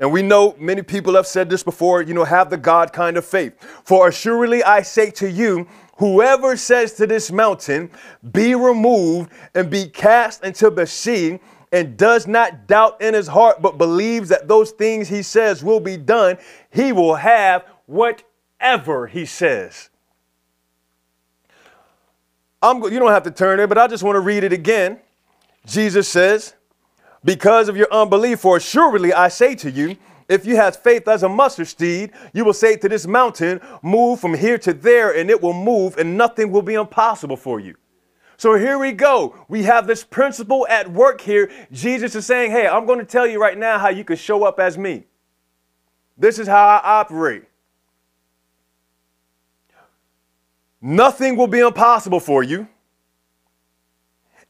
And 0.00 0.12
we 0.12 0.22
know 0.22 0.54
many 0.58 0.82
people 0.82 1.14
have 1.14 1.26
said 1.26 1.50
this 1.50 1.62
before, 1.62 2.02
you 2.02 2.14
know, 2.14 2.24
have 2.24 2.50
the 2.50 2.56
God 2.56 2.92
kind 2.92 3.16
of 3.16 3.24
faith. 3.24 3.60
For 3.84 4.08
assuredly 4.08 4.62
I 4.62 4.82
say 4.82 5.10
to 5.12 5.28
you, 5.28 5.66
whoever 5.96 6.56
says 6.56 6.92
to 6.94 7.06
this 7.06 7.32
mountain, 7.32 7.90
be 8.32 8.54
removed 8.54 9.32
and 9.54 9.68
be 9.68 9.86
cast 9.86 10.44
into 10.44 10.70
the 10.70 10.86
sea, 10.86 11.40
and 11.72 11.96
does 11.96 12.26
not 12.26 12.66
doubt 12.66 13.00
in 13.02 13.12
his 13.14 13.26
heart, 13.26 13.60
but 13.60 13.76
believes 13.76 14.28
that 14.30 14.48
those 14.48 14.70
things 14.70 15.08
he 15.08 15.22
says 15.22 15.62
will 15.62 15.80
be 15.80 15.96
done, 15.96 16.38
he 16.70 16.92
will 16.92 17.14
have 17.14 17.64
whatever 17.86 19.06
he 19.06 19.26
says. 19.26 19.90
I'm, 22.62 22.82
you 22.84 22.98
don't 22.98 23.10
have 23.10 23.24
to 23.24 23.30
turn 23.30 23.58
there, 23.58 23.66
but 23.66 23.78
I 23.78 23.86
just 23.86 24.02
want 24.02 24.16
to 24.16 24.20
read 24.20 24.44
it 24.44 24.52
again. 24.52 24.98
Jesus 25.66 26.08
says, 26.08 26.54
Because 27.28 27.68
of 27.68 27.76
your 27.76 27.92
unbelief, 27.92 28.40
for 28.40 28.56
assuredly 28.56 29.12
I 29.12 29.28
say 29.28 29.54
to 29.56 29.70
you, 29.70 29.98
if 30.30 30.46
you 30.46 30.56
have 30.56 30.76
faith 30.76 31.06
as 31.06 31.22
a 31.22 31.28
mustard 31.28 31.68
seed, 31.68 32.12
you 32.32 32.42
will 32.42 32.54
say 32.54 32.74
to 32.78 32.88
this 32.88 33.06
mountain, 33.06 33.60
Move 33.82 34.18
from 34.18 34.32
here 34.32 34.56
to 34.56 34.72
there, 34.72 35.14
and 35.14 35.28
it 35.28 35.42
will 35.42 35.52
move, 35.52 35.98
and 35.98 36.16
nothing 36.16 36.50
will 36.50 36.62
be 36.62 36.72
impossible 36.72 37.36
for 37.36 37.60
you. 37.60 37.74
So 38.38 38.54
here 38.54 38.78
we 38.78 38.92
go. 38.92 39.44
We 39.46 39.64
have 39.64 39.86
this 39.86 40.04
principle 40.04 40.66
at 40.70 40.90
work 40.90 41.20
here. 41.20 41.50
Jesus 41.70 42.14
is 42.14 42.24
saying, 42.24 42.50
Hey, 42.50 42.66
I'm 42.66 42.86
going 42.86 42.98
to 42.98 43.04
tell 43.04 43.26
you 43.26 43.38
right 43.38 43.58
now 43.58 43.78
how 43.78 43.90
you 43.90 44.04
can 44.04 44.16
show 44.16 44.44
up 44.44 44.58
as 44.58 44.78
me. 44.78 45.04
This 46.16 46.38
is 46.38 46.48
how 46.48 46.66
I 46.66 46.80
operate. 46.82 47.44
Nothing 50.80 51.36
will 51.36 51.46
be 51.46 51.58
impossible 51.58 52.20
for 52.20 52.42
you. 52.42 52.68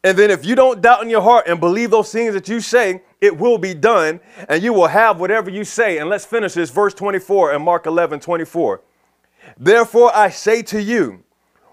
And 0.04 0.16
then 0.16 0.30
if 0.30 0.44
you 0.44 0.54
don't 0.54 0.80
doubt 0.80 1.02
in 1.02 1.10
your 1.10 1.22
heart 1.22 1.46
and 1.48 1.58
believe 1.58 1.90
those 1.90 2.12
things 2.12 2.34
that 2.34 2.48
you 2.48 2.60
say, 2.60 3.02
it 3.20 3.36
will 3.36 3.58
be 3.58 3.74
done 3.74 4.20
and 4.48 4.62
you 4.62 4.72
will 4.72 4.86
have 4.86 5.18
whatever 5.18 5.50
you 5.50 5.64
say. 5.64 5.98
And 5.98 6.08
let's 6.08 6.24
finish 6.24 6.54
this 6.54 6.70
verse 6.70 6.94
24 6.94 7.52
and 7.52 7.64
Mark 7.64 7.86
11, 7.86 8.20
24. 8.20 8.80
Therefore 9.58 10.14
I 10.14 10.30
say 10.30 10.62
to 10.62 10.80
you, 10.80 11.24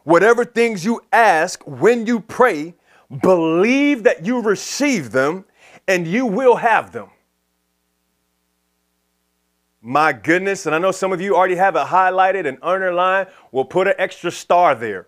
Whatever 0.05 0.45
things 0.45 0.85
you 0.85 1.01
ask 1.11 1.63
when 1.65 2.05
you 2.05 2.19
pray, 2.19 2.75
believe 3.23 4.03
that 4.03 4.23
you 4.23 4.39
receive 4.39 5.11
them 5.11 5.45
and 5.87 6.05
you 6.07 6.27
will 6.27 6.55
have 6.57 6.91
them. 6.91 7.09
My 9.81 10.13
goodness, 10.13 10.67
and 10.67 10.75
I 10.75 10.77
know 10.77 10.91
some 10.91 11.11
of 11.11 11.21
you 11.21 11.35
already 11.35 11.55
have 11.55 11.75
it 11.75 11.87
highlighted 11.87 12.47
and 12.47 12.59
underlined. 12.61 13.29
We'll 13.51 13.65
put 13.65 13.87
an 13.87 13.95
extra 13.97 14.29
star 14.29 14.75
there. 14.75 15.07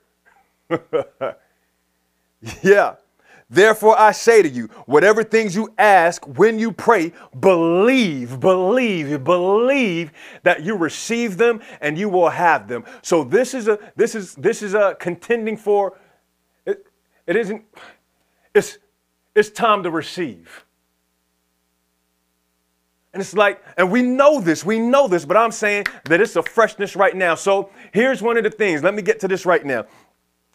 yeah. 2.64 2.96
Therefore, 3.50 3.98
I 3.98 4.12
say 4.12 4.42
to 4.42 4.50
you, 4.50 4.66
whatever 4.88 5.24
things 5.24 5.56
you 5.56 5.74
ask 5.78 6.26
when 6.38 6.60
you 6.60 6.74
pray, 6.74 7.14
believe, 7.40 8.42
believe, 8.42 9.24
believe 9.24 10.12
that 10.44 10.64
you 10.64 10.76
receive 10.76 11.38
them 11.38 11.62
and 11.80 11.98
you 11.98 12.10
will 12.10 12.30
have 12.30 12.68
them. 12.68 12.84
So 13.02 13.24
this 13.24 13.54
is 13.54 13.70
a 13.70 13.80
this 13.96 14.16
is 14.16 14.36
this 14.36 14.62
is 14.62 14.74
a 14.74 14.98
contending 15.00 15.56
for. 15.56 15.98
It, 16.66 16.88
it 17.26 17.38
isn't. 17.38 17.64
It's 18.54 18.80
it's 19.34 19.50
time 19.50 19.82
to 19.84 19.92
receive. 19.92 20.66
And 23.14 23.22
it's 23.22 23.34
like, 23.34 23.64
and 23.78 23.90
we 23.90 24.04
know 24.04 24.40
this, 24.40 24.66
we 24.66 24.78
know 24.78 25.08
this, 25.08 25.26
but 25.26 25.38
I'm 25.38 25.52
saying 25.52 25.86
that 26.06 26.22
it's 26.22 26.36
a 26.36 26.44
freshness 26.44 26.96
right 26.96 27.16
now. 27.16 27.34
So 27.34 27.72
here's 27.92 28.22
one 28.22 28.38
of 28.38 28.44
the 28.44 28.52
things. 28.52 28.84
Let 28.84 28.94
me 28.94 29.02
get 29.02 29.20
to 29.22 29.28
this 29.28 29.46
right 29.46 29.66
now. 29.66 29.86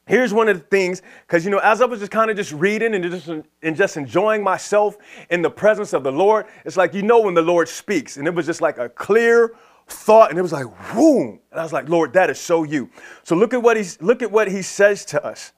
Here's 0.06 0.34
one 0.34 0.48
of 0.48 0.58
the 0.58 0.66
things, 0.66 1.00
because 1.26 1.44
you 1.44 1.50
know, 1.50 1.58
as 1.58 1.80
I 1.80 1.84
was 1.84 2.00
just 2.00 2.10
kind 2.10 2.30
of 2.30 2.36
just 2.36 2.52
reading 2.52 2.94
and 2.94 3.04
just 3.04 3.28
and 3.28 3.76
just 3.76 3.96
enjoying 3.96 4.42
myself 4.42 4.96
in 5.30 5.42
the 5.42 5.50
presence 5.50 5.92
of 5.92 6.02
the 6.02 6.10
Lord, 6.10 6.46
it's 6.64 6.76
like 6.76 6.92
you 6.92 7.02
know 7.02 7.20
when 7.20 7.34
the 7.34 7.42
Lord 7.42 7.68
speaks, 7.68 8.16
and 8.16 8.26
it 8.26 8.34
was 8.34 8.46
just 8.46 8.60
like 8.60 8.78
a 8.78 8.88
clear 8.88 9.54
thought, 9.86 10.30
and 10.30 10.38
it 10.38 10.42
was 10.42 10.52
like, 10.52 10.66
boom. 10.92 11.38
And 11.50 11.60
I 11.60 11.62
was 11.62 11.72
like, 11.72 11.88
Lord, 11.88 12.12
that 12.14 12.30
is 12.30 12.40
so 12.40 12.64
you. 12.64 12.90
So 13.22 13.36
look 13.36 13.54
at 13.54 13.62
what 13.62 13.76
he's 13.76 14.00
look 14.02 14.22
at 14.22 14.30
what 14.32 14.48
he 14.48 14.62
says 14.62 15.04
to 15.06 15.24
us. 15.24 15.52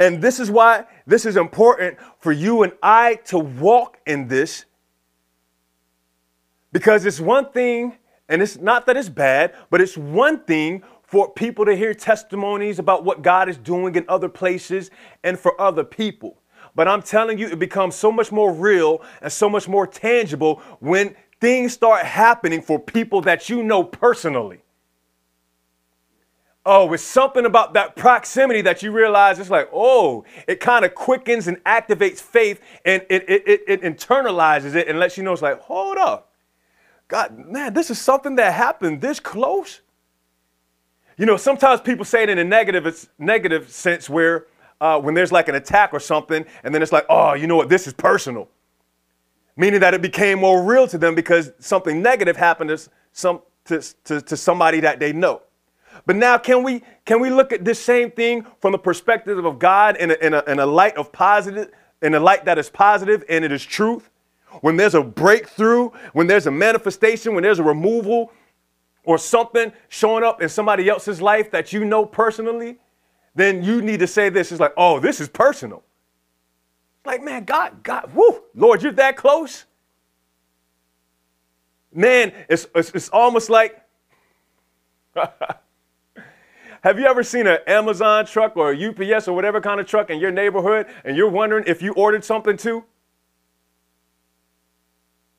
And 0.00 0.20
this 0.20 0.40
is 0.40 0.50
why 0.50 0.86
this 1.06 1.26
is 1.26 1.36
important 1.36 1.98
for 2.18 2.32
you 2.32 2.64
and 2.64 2.72
I 2.82 3.16
to 3.26 3.38
walk 3.38 3.98
in 4.06 4.26
this. 4.26 4.64
Because 6.72 7.06
it's 7.06 7.20
one 7.20 7.52
thing, 7.52 7.96
and 8.28 8.42
it's 8.42 8.58
not 8.58 8.86
that 8.86 8.96
it's 8.96 9.08
bad, 9.08 9.54
but 9.70 9.80
it's 9.80 9.96
one 9.96 10.40
thing 10.40 10.82
for 11.16 11.30
people 11.30 11.64
to 11.64 11.74
hear 11.74 11.94
testimonies 11.94 12.78
about 12.78 13.02
what 13.02 13.22
God 13.22 13.48
is 13.48 13.56
doing 13.56 13.94
in 13.94 14.04
other 14.06 14.28
places 14.28 14.90
and 15.24 15.38
for 15.38 15.58
other 15.58 15.82
people. 15.82 16.42
But 16.74 16.88
I'm 16.88 17.00
telling 17.00 17.38
you, 17.38 17.48
it 17.48 17.58
becomes 17.58 17.94
so 17.94 18.12
much 18.12 18.30
more 18.30 18.52
real 18.52 19.00
and 19.22 19.32
so 19.32 19.48
much 19.48 19.66
more 19.66 19.86
tangible 19.86 20.56
when 20.78 21.16
things 21.40 21.72
start 21.72 22.04
happening 22.04 22.60
for 22.60 22.78
people 22.78 23.22
that 23.22 23.48
you 23.48 23.62
know 23.62 23.82
personally. 23.82 24.60
Oh, 26.66 26.92
it's 26.92 27.02
something 27.02 27.46
about 27.46 27.72
that 27.72 27.96
proximity 27.96 28.60
that 28.60 28.82
you 28.82 28.92
realize 28.92 29.38
it's 29.38 29.48
like, 29.48 29.70
oh, 29.72 30.26
it 30.46 30.60
kind 30.60 30.84
of 30.84 30.94
quickens 30.94 31.48
and 31.48 31.56
activates 31.64 32.20
faith 32.20 32.60
and 32.84 33.02
it, 33.08 33.24
it, 33.26 33.48
it, 33.48 33.60
it 33.66 33.80
internalizes 33.80 34.74
it 34.74 34.86
and 34.86 34.98
lets 34.98 35.16
you 35.16 35.22
know 35.22 35.32
it's 35.32 35.40
like, 35.40 35.62
hold 35.62 35.96
up. 35.96 36.34
God, 37.08 37.38
man, 37.38 37.72
this 37.72 37.88
is 37.88 37.98
something 37.98 38.36
that 38.36 38.52
happened 38.52 39.00
this 39.00 39.18
close. 39.18 39.80
You 41.16 41.24
know, 41.24 41.36
sometimes 41.36 41.80
people 41.80 42.04
say 42.04 42.24
it 42.24 42.28
in 42.28 42.38
a 42.38 42.44
negative, 42.44 43.08
negative 43.18 43.70
sense 43.70 44.10
where 44.10 44.46
uh, 44.80 45.00
when 45.00 45.14
there's 45.14 45.32
like 45.32 45.48
an 45.48 45.54
attack 45.54 45.94
or 45.94 46.00
something, 46.00 46.44
and 46.62 46.74
then 46.74 46.82
it's 46.82 46.92
like, 46.92 47.06
oh, 47.08 47.32
you 47.34 47.46
know 47.46 47.56
what, 47.56 47.70
this 47.70 47.86
is 47.86 47.94
personal. 47.94 48.48
Meaning 49.56 49.80
that 49.80 49.94
it 49.94 50.02
became 50.02 50.38
more 50.40 50.62
real 50.62 50.86
to 50.88 50.98
them 50.98 51.14
because 51.14 51.52
something 51.58 52.02
negative 52.02 52.36
happened 52.36 52.68
to, 52.68 52.90
some, 53.12 53.40
to, 53.64 53.80
to, 54.04 54.20
to 54.20 54.36
somebody 54.36 54.80
that 54.80 55.00
they 55.00 55.14
know. 55.14 55.40
But 56.04 56.16
now, 56.16 56.36
can 56.36 56.62
we, 56.62 56.82
can 57.06 57.20
we 57.20 57.30
look 57.30 57.52
at 57.52 57.64
this 57.64 57.82
same 57.82 58.10
thing 58.10 58.44
from 58.60 58.72
the 58.72 58.78
perspective 58.78 59.42
of 59.42 59.58
God 59.58 59.96
in 59.96 60.10
a, 60.10 60.14
in 60.14 60.34
a, 60.34 60.44
in 60.46 60.58
a 60.58 60.66
light 60.66 60.98
of 60.98 61.10
positive, 61.10 61.70
in 62.02 62.14
a 62.14 62.20
light 62.20 62.44
that 62.44 62.58
is 62.58 62.68
positive 62.68 63.24
and 63.30 63.42
it 63.42 63.52
is 63.52 63.64
truth? 63.64 64.10
When 64.60 64.76
there's 64.76 64.94
a 64.94 65.02
breakthrough, 65.02 65.88
when 66.12 66.26
there's 66.26 66.46
a 66.46 66.50
manifestation, 66.50 67.34
when 67.34 67.42
there's 67.42 67.58
a 67.58 67.64
removal 67.64 68.32
or 69.06 69.16
something 69.16 69.72
showing 69.88 70.22
up 70.24 70.42
in 70.42 70.48
somebody 70.50 70.88
else's 70.90 71.22
life 71.22 71.50
that 71.52 71.72
you 71.72 71.84
know 71.84 72.04
personally, 72.04 72.76
then 73.34 73.62
you 73.62 73.80
need 73.80 74.00
to 74.00 74.06
say 74.06 74.28
this. 74.28 74.52
It's 74.52 74.60
like, 74.60 74.74
oh, 74.76 75.00
this 75.00 75.20
is 75.20 75.28
personal. 75.28 75.82
Like, 77.04 77.22
man, 77.22 77.44
God, 77.44 77.82
God, 77.82 78.12
whoo, 78.14 78.42
Lord, 78.54 78.82
you're 78.82 78.92
that 78.92 79.16
close. 79.16 79.64
Man, 81.94 82.32
it's, 82.48 82.66
it's, 82.74 82.90
it's 82.90 83.08
almost 83.08 83.48
like, 83.48 83.80
have 85.14 86.98
you 86.98 87.06
ever 87.06 87.22
seen 87.22 87.46
an 87.46 87.58
Amazon 87.68 88.26
truck 88.26 88.56
or 88.56 88.72
a 88.72 88.88
UPS 88.88 89.28
or 89.28 89.34
whatever 89.34 89.60
kind 89.60 89.80
of 89.80 89.86
truck 89.86 90.10
in 90.10 90.18
your 90.18 90.32
neighborhood 90.32 90.86
and 91.04 91.16
you're 91.16 91.30
wondering 91.30 91.64
if 91.68 91.80
you 91.80 91.92
ordered 91.92 92.24
something 92.24 92.56
too? 92.56 92.84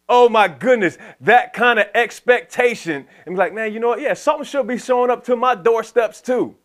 Oh 0.09 0.29
my 0.29 0.47
goodness, 0.47 0.97
that 1.21 1.53
kind 1.53 1.79
of 1.79 1.87
expectation. 1.93 3.05
And 3.25 3.35
be 3.35 3.39
like, 3.39 3.53
man, 3.53 3.73
you 3.73 3.79
know 3.79 3.89
what? 3.89 4.01
Yeah, 4.01 4.13
something 4.13 4.45
should 4.45 4.67
be 4.67 4.77
showing 4.77 5.11
up 5.11 5.25
to 5.25 5.35
my 5.35 5.53
doorsteps 5.55 6.21
too. 6.21 6.55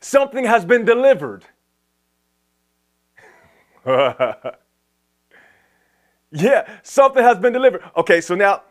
Something 0.00 0.44
has 0.44 0.64
been 0.64 0.84
delivered. 0.84 1.44
yeah, 6.30 6.78
something 6.82 7.22
has 7.22 7.38
been 7.38 7.52
delivered. 7.52 7.82
Okay, 7.96 8.20
so 8.20 8.34
now 8.34 8.62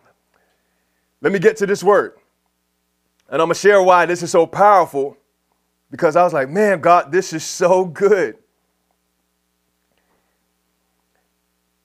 let 1.21 1.31
me 1.31 1.39
get 1.39 1.57
to 1.57 1.65
this 1.65 1.83
word. 1.83 2.13
And 3.29 3.41
I'm 3.41 3.47
going 3.47 3.53
to 3.55 3.59
share 3.59 3.83
why 3.83 4.05
this 4.07 4.23
is 4.23 4.31
so 4.31 4.47
powerful 4.47 5.17
because 5.91 6.15
I 6.15 6.23
was 6.23 6.33
like, 6.33 6.49
man, 6.49 6.81
God, 6.81 7.11
this 7.11 7.33
is 7.33 7.43
so 7.43 7.85
good. 7.85 8.37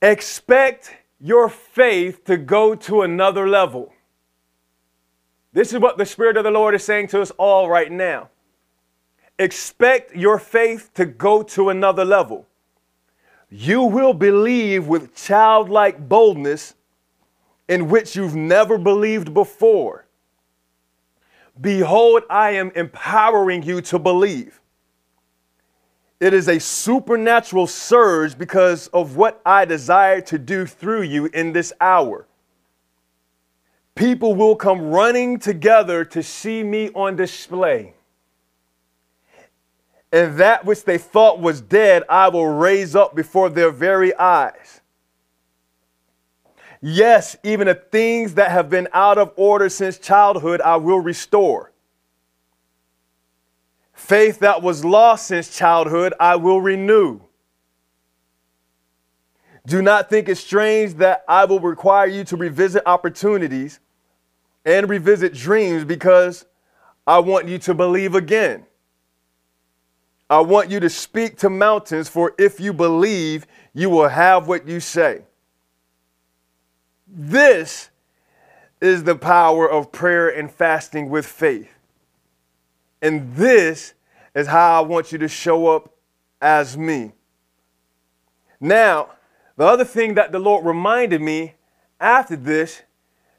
Expect 0.04 0.94
your 1.18 1.48
faith 1.48 2.24
to 2.24 2.36
go 2.36 2.74
to 2.74 3.00
another 3.00 3.48
level. 3.48 3.90
This 5.54 5.72
is 5.72 5.78
what 5.80 5.96
the 5.96 6.04
Spirit 6.04 6.36
of 6.36 6.44
the 6.44 6.50
Lord 6.50 6.74
is 6.74 6.84
saying 6.84 7.06
to 7.08 7.22
us 7.22 7.30
all 7.38 7.70
right 7.70 7.90
now. 7.90 8.28
Expect 9.38 10.14
your 10.14 10.38
faith 10.38 10.90
to 10.92 11.06
go 11.06 11.42
to 11.44 11.70
another 11.70 12.04
level. 12.04 12.46
You 13.48 13.84
will 13.84 14.12
believe 14.12 14.86
with 14.88 15.14
childlike 15.14 16.06
boldness 16.06 16.74
in 17.66 17.88
which 17.88 18.14
you've 18.14 18.36
never 18.36 18.76
believed 18.76 19.32
before. 19.32 20.04
Behold, 21.58 22.24
I 22.28 22.50
am 22.50 22.72
empowering 22.76 23.62
you 23.62 23.80
to 23.80 23.98
believe. 23.98 24.60
It 26.20 26.32
is 26.32 26.48
a 26.48 26.58
supernatural 26.58 27.66
surge 27.66 28.38
because 28.38 28.86
of 28.88 29.16
what 29.16 29.40
I 29.44 29.64
desire 29.64 30.20
to 30.22 30.38
do 30.38 30.64
through 30.66 31.02
you 31.02 31.26
in 31.26 31.52
this 31.52 31.72
hour. 31.80 32.26
People 33.94 34.34
will 34.34 34.56
come 34.56 34.90
running 34.90 35.38
together 35.38 36.04
to 36.06 36.22
see 36.22 36.62
me 36.62 36.90
on 36.94 37.16
display. 37.16 37.94
And 40.12 40.38
that 40.38 40.64
which 40.64 40.84
they 40.84 40.98
thought 40.98 41.40
was 41.40 41.60
dead, 41.60 42.04
I 42.08 42.28
will 42.28 42.46
raise 42.46 42.94
up 42.94 43.16
before 43.16 43.50
their 43.50 43.70
very 43.70 44.14
eyes. 44.14 44.80
Yes, 46.80 47.36
even 47.42 47.66
the 47.66 47.74
things 47.74 48.34
that 48.34 48.50
have 48.50 48.70
been 48.70 48.88
out 48.92 49.18
of 49.18 49.32
order 49.36 49.68
since 49.68 49.98
childhood, 49.98 50.60
I 50.60 50.76
will 50.76 51.00
restore. 51.00 51.72
Faith 54.04 54.40
that 54.40 54.60
was 54.60 54.84
lost 54.84 55.28
since 55.28 55.56
childhood, 55.56 56.12
I 56.20 56.36
will 56.36 56.60
renew. 56.60 57.20
Do 59.66 59.80
not 59.80 60.10
think 60.10 60.28
it 60.28 60.36
strange 60.36 60.96
that 60.96 61.24
I 61.26 61.46
will 61.46 61.58
require 61.58 62.06
you 62.06 62.22
to 62.24 62.36
revisit 62.36 62.82
opportunities 62.84 63.80
and 64.66 64.90
revisit 64.90 65.32
dreams 65.32 65.86
because 65.86 66.44
I 67.06 67.20
want 67.20 67.48
you 67.48 67.58
to 67.60 67.72
believe 67.72 68.14
again. 68.14 68.66
I 70.28 70.40
want 70.40 70.70
you 70.70 70.80
to 70.80 70.90
speak 70.90 71.38
to 71.38 71.48
mountains, 71.48 72.06
for 72.06 72.34
if 72.38 72.60
you 72.60 72.74
believe, 72.74 73.46
you 73.72 73.88
will 73.88 74.08
have 74.08 74.46
what 74.46 74.68
you 74.68 74.80
say. 74.80 75.22
This 77.08 77.88
is 78.82 79.04
the 79.04 79.16
power 79.16 79.66
of 79.66 79.92
prayer 79.92 80.28
and 80.28 80.52
fasting 80.52 81.08
with 81.08 81.24
faith. 81.24 81.73
And 83.04 83.36
this 83.36 83.94
is 84.34 84.48
how 84.48 84.82
I 84.82 84.84
want 84.84 85.12
you 85.12 85.18
to 85.18 85.28
show 85.28 85.68
up 85.68 85.94
as 86.40 86.76
me. 86.76 87.12
Now, 88.58 89.10
the 89.56 89.64
other 89.64 89.84
thing 89.84 90.14
that 90.14 90.32
the 90.32 90.40
Lord 90.40 90.66
reminded 90.66 91.20
me 91.22 91.54
after 92.00 92.34
this, 92.34 92.82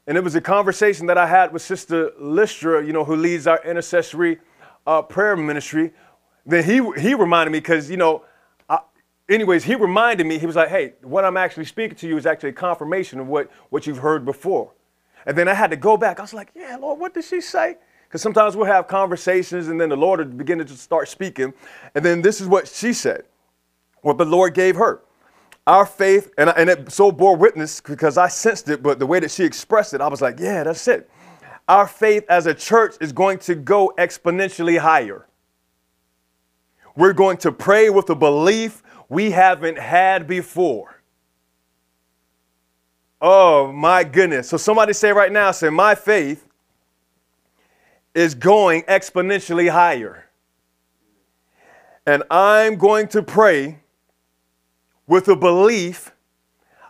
and 0.06 0.16
it 0.16 0.24
was 0.24 0.34
a 0.34 0.40
conversation 0.40 1.06
that 1.08 1.18
I 1.18 1.26
had 1.26 1.52
with 1.52 1.60
Sister 1.62 2.12
Lystra, 2.18 2.86
you 2.86 2.94
know, 2.94 3.04
who 3.04 3.16
leads 3.16 3.46
our 3.46 3.62
intercessory 3.64 4.38
uh, 4.86 5.02
prayer 5.02 5.36
ministry. 5.36 5.92
Then 6.46 6.64
he 6.64 6.76
he 6.98 7.14
reminded 7.14 7.50
me 7.50 7.58
because 7.58 7.90
you 7.90 7.98
know 7.98 8.24
anyways, 9.28 9.64
he 9.64 9.74
reminded 9.74 10.26
me, 10.26 10.38
he 10.38 10.46
was 10.46 10.56
like, 10.56 10.68
hey, 10.68 10.94
what 11.02 11.24
I'm 11.24 11.36
actually 11.36 11.64
speaking 11.64 11.96
to 11.96 12.08
you 12.08 12.16
is 12.16 12.26
actually 12.26 12.50
a 12.50 12.54
confirmation 12.54 13.18
of 13.18 13.26
what, 13.26 13.50
what 13.70 13.86
you've 13.86 13.98
heard 13.98 14.24
before. 14.24 14.72
And 15.26 15.36
then 15.36 15.48
I 15.48 15.54
had 15.54 15.70
to 15.70 15.76
go 15.76 15.96
back. 15.96 16.20
I 16.20 16.22
was 16.22 16.34
like, 16.34 16.50
yeah, 16.54 16.76
Lord, 16.76 17.00
what 17.00 17.14
did 17.14 17.24
she 17.24 17.40
say? 17.40 17.76
Because 18.16 18.22
sometimes 18.22 18.56
we'll 18.56 18.64
have 18.64 18.88
conversations 18.88 19.68
and 19.68 19.78
then 19.78 19.90
the 19.90 19.96
Lord 19.96 20.20
will 20.20 20.38
begin 20.38 20.58
to 20.58 20.68
start 20.68 21.06
speaking. 21.06 21.52
And 21.94 22.02
then 22.02 22.22
this 22.22 22.40
is 22.40 22.48
what 22.48 22.66
she 22.66 22.94
said, 22.94 23.24
what 24.00 24.16
the 24.16 24.24
Lord 24.24 24.54
gave 24.54 24.74
her. 24.76 25.02
Our 25.66 25.84
faith, 25.84 26.32
and, 26.38 26.48
and 26.56 26.70
it 26.70 26.90
so 26.90 27.12
bore 27.12 27.36
witness 27.36 27.82
because 27.82 28.16
I 28.16 28.28
sensed 28.28 28.70
it, 28.70 28.82
but 28.82 28.98
the 28.98 29.04
way 29.04 29.20
that 29.20 29.30
she 29.30 29.44
expressed 29.44 29.92
it, 29.92 30.00
I 30.00 30.08
was 30.08 30.22
like, 30.22 30.40
yeah, 30.40 30.64
that's 30.64 30.88
it. 30.88 31.10
Our 31.68 31.86
faith 31.86 32.24
as 32.30 32.46
a 32.46 32.54
church 32.54 32.94
is 33.02 33.12
going 33.12 33.38
to 33.40 33.54
go 33.54 33.92
exponentially 33.98 34.78
higher. 34.78 35.26
We're 36.96 37.12
going 37.12 37.36
to 37.38 37.52
pray 37.52 37.90
with 37.90 38.08
a 38.08 38.14
belief 38.14 38.82
we 39.10 39.30
haven't 39.30 39.78
had 39.78 40.26
before. 40.26 41.02
Oh 43.20 43.70
my 43.72 44.04
goodness. 44.04 44.48
So 44.48 44.56
somebody 44.56 44.94
say 44.94 45.12
right 45.12 45.30
now, 45.30 45.50
say, 45.50 45.68
my 45.68 45.94
faith 45.94 46.45
is 48.16 48.34
going 48.34 48.82
exponentially 48.84 49.70
higher. 49.70 50.24
And 52.06 52.22
I'm 52.30 52.76
going 52.76 53.08
to 53.08 53.22
pray 53.22 53.80
with 55.06 55.28
a 55.28 55.36
belief 55.36 56.12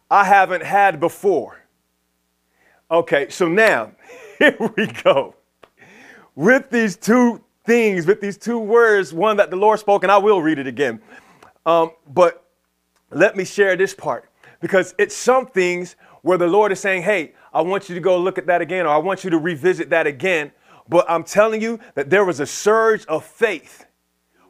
I 0.08 0.24
haven't 0.24 0.62
had 0.62 1.00
before. 1.00 1.64
Okay, 2.90 3.28
so 3.28 3.48
now, 3.48 3.90
here 4.38 4.56
we 4.76 4.86
go. 4.86 5.34
With 6.36 6.70
these 6.70 6.96
two 6.96 7.42
things, 7.64 8.06
with 8.06 8.20
these 8.20 8.38
two 8.38 8.60
words, 8.60 9.12
one 9.12 9.36
that 9.38 9.50
the 9.50 9.56
Lord 9.56 9.80
spoke, 9.80 10.04
and 10.04 10.12
I 10.12 10.18
will 10.18 10.40
read 10.40 10.60
it 10.60 10.68
again. 10.68 11.02
Um, 11.64 11.90
but 12.06 12.46
let 13.10 13.36
me 13.36 13.44
share 13.44 13.74
this 13.74 13.94
part 13.94 14.30
because 14.60 14.94
it's 14.96 15.16
some 15.16 15.46
things 15.46 15.96
where 16.22 16.38
the 16.38 16.46
Lord 16.46 16.70
is 16.70 16.78
saying, 16.78 17.02
hey, 17.02 17.34
I 17.52 17.62
want 17.62 17.88
you 17.88 17.96
to 17.96 18.00
go 18.00 18.16
look 18.16 18.38
at 18.38 18.46
that 18.46 18.60
again, 18.60 18.86
or 18.86 18.90
I 18.90 18.98
want 18.98 19.24
you 19.24 19.30
to 19.30 19.38
revisit 19.38 19.90
that 19.90 20.06
again. 20.06 20.52
But 20.88 21.06
I'm 21.08 21.24
telling 21.24 21.60
you 21.60 21.80
that 21.94 22.10
there 22.10 22.24
was 22.24 22.40
a 22.40 22.46
surge 22.46 23.04
of 23.06 23.24
faith 23.24 23.86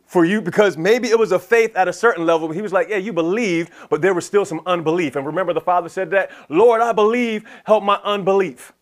for 0.05 0.25
you 0.25 0.41
because 0.41 0.77
maybe 0.77 1.09
it 1.09 1.19
was 1.19 1.33
a 1.33 1.39
faith 1.39 1.75
at 1.77 1.89
a 1.89 1.93
certain 1.93 2.25
level. 2.25 2.51
He 2.51 2.63
was 2.63 2.73
like, 2.73 2.89
Yeah, 2.89 2.99
you 2.99 3.13
believed, 3.13 3.73
but 3.91 4.03
there 4.03 4.15
was 4.15 4.27
still 4.27 4.45
some 4.45 4.61
unbelief. 4.67 5.17
And 5.17 5.27
remember, 5.27 5.53
the 5.53 5.61
Father 5.61 5.89
said 5.89 6.11
that, 6.11 6.31
Lord, 6.49 6.81
I 6.81 6.93
believe, 6.93 7.45
help 7.65 7.83
my 7.83 8.01
unbelief. 8.05 8.73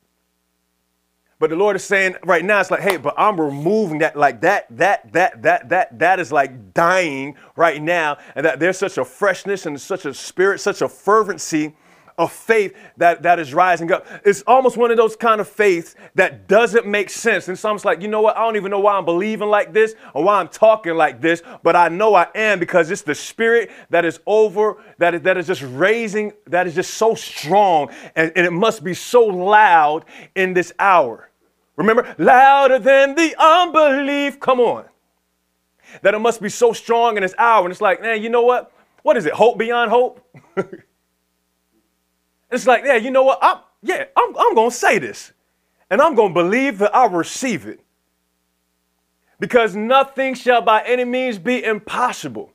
But 1.41 1.51
the 1.51 1.57
Lord 1.57 1.77
is 1.77 1.85
saying 1.85 2.17
right 2.25 2.45
now, 2.45 2.61
it's 2.61 2.71
like, 2.71 2.81
hey, 2.81 2.97
but 2.97 3.15
I'm 3.19 3.41
removing 3.41 3.99
that, 3.99 4.17
like 4.17 4.41
that, 4.43 4.67
that, 4.79 5.13
that, 5.13 5.43
that, 5.43 5.69
that, 5.69 5.99
that 5.99 6.21
is 6.21 6.31
like 6.31 6.73
dying 6.73 7.37
right 7.57 7.83
now. 7.83 8.19
And 8.37 8.47
that 8.47 8.61
there's 8.61 8.79
such 8.79 8.99
a 8.99 9.05
freshness 9.05 9.67
and 9.67 9.79
such 9.81 10.07
a 10.07 10.15
spirit, 10.15 10.61
such 10.61 10.81
a 10.81 10.89
fervency 10.89 11.75
of 12.17 12.33
faith 12.33 12.77
that, 12.97 13.23
that 13.23 13.39
is 13.39 13.53
rising 13.53 13.91
up. 13.91 14.07
It's 14.25 14.43
almost 14.43 14.77
one 14.77 14.91
of 14.91 14.97
those 14.97 15.17
kind 15.17 15.41
of 15.41 15.49
faiths 15.49 15.95
that 16.15 16.47
doesn't 16.47 16.87
make 16.87 17.11
sense. 17.11 17.49
And 17.49 17.59
some's 17.59 17.85
like, 17.85 18.03
you 18.03 18.09
know 18.09 18.23
what? 18.23 18.37
I 18.37 18.41
don't 18.41 18.57
even 18.57 18.71
know 18.71 18.81
why 18.81 18.95
I'm 18.95 19.05
believing 19.05 19.49
like 19.49 19.73
this 19.73 19.95
or 20.15 20.25
why 20.25 20.39
I'm 20.41 20.49
talking 20.49 20.95
like 20.95 21.21
this, 21.21 21.43
but 21.63 21.75
I 21.75 21.89
know 21.89 22.15
I 22.15 22.29
am 22.35 22.59
because 22.61 22.91
it's 22.91 23.03
the 23.03 23.15
spirit 23.15 23.71
that 23.91 24.05
is 24.05 24.21
over, 24.27 24.77
that 24.99 25.15
is, 25.15 25.23
that 25.23 25.37
is 25.37 25.47
just 25.47 25.63
raising, 25.63 26.33
that 26.47 26.67
is 26.67 26.75
just 26.75 26.95
so 26.95 27.15
strong. 27.15 27.91
And, 28.15 28.33
and 28.37 28.47
it 28.47 28.53
must 28.53 28.85
be 28.85 28.95
so 28.95 29.25
loud 29.25 30.05
in 30.35 30.55
this 30.55 30.73
hour. 30.79 31.31
Remember, 31.77 32.15
louder 32.19 32.79
than 32.79 33.15
the 33.17 33.35
unbelief. 33.39 34.39
Come 34.39 34.61
on. 34.61 34.85
That 36.03 36.15
it 36.15 36.21
must 36.21 36.41
be 36.41 36.49
so 36.49 36.73
strong 36.73 37.17
in 37.17 37.23
this 37.23 37.35
hour. 37.39 37.65
And 37.65 37.73
it's 37.73 37.81
like, 37.81 38.01
man, 38.01 38.23
you 38.23 38.29
know 38.29 38.43
what? 38.43 38.73
What 39.03 39.17
is 39.17 39.27
it? 39.27 39.33
Hope 39.33 39.59
beyond 39.59 39.91
hope? 39.91 40.25
it's 42.55 42.67
like, 42.67 42.85
yeah, 42.85 42.97
you 42.97 43.11
know 43.11 43.23
what? 43.23 43.39
I'm, 43.43 43.59
yeah, 43.83 44.05
I'm, 44.17 44.37
I'm 44.37 44.55
going 44.55 44.71
to 44.71 44.77
say 44.77 44.99
this. 44.99 45.33
And 45.91 46.01
I'm 46.01 46.15
going 46.15 46.31
to 46.31 46.35
believe 46.35 46.79
that 46.79 46.95
I 46.95 47.07
receive 47.07 47.67
it. 47.67 47.81
Because 49.39 49.77
nothing 49.77 50.35
shall 50.35 50.63
by 50.63 50.83
any 50.83 51.05
means 51.05 51.39
be 51.39 51.63
impossible. 51.63 52.53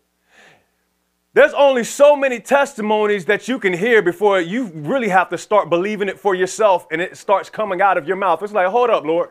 There's 1.33 1.53
only 1.53 1.83
so 1.83 2.15
many 2.15 2.39
testimonies 2.39 3.25
that 3.25 3.47
you 3.47 3.59
can 3.59 3.73
hear 3.73 4.01
before 4.01 4.41
you 4.41 4.65
really 4.73 5.09
have 5.09 5.29
to 5.29 5.37
start 5.37 5.69
believing 5.69 6.09
it 6.09 6.19
for 6.19 6.33
yourself 6.33 6.87
and 6.91 6.99
it 6.99 7.15
starts 7.15 7.49
coming 7.49 7.81
out 7.81 7.97
of 7.97 8.07
your 8.07 8.17
mouth. 8.17 8.41
It's 8.41 8.51
like, 8.51 8.67
hold 8.67 8.89
up, 8.89 9.05
Lord. 9.05 9.29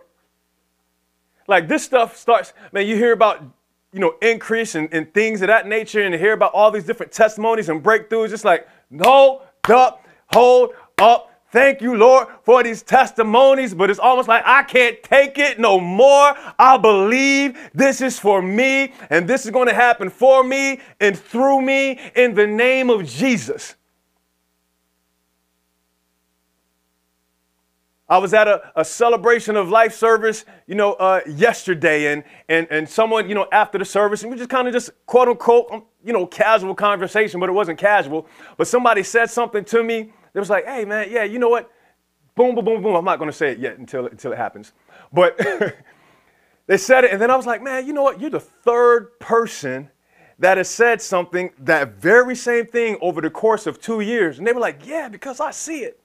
Like 1.48 1.66
this 1.66 1.82
stuff 1.82 2.16
starts, 2.16 2.52
man, 2.72 2.86
you 2.86 2.94
hear 2.94 3.12
about, 3.12 3.42
you 3.92 3.98
know, 3.98 4.14
increase 4.22 4.74
and, 4.74 5.12
things 5.12 5.42
of 5.42 5.48
that 5.48 5.66
nature 5.66 6.02
and 6.02 6.14
hear 6.14 6.34
about 6.34 6.52
all 6.54 6.70
these 6.70 6.84
different 6.84 7.10
testimonies 7.10 7.68
and 7.68 7.82
breakthroughs. 7.82 8.32
It's 8.32 8.44
like, 8.44 8.68
hold 9.02 9.42
up, 9.68 10.06
hold 10.32 10.70
up, 10.98 11.28
Thank 11.50 11.80
you, 11.80 11.96
Lord, 11.96 12.28
for 12.42 12.62
these 12.62 12.82
testimonies, 12.82 13.72
but 13.72 13.88
it's 13.88 13.98
almost 13.98 14.28
like 14.28 14.42
I 14.44 14.62
can't 14.64 15.02
take 15.02 15.38
it 15.38 15.58
no 15.58 15.80
more. 15.80 16.34
I 16.58 16.76
believe 16.76 17.58
this 17.72 18.02
is 18.02 18.18
for 18.18 18.42
me, 18.42 18.92
and 19.08 19.26
this 19.26 19.46
is 19.46 19.50
going 19.50 19.68
to 19.68 19.74
happen 19.74 20.10
for 20.10 20.44
me 20.44 20.80
and 21.00 21.18
through 21.18 21.62
me 21.62 21.98
in 22.14 22.34
the 22.34 22.46
name 22.46 22.90
of 22.90 23.06
Jesus. 23.06 23.76
I 28.10 28.18
was 28.18 28.34
at 28.34 28.46
a, 28.48 28.72
a 28.76 28.84
celebration 28.84 29.56
of 29.56 29.70
life 29.70 29.94
service, 29.94 30.44
you 30.66 30.74
know, 30.74 30.94
uh, 30.94 31.20
yesterday, 31.26 32.12
and, 32.12 32.24
and, 32.48 32.66
and 32.70 32.88
someone, 32.88 33.28
you 33.28 33.34
know, 33.34 33.46
after 33.52 33.78
the 33.78 33.84
service, 33.86 34.22
and 34.22 34.30
we 34.30 34.36
just 34.36 34.50
kind 34.50 34.66
of 34.66 34.74
just 34.74 34.90
quote 35.06 35.28
unquote, 35.28 35.66
um, 35.70 35.84
you 36.04 36.12
know, 36.12 36.26
casual 36.26 36.74
conversation, 36.74 37.40
but 37.40 37.48
it 37.48 37.52
wasn't 37.52 37.78
casual. 37.78 38.26
But 38.58 38.66
somebody 38.66 39.02
said 39.02 39.30
something 39.30 39.64
to 39.66 39.82
me 39.82 40.12
it 40.38 40.40
was 40.40 40.50
like, 40.50 40.66
hey, 40.66 40.84
man, 40.84 41.08
yeah, 41.10 41.24
you 41.24 41.40
know 41.40 41.48
what? 41.48 41.68
Boom, 42.36 42.54
boom, 42.54 42.64
boom, 42.64 42.80
boom. 42.80 42.94
I'm 42.94 43.04
not 43.04 43.18
going 43.18 43.28
to 43.28 43.36
say 43.36 43.50
it 43.50 43.58
yet 43.58 43.76
until, 43.76 44.06
until 44.06 44.32
it 44.32 44.38
happens. 44.38 44.72
But 45.12 45.36
they 46.68 46.76
said 46.76 47.02
it, 47.02 47.10
and 47.10 47.20
then 47.20 47.28
I 47.28 47.36
was 47.36 47.44
like, 47.44 47.60
man, 47.60 47.84
you 47.88 47.92
know 47.92 48.04
what? 48.04 48.20
You're 48.20 48.30
the 48.30 48.38
third 48.38 49.18
person 49.18 49.90
that 50.38 50.56
has 50.56 50.70
said 50.70 51.02
something, 51.02 51.50
that 51.58 51.94
very 51.94 52.36
same 52.36 52.66
thing 52.66 52.96
over 53.00 53.20
the 53.20 53.30
course 53.30 53.66
of 53.66 53.80
two 53.80 53.98
years. 53.98 54.38
And 54.38 54.46
they 54.46 54.52
were 54.52 54.60
like, 54.60 54.86
yeah, 54.86 55.08
because 55.08 55.40
I 55.40 55.50
see 55.50 55.80
it. 55.80 55.98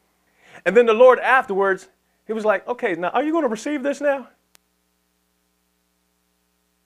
And 0.65 0.75
then 0.75 0.87
the 0.87 0.93
Lord 0.93 1.19
afterwards, 1.19 1.89
he 2.25 2.33
was 2.33 2.43
like, 2.43 2.67
okay, 2.67 2.95
now 2.95 3.09
are 3.09 3.21
you 3.21 3.31
going 3.31 3.43
to 3.43 3.49
receive 3.49 3.83
this 3.83 4.01
now? 4.01 4.29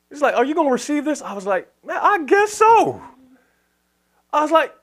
He's 0.10 0.22
like, 0.22 0.36
are 0.36 0.44
you 0.44 0.54
going 0.54 0.68
to 0.68 0.74
receive 0.74 1.06
this? 1.06 1.22
I 1.22 1.32
was 1.32 1.46
like, 1.46 1.72
man, 1.86 2.00
I 2.02 2.26
guess 2.26 2.52
so. 2.52 3.02
I 4.34 4.42
was 4.42 4.52
like, 4.52 4.76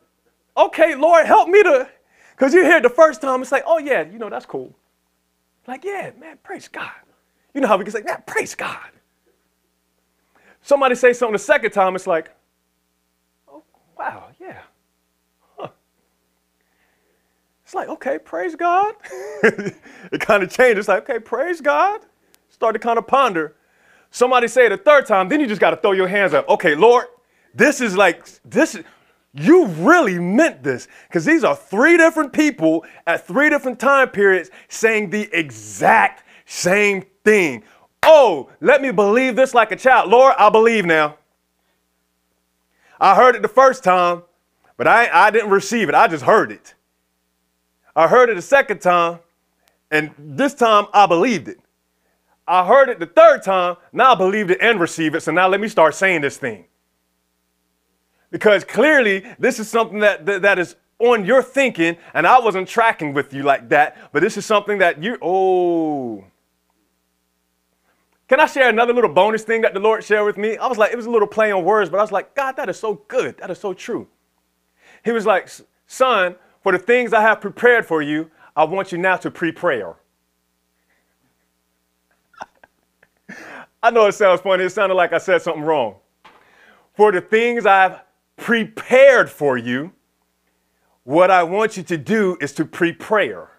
okay, 0.56 0.94
Lord, 0.94 1.26
help 1.26 1.50
me 1.50 1.62
to 1.62 1.90
Because 2.36 2.52
you 2.52 2.64
hear 2.64 2.78
it 2.78 2.82
the 2.82 2.90
first 2.90 3.20
time, 3.20 3.42
it's 3.42 3.52
like, 3.52 3.62
oh 3.66 3.78
yeah, 3.78 4.02
you 4.02 4.18
know, 4.18 4.28
that's 4.28 4.46
cool. 4.46 4.74
Like, 5.66 5.84
yeah, 5.84 6.10
man, 6.18 6.38
praise 6.42 6.68
God. 6.68 6.90
You 7.54 7.60
know 7.60 7.68
how 7.68 7.76
we 7.76 7.84
can 7.84 7.92
say, 7.92 8.02
yeah, 8.04 8.16
praise 8.16 8.54
God. 8.54 8.90
Somebody 10.62 10.94
say 10.94 11.12
something 11.12 11.34
the 11.34 11.38
second 11.38 11.70
time, 11.70 11.94
it's 11.94 12.06
like, 12.06 12.30
oh, 13.48 13.62
wow, 13.96 14.28
yeah. 14.40 14.62
Huh. 15.56 15.68
It's 17.64 17.74
like, 17.74 17.88
okay, 17.88 18.18
praise 18.18 18.56
God. 18.56 18.94
it 19.42 20.20
kind 20.20 20.42
of 20.42 20.50
changes. 20.50 20.80
It's 20.80 20.88
like, 20.88 21.08
okay, 21.08 21.18
praise 21.18 21.60
God. 21.60 22.00
Start 22.48 22.74
to 22.74 22.78
kind 22.78 22.98
of 22.98 23.06
ponder. 23.06 23.54
Somebody 24.10 24.48
say 24.48 24.66
it 24.66 24.72
a 24.72 24.76
third 24.76 25.06
time, 25.06 25.28
then 25.28 25.40
you 25.40 25.46
just 25.46 25.60
got 25.60 25.70
to 25.70 25.76
throw 25.76 25.92
your 25.92 26.08
hands 26.08 26.34
up. 26.34 26.48
Okay, 26.48 26.74
Lord, 26.74 27.06
this 27.54 27.80
is 27.80 27.96
like, 27.96 28.26
this 28.44 28.74
is, 28.74 28.84
you 29.34 29.66
really 29.66 30.18
meant 30.18 30.62
this. 30.62 30.86
Because 31.08 31.24
these 31.24 31.44
are 31.44 31.56
three 31.56 31.96
different 31.96 32.32
people 32.32 32.84
at 33.06 33.26
three 33.26 33.50
different 33.50 33.80
time 33.80 34.10
periods 34.10 34.50
saying 34.68 35.10
the 35.10 35.28
exact 35.36 36.24
same 36.46 37.04
thing. 37.24 37.64
Oh, 38.02 38.50
let 38.60 38.80
me 38.80 38.90
believe 38.92 39.34
this 39.34 39.54
like 39.54 39.72
a 39.72 39.76
child. 39.76 40.10
Lord, 40.10 40.34
I 40.38 40.50
believe 40.50 40.84
now. 40.84 41.16
I 43.00 43.14
heard 43.14 43.34
it 43.34 43.42
the 43.42 43.48
first 43.48 43.82
time, 43.82 44.22
but 44.76 44.86
I, 44.86 45.26
I 45.26 45.30
didn't 45.30 45.50
receive 45.50 45.88
it. 45.88 45.94
I 45.94 46.06
just 46.06 46.24
heard 46.24 46.52
it. 46.52 46.74
I 47.96 48.08
heard 48.08 48.28
it 48.28 48.34
the 48.34 48.42
second 48.42 48.80
time, 48.80 49.20
and 49.90 50.10
this 50.18 50.54
time 50.54 50.86
I 50.92 51.06
believed 51.06 51.48
it. 51.48 51.58
I 52.46 52.66
heard 52.66 52.88
it 52.88 52.98
the 52.98 53.06
third 53.06 53.42
time, 53.42 53.76
now 53.92 54.12
I 54.12 54.14
believed 54.14 54.50
it 54.50 54.58
and 54.60 54.78
received 54.78 55.16
it. 55.16 55.22
So 55.22 55.32
now 55.32 55.48
let 55.48 55.60
me 55.60 55.68
start 55.68 55.94
saying 55.94 56.20
this 56.20 56.36
thing. 56.36 56.66
Because 58.34 58.64
clearly 58.64 59.24
this 59.38 59.60
is 59.60 59.68
something 59.68 60.00
that, 60.00 60.26
that, 60.26 60.42
that 60.42 60.58
is 60.58 60.74
on 60.98 61.24
your 61.24 61.40
thinking, 61.40 61.96
and 62.14 62.26
I 62.26 62.40
wasn't 62.40 62.66
tracking 62.66 63.14
with 63.14 63.32
you 63.32 63.44
like 63.44 63.68
that, 63.68 64.10
but 64.10 64.22
this 64.22 64.36
is 64.36 64.44
something 64.44 64.78
that 64.78 65.00
you, 65.00 65.16
oh. 65.22 66.24
Can 68.26 68.40
I 68.40 68.46
share 68.46 68.68
another 68.68 68.92
little 68.92 69.12
bonus 69.12 69.44
thing 69.44 69.60
that 69.60 69.72
the 69.72 69.78
Lord 69.78 70.02
shared 70.02 70.26
with 70.26 70.36
me? 70.36 70.56
I 70.56 70.66
was 70.66 70.78
like, 70.78 70.92
it 70.92 70.96
was 70.96 71.06
a 71.06 71.10
little 71.12 71.28
play 71.28 71.52
on 71.52 71.62
words, 71.62 71.88
but 71.90 71.98
I 71.98 72.02
was 72.02 72.10
like, 72.10 72.34
God, 72.34 72.56
that 72.56 72.68
is 72.68 72.76
so 72.76 72.94
good. 73.06 73.38
That 73.38 73.52
is 73.52 73.58
so 73.60 73.72
true. 73.72 74.08
He 75.04 75.12
was 75.12 75.26
like, 75.26 75.48
son, 75.86 76.34
for 76.60 76.72
the 76.72 76.78
things 76.78 77.12
I 77.12 77.20
have 77.20 77.40
prepared 77.40 77.86
for 77.86 78.02
you, 78.02 78.32
I 78.56 78.64
want 78.64 78.90
you 78.90 78.98
now 78.98 79.14
to 79.18 79.30
pre-prayer. 79.30 79.94
I 83.80 83.92
know 83.92 84.06
it 84.06 84.14
sounds 84.14 84.40
funny. 84.40 84.64
It 84.64 84.70
sounded 84.70 84.96
like 84.96 85.12
I 85.12 85.18
said 85.18 85.40
something 85.40 85.62
wrong. 85.62 85.94
For 86.94 87.12
the 87.12 87.20
things 87.20 87.64
I've 87.64 88.00
prepared 88.36 89.30
for 89.30 89.56
you, 89.56 89.92
what 91.04 91.30
I 91.30 91.42
want 91.42 91.76
you 91.76 91.82
to 91.84 91.96
do 91.98 92.36
is 92.40 92.52
to 92.54 92.64
prepare. 92.64 93.50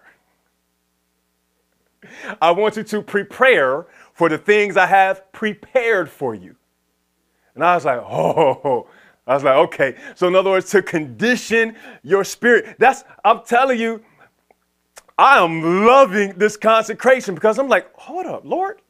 I 2.40 2.50
want 2.50 2.76
you 2.76 2.82
to 2.82 3.02
prepare 3.02 3.86
for 4.12 4.28
the 4.28 4.38
things 4.38 4.76
I 4.76 4.86
have 4.86 5.30
prepared 5.32 6.10
for 6.10 6.34
you. 6.34 6.56
And 7.54 7.64
I 7.64 7.74
was 7.74 7.84
like, 7.84 7.98
oh, 8.00 8.88
I 9.26 9.34
was 9.34 9.44
like, 9.44 9.56
okay. 9.56 9.96
So, 10.14 10.28
in 10.28 10.36
other 10.36 10.50
words, 10.50 10.70
to 10.70 10.82
condition 10.82 11.76
your 12.02 12.24
spirit. 12.24 12.76
That's, 12.78 13.04
I'm 13.24 13.42
telling 13.44 13.80
you, 13.80 14.02
I 15.18 15.42
am 15.42 15.84
loving 15.86 16.34
this 16.36 16.56
consecration 16.56 17.34
because 17.34 17.58
I'm 17.58 17.68
like, 17.68 17.92
hold 17.94 18.26
up, 18.26 18.44
Lord. 18.44 18.82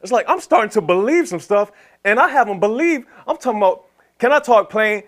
It's 0.00 0.12
like 0.12 0.26
I'm 0.28 0.40
starting 0.40 0.70
to 0.70 0.80
believe 0.80 1.28
some 1.28 1.40
stuff, 1.40 1.70
and 2.04 2.18
I 2.18 2.28
haven't 2.28 2.60
believed. 2.60 3.06
I'm 3.26 3.36
talking 3.36 3.58
about, 3.58 3.86
can 4.22 4.30
I 4.30 4.38
talk 4.38 4.70
plain? 4.70 5.02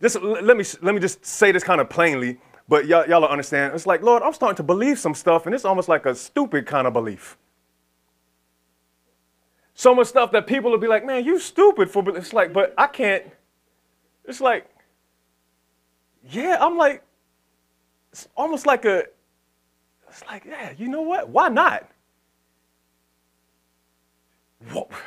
Just 0.00 0.22
let 0.22 0.56
me 0.56 0.64
let 0.82 0.94
me 0.94 1.00
just 1.00 1.26
say 1.26 1.50
this 1.50 1.64
kind 1.64 1.80
of 1.80 1.90
plainly, 1.90 2.38
but 2.68 2.86
y'all, 2.86 3.04
y'all 3.08 3.24
understand. 3.24 3.74
It's 3.74 3.88
like, 3.88 4.02
Lord, 4.02 4.22
I'm 4.22 4.32
starting 4.32 4.54
to 4.58 4.62
believe 4.62 5.00
some 5.00 5.16
stuff, 5.16 5.46
and 5.46 5.54
it's 5.54 5.64
almost 5.64 5.88
like 5.88 6.06
a 6.06 6.14
stupid 6.14 6.64
kind 6.64 6.86
of 6.86 6.92
belief. 6.92 7.36
So 9.74 9.96
much 9.96 10.06
stuff 10.06 10.30
that 10.30 10.46
people 10.46 10.70
will 10.70 10.78
be 10.78 10.86
like, 10.86 11.04
man, 11.04 11.24
you 11.24 11.40
stupid 11.40 11.90
for 11.90 12.08
it's 12.16 12.32
like, 12.32 12.52
but 12.52 12.72
I 12.78 12.86
can't. 12.86 13.24
It's 14.26 14.40
like, 14.40 14.70
yeah, 16.30 16.56
I'm 16.60 16.76
like, 16.76 17.02
it's 18.12 18.28
almost 18.36 18.64
like 18.64 18.84
a, 18.84 19.06
it's 20.08 20.24
like, 20.26 20.44
yeah, 20.44 20.72
you 20.78 20.86
know 20.86 21.02
what? 21.02 21.28
Why 21.30 21.48
not? 21.48 21.90
What? 24.70 24.88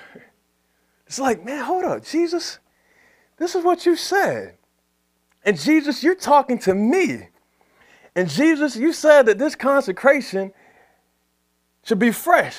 It's 1.08 1.20
like, 1.20 1.46
man, 1.46 1.64
hold 1.64 1.86
up, 1.86 2.04
Jesus, 2.04 2.58
this 3.38 3.56
is 3.56 3.64
what 3.64 3.86
you 3.86 3.96
said. 3.96 4.56
And 5.44 5.60
Jesus, 5.60 6.04
you're 6.04 6.16
talking 6.16 6.58
to 6.60 6.74
me. 6.74 7.28
And 8.16 8.30
Jesus, 8.30 8.76
you 8.76 8.94
said 8.94 9.26
that 9.28 9.38
this 9.38 9.56
consecration 9.56 10.54
should 11.84 12.00
be 12.00 12.12
fresh. 12.12 12.58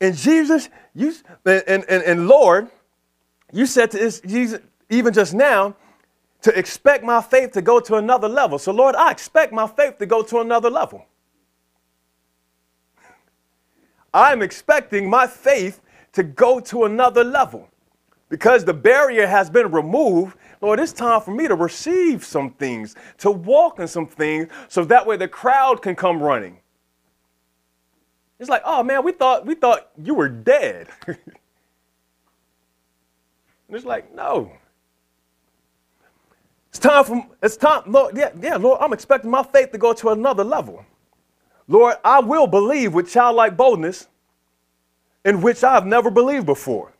And 0.00 0.16
Jesus, 0.16 0.68
you 0.94 1.14
and, 1.44 1.62
and, 1.66 1.84
and 1.88 2.28
Lord, 2.28 2.68
you 3.52 3.64
said 3.66 3.90
to 3.92 3.98
this, 3.98 4.20
Jesus, 4.20 4.60
even 4.90 5.14
just 5.14 5.34
now, 5.34 5.74
to 6.42 6.56
expect 6.56 7.04
my 7.04 7.20
faith 7.20 7.52
to 7.52 7.62
go 7.62 7.80
to 7.80 7.96
another 7.96 8.28
level. 8.28 8.58
So, 8.58 8.72
Lord, 8.72 8.94
I 8.94 9.10
expect 9.10 9.52
my 9.52 9.66
faith 9.66 9.98
to 9.98 10.06
go 10.06 10.22
to 10.22 10.40
another 10.40 10.70
level. 10.70 11.04
I'm 14.12 14.42
expecting 14.42 15.08
my 15.08 15.26
faith 15.26 15.80
to 16.12 16.22
go 16.22 16.60
to 16.60 16.84
another 16.84 17.24
level 17.24 17.68
because 18.28 18.64
the 18.64 18.74
barrier 18.74 19.26
has 19.26 19.50
been 19.50 19.70
removed. 19.70 20.36
Lord, 20.60 20.80
it's 20.80 20.92
time 20.92 21.20
for 21.20 21.30
me 21.32 21.48
to 21.48 21.54
receive 21.54 22.24
some 22.24 22.50
things, 22.50 22.94
to 23.18 23.30
walk 23.30 23.78
in 23.78 23.88
some 23.88 24.06
things, 24.06 24.48
so 24.68 24.84
that 24.84 25.06
way 25.06 25.16
the 25.16 25.28
crowd 25.28 25.82
can 25.82 25.94
come 25.96 26.22
running. 26.22 26.58
It's 28.38 28.50
like, 28.50 28.62
oh 28.64 28.82
man, 28.82 29.04
we 29.04 29.12
thought 29.12 29.46
we 29.46 29.54
thought 29.54 29.88
you 30.02 30.14
were 30.14 30.28
dead. 30.28 30.88
and 31.06 31.16
it's 33.70 33.84
like, 33.84 34.14
no. 34.14 34.52
It's 36.70 36.78
time 36.78 37.04
for 37.04 37.26
it's 37.42 37.56
time, 37.56 37.82
Lord. 37.86 38.16
Yeah, 38.16 38.30
yeah, 38.40 38.56
Lord, 38.56 38.78
I'm 38.80 38.92
expecting 38.92 39.30
my 39.30 39.42
faith 39.42 39.72
to 39.72 39.78
go 39.78 39.92
to 39.94 40.10
another 40.10 40.44
level. 40.44 40.84
Lord, 41.66 41.96
I 42.04 42.20
will 42.20 42.46
believe 42.46 42.94
with 42.94 43.10
childlike 43.10 43.56
boldness 43.56 44.08
in 45.24 45.40
which 45.42 45.64
I've 45.64 45.86
never 45.86 46.10
believed 46.10 46.46
before. 46.46 46.92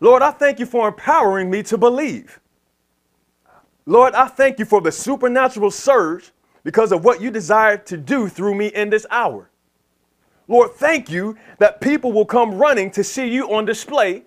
Lord, 0.00 0.22
I 0.22 0.30
thank 0.30 0.58
you 0.58 0.66
for 0.66 0.88
empowering 0.88 1.50
me 1.50 1.62
to 1.64 1.78
believe. 1.78 2.40
Lord, 3.86 4.14
I 4.14 4.26
thank 4.26 4.58
you 4.58 4.64
for 4.64 4.80
the 4.80 4.92
supernatural 4.92 5.70
surge 5.70 6.32
because 6.64 6.90
of 6.92 7.04
what 7.04 7.20
you 7.20 7.30
desire 7.30 7.76
to 7.78 7.96
do 7.96 8.28
through 8.28 8.54
me 8.54 8.66
in 8.66 8.90
this 8.90 9.06
hour. 9.10 9.48
Lord, 10.48 10.72
thank 10.72 11.10
you 11.10 11.36
that 11.58 11.80
people 11.80 12.12
will 12.12 12.24
come 12.24 12.54
running 12.56 12.90
to 12.92 13.04
see 13.04 13.28
you 13.28 13.52
on 13.54 13.64
display 13.64 14.24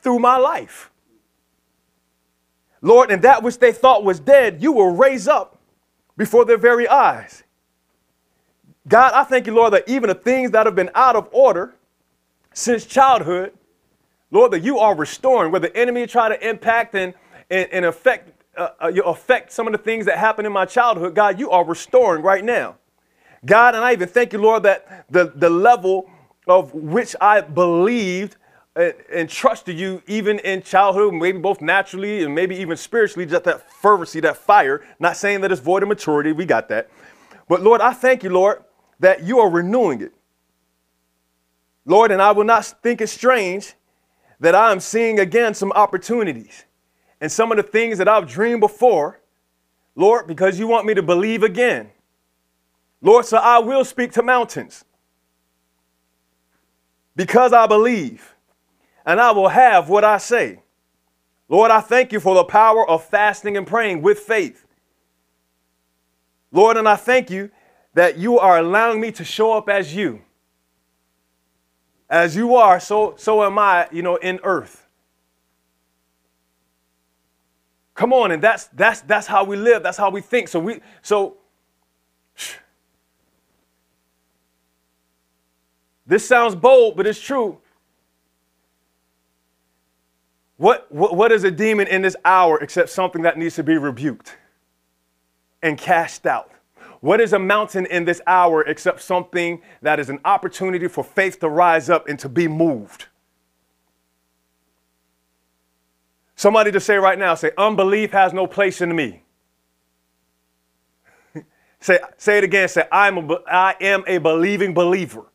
through 0.00 0.18
my 0.18 0.36
life. 0.36 0.90
Lord, 2.80 3.10
and 3.10 3.22
that 3.22 3.42
which 3.42 3.58
they 3.58 3.72
thought 3.72 4.04
was 4.04 4.18
dead, 4.18 4.62
you 4.62 4.72
will 4.72 4.94
raise 4.94 5.28
up 5.28 5.58
before 6.16 6.44
their 6.44 6.58
very 6.58 6.88
eyes. 6.88 7.44
God, 8.88 9.12
I 9.14 9.22
thank 9.24 9.46
you, 9.46 9.54
Lord, 9.54 9.72
that 9.72 9.88
even 9.88 10.08
the 10.08 10.14
things 10.14 10.50
that 10.50 10.66
have 10.66 10.74
been 10.74 10.90
out 10.94 11.14
of 11.14 11.28
order 11.30 11.74
since 12.52 12.84
childhood, 12.84 13.52
Lord, 14.32 14.50
that 14.52 14.62
you 14.64 14.78
are 14.78 14.96
restoring, 14.96 15.52
where 15.52 15.60
the 15.60 15.76
enemy 15.76 16.06
try 16.06 16.30
to 16.30 16.48
impact 16.48 16.94
and, 16.94 17.12
and, 17.50 17.68
and 17.70 17.84
affect, 17.84 18.42
uh, 18.56 18.70
uh, 18.80 18.90
affect 19.04 19.52
some 19.52 19.66
of 19.66 19.72
the 19.72 19.78
things 19.78 20.06
that 20.06 20.16
happened 20.18 20.46
in 20.46 20.52
my 20.52 20.64
childhood, 20.64 21.14
God, 21.14 21.38
you 21.38 21.50
are 21.50 21.64
restoring 21.64 22.22
right 22.22 22.42
now. 22.42 22.76
God, 23.44 23.74
and 23.74 23.84
I 23.84 23.92
even 23.92 24.08
thank 24.08 24.32
you, 24.32 24.38
Lord, 24.38 24.62
that 24.62 25.04
the, 25.10 25.32
the 25.36 25.50
level 25.50 26.10
of 26.46 26.72
which 26.72 27.14
I 27.20 27.42
believed 27.42 28.36
and, 28.74 28.94
and 29.12 29.28
trusted 29.28 29.78
you 29.78 30.02
even 30.06 30.38
in 30.38 30.62
childhood, 30.62 31.12
maybe 31.12 31.38
both 31.38 31.60
naturally 31.60 32.24
and 32.24 32.34
maybe 32.34 32.56
even 32.56 32.78
spiritually, 32.78 33.26
just 33.26 33.44
that 33.44 33.70
fervency, 33.70 34.20
that 34.20 34.38
fire. 34.38 34.82
Not 34.98 35.18
saying 35.18 35.42
that 35.42 35.52
it's 35.52 35.60
void 35.60 35.82
of 35.82 35.90
maturity, 35.90 36.32
we 36.32 36.46
got 36.46 36.70
that. 36.70 36.88
But 37.48 37.60
Lord, 37.60 37.82
I 37.82 37.92
thank 37.92 38.22
you, 38.22 38.30
Lord, 38.30 38.64
that 38.98 39.24
you 39.24 39.40
are 39.40 39.50
renewing 39.50 40.00
it. 40.00 40.14
Lord, 41.84 42.10
and 42.12 42.22
I 42.22 42.32
will 42.32 42.44
not 42.44 42.64
think 42.64 43.02
it 43.02 43.08
strange 43.08 43.74
that 44.42 44.56
I 44.56 44.72
am 44.72 44.80
seeing 44.80 45.20
again 45.20 45.54
some 45.54 45.70
opportunities 45.70 46.64
and 47.20 47.30
some 47.30 47.52
of 47.52 47.56
the 47.56 47.62
things 47.62 47.98
that 47.98 48.08
I've 48.08 48.26
dreamed 48.26 48.60
before, 48.60 49.20
Lord, 49.94 50.26
because 50.26 50.58
you 50.58 50.66
want 50.66 50.84
me 50.84 50.94
to 50.94 51.02
believe 51.02 51.44
again. 51.44 51.92
Lord, 53.00 53.24
so 53.24 53.36
I 53.36 53.60
will 53.60 53.84
speak 53.84 54.10
to 54.12 54.22
mountains 54.22 54.84
because 57.14 57.52
I 57.52 57.68
believe, 57.68 58.34
and 59.06 59.20
I 59.20 59.30
will 59.30 59.46
have 59.46 59.88
what 59.88 60.02
I 60.02 60.18
say. 60.18 60.58
Lord, 61.48 61.70
I 61.70 61.80
thank 61.80 62.10
you 62.10 62.18
for 62.18 62.34
the 62.34 62.44
power 62.44 62.88
of 62.90 63.04
fasting 63.04 63.56
and 63.56 63.64
praying 63.64 64.02
with 64.02 64.18
faith. 64.18 64.66
Lord, 66.50 66.76
and 66.76 66.88
I 66.88 66.96
thank 66.96 67.30
you 67.30 67.52
that 67.94 68.18
you 68.18 68.40
are 68.40 68.58
allowing 68.58 69.00
me 69.00 69.12
to 69.12 69.24
show 69.24 69.52
up 69.52 69.68
as 69.68 69.94
you. 69.94 70.22
As 72.12 72.36
you 72.36 72.54
are, 72.54 72.78
so, 72.78 73.14
so 73.16 73.42
am 73.42 73.58
I, 73.58 73.88
you 73.90 74.02
know, 74.02 74.16
in 74.16 74.38
earth. 74.44 74.86
Come 77.94 78.12
on, 78.12 78.30
and 78.30 78.42
that's 78.42 78.66
that's 78.68 79.00
that's 79.02 79.26
how 79.26 79.44
we 79.44 79.56
live, 79.56 79.82
that's 79.82 79.98
how 79.98 80.10
we 80.10 80.20
think. 80.20 80.48
So 80.48 80.60
we 80.60 80.80
so 81.02 81.38
This 86.06 86.28
sounds 86.28 86.54
bold, 86.54 86.96
but 86.96 87.06
it's 87.06 87.20
true. 87.20 87.58
What, 90.58 90.92
what, 90.92 91.16
what 91.16 91.32
is 91.32 91.44
a 91.44 91.50
demon 91.50 91.86
in 91.86 92.02
this 92.02 92.16
hour 92.24 92.58
except 92.60 92.90
something 92.90 93.22
that 93.22 93.38
needs 93.38 93.54
to 93.54 93.62
be 93.62 93.78
rebuked 93.78 94.36
and 95.62 95.78
cast 95.78 96.26
out? 96.26 96.50
What 97.02 97.20
is 97.20 97.32
a 97.32 97.38
mountain 97.40 97.84
in 97.86 98.04
this 98.04 98.20
hour 98.28 98.62
except 98.62 99.02
something 99.02 99.60
that 99.82 99.98
is 99.98 100.08
an 100.08 100.20
opportunity 100.24 100.86
for 100.86 101.02
faith 101.02 101.40
to 101.40 101.48
rise 101.48 101.90
up 101.90 102.08
and 102.08 102.16
to 102.20 102.28
be 102.28 102.46
moved? 102.46 103.06
Somebody 106.36 106.70
to 106.70 106.78
say 106.78 106.96
right 106.96 107.18
now, 107.18 107.34
say, 107.34 107.50
unbelief 107.58 108.12
has 108.12 108.32
no 108.32 108.46
place 108.46 108.80
in 108.80 108.94
me. 108.94 109.24
say, 111.80 111.98
say 112.18 112.38
it 112.38 112.44
again, 112.44 112.68
say, 112.68 112.84
I'm 112.92 113.28
a, 113.28 113.34
I 113.48 113.74
am 113.80 114.04
a 114.06 114.18
believing 114.18 114.72
believer. 114.72 115.26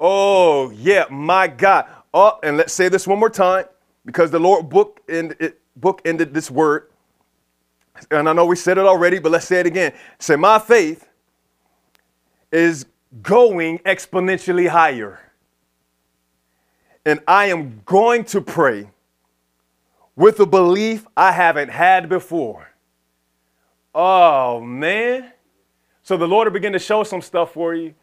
Oh, 0.00 0.70
yeah, 0.70 1.04
my 1.08 1.46
God. 1.46 1.86
Oh, 2.12 2.40
and 2.42 2.56
let's 2.56 2.72
say 2.72 2.88
this 2.88 3.06
one 3.06 3.20
more 3.20 3.30
time 3.30 3.66
because 4.04 4.32
the 4.32 4.40
Lord 4.40 4.68
book, 4.68 5.00
it, 5.06 5.60
book 5.76 6.00
ended 6.04 6.34
this 6.34 6.50
word. 6.50 6.88
And 8.10 8.28
I 8.28 8.32
know 8.32 8.44
we 8.46 8.56
said 8.56 8.78
it 8.78 8.86
already, 8.86 9.18
but 9.18 9.32
let's 9.32 9.46
say 9.46 9.60
it 9.60 9.66
again. 9.66 9.92
Say, 10.18 10.36
my 10.36 10.58
faith 10.58 11.08
is 12.52 12.86
going 13.22 13.78
exponentially 13.80 14.68
higher. 14.68 15.20
And 17.04 17.20
I 17.26 17.46
am 17.46 17.82
going 17.84 18.24
to 18.26 18.40
pray 18.40 18.90
with 20.16 20.38
a 20.40 20.46
belief 20.46 21.06
I 21.16 21.32
haven't 21.32 21.70
had 21.70 22.08
before. 22.08 22.70
Oh, 23.94 24.60
man. 24.60 25.32
So 26.02 26.16
the 26.16 26.28
Lord 26.28 26.46
will 26.46 26.52
begin 26.52 26.72
to 26.72 26.78
show 26.78 27.04
some 27.04 27.22
stuff 27.22 27.52
for 27.52 27.74
you, 27.74 27.94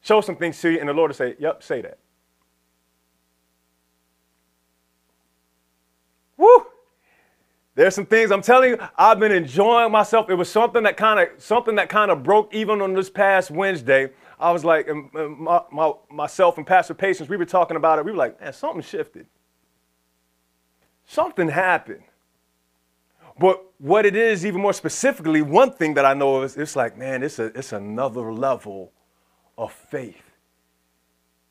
show 0.00 0.20
some 0.20 0.36
things 0.36 0.60
to 0.60 0.70
you, 0.70 0.80
and 0.80 0.88
the 0.88 0.92
Lord 0.92 1.10
will 1.10 1.16
say, 1.16 1.36
Yep, 1.38 1.62
say 1.62 1.82
that. 1.82 1.98
Woo! 6.36 6.66
There's 7.78 7.94
some 7.94 8.06
things 8.06 8.32
I'm 8.32 8.42
telling 8.42 8.70
you, 8.70 8.78
I've 8.96 9.20
been 9.20 9.30
enjoying 9.30 9.92
myself. 9.92 10.28
It 10.28 10.34
was 10.34 10.50
something 10.50 10.82
that 10.82 10.96
kind 10.96 11.20
of 11.20 11.40
something 11.40 11.76
that 11.76 11.88
kind 11.88 12.10
of 12.10 12.24
broke 12.24 12.52
even 12.52 12.82
on 12.82 12.92
this 12.92 13.08
past 13.08 13.52
Wednesday. 13.52 14.10
I 14.40 14.50
was 14.50 14.64
like, 14.64 14.88
my, 15.12 15.62
my, 15.70 15.92
myself 16.10 16.58
and 16.58 16.66
Pastor 16.66 16.94
Patience, 16.94 17.28
we 17.28 17.36
were 17.36 17.44
talking 17.44 17.76
about 17.76 18.00
it. 18.00 18.04
We 18.04 18.10
were 18.10 18.16
like, 18.16 18.40
man, 18.40 18.52
something 18.52 18.82
shifted. 18.82 19.26
Something 21.06 21.48
happened. 21.48 22.02
But 23.38 23.64
what 23.78 24.04
it 24.04 24.16
is, 24.16 24.44
even 24.44 24.60
more 24.60 24.72
specifically, 24.72 25.40
one 25.40 25.70
thing 25.70 25.94
that 25.94 26.04
I 26.04 26.14
know 26.14 26.42
is 26.42 26.56
it's 26.56 26.74
like, 26.74 26.98
man, 26.98 27.22
it's, 27.22 27.38
a, 27.38 27.44
it's 27.56 27.72
another 27.72 28.32
level 28.32 28.90
of 29.56 29.72
faith 29.72 30.32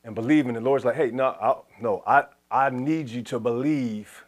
and 0.04 0.14
believing. 0.14 0.56
The 0.56 0.60
Lord's 0.60 0.84
like, 0.84 0.98
hey, 0.98 1.10
no, 1.10 1.28
I, 1.28 1.56
no, 1.82 2.04
I, 2.06 2.26
I 2.52 2.70
need 2.70 3.08
you 3.08 3.22
to 3.22 3.40
believe 3.40 4.26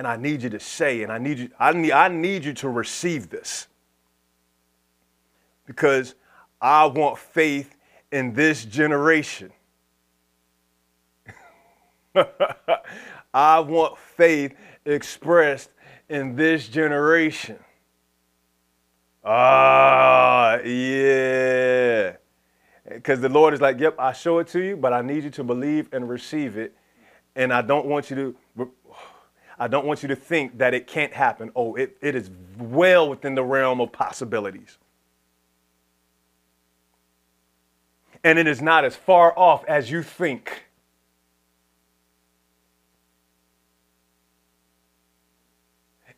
and 0.00 0.08
I 0.08 0.16
need 0.16 0.42
you 0.42 0.48
to 0.48 0.60
say, 0.60 1.02
and 1.02 1.12
I 1.12 1.18
need 1.18 1.38
you, 1.38 1.50
I 1.58 1.72
need, 1.74 1.92
I 1.92 2.08
need 2.08 2.42
you 2.42 2.54
to 2.54 2.70
receive 2.70 3.28
this. 3.28 3.68
Because 5.66 6.14
I 6.58 6.86
want 6.86 7.18
faith 7.18 7.76
in 8.10 8.32
this 8.32 8.64
generation. 8.64 9.52
I 13.34 13.60
want 13.60 13.98
faith 13.98 14.54
expressed 14.86 15.68
in 16.08 16.34
this 16.34 16.66
generation. 16.66 17.58
Ah, 19.22 20.60
yeah. 20.60 22.16
Because 22.88 23.20
the 23.20 23.28
Lord 23.28 23.52
is 23.52 23.60
like, 23.60 23.78
yep, 23.78 23.96
I 23.98 24.14
show 24.14 24.38
it 24.38 24.46
to 24.46 24.60
you, 24.60 24.78
but 24.78 24.94
I 24.94 25.02
need 25.02 25.24
you 25.24 25.30
to 25.32 25.44
believe 25.44 25.90
and 25.92 26.08
receive 26.08 26.56
it. 26.56 26.74
And 27.36 27.52
I 27.52 27.60
don't 27.60 27.84
want 27.84 28.08
you 28.08 28.16
to 28.56 28.70
I 29.60 29.68
don't 29.68 29.84
want 29.84 30.02
you 30.02 30.08
to 30.08 30.16
think 30.16 30.56
that 30.56 30.72
it 30.72 30.86
can't 30.86 31.12
happen. 31.12 31.52
Oh, 31.54 31.74
it, 31.74 31.98
it 32.00 32.14
is 32.14 32.30
well 32.58 33.10
within 33.10 33.34
the 33.34 33.44
realm 33.44 33.78
of 33.82 33.92
possibilities. 33.92 34.78
And 38.24 38.38
it 38.38 38.46
is 38.46 38.62
not 38.62 38.86
as 38.86 38.96
far 38.96 39.38
off 39.38 39.62
as 39.66 39.90
you 39.90 40.02
think. 40.02 40.64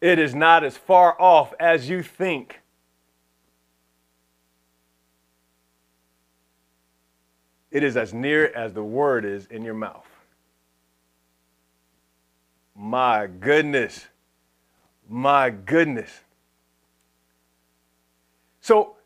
It 0.01 0.21
is 0.21 0.37
not 0.37 0.63
as 0.63 0.77
far 0.77 1.21
off 1.21 1.53
as 1.59 1.89
you 1.89 2.05
think. 2.05 2.61
It 7.73 7.83
is 7.83 7.97
as 7.97 8.15
near 8.15 8.53
as 8.55 8.73
the 8.73 8.85
word 8.85 9.25
is 9.25 9.47
in 9.47 9.65
your 9.65 9.75
mouth. 9.75 10.12
My 12.75 13.27
goodness. 13.27 14.07
My 15.09 15.51
goodness. 15.51 16.11
So 18.61 18.97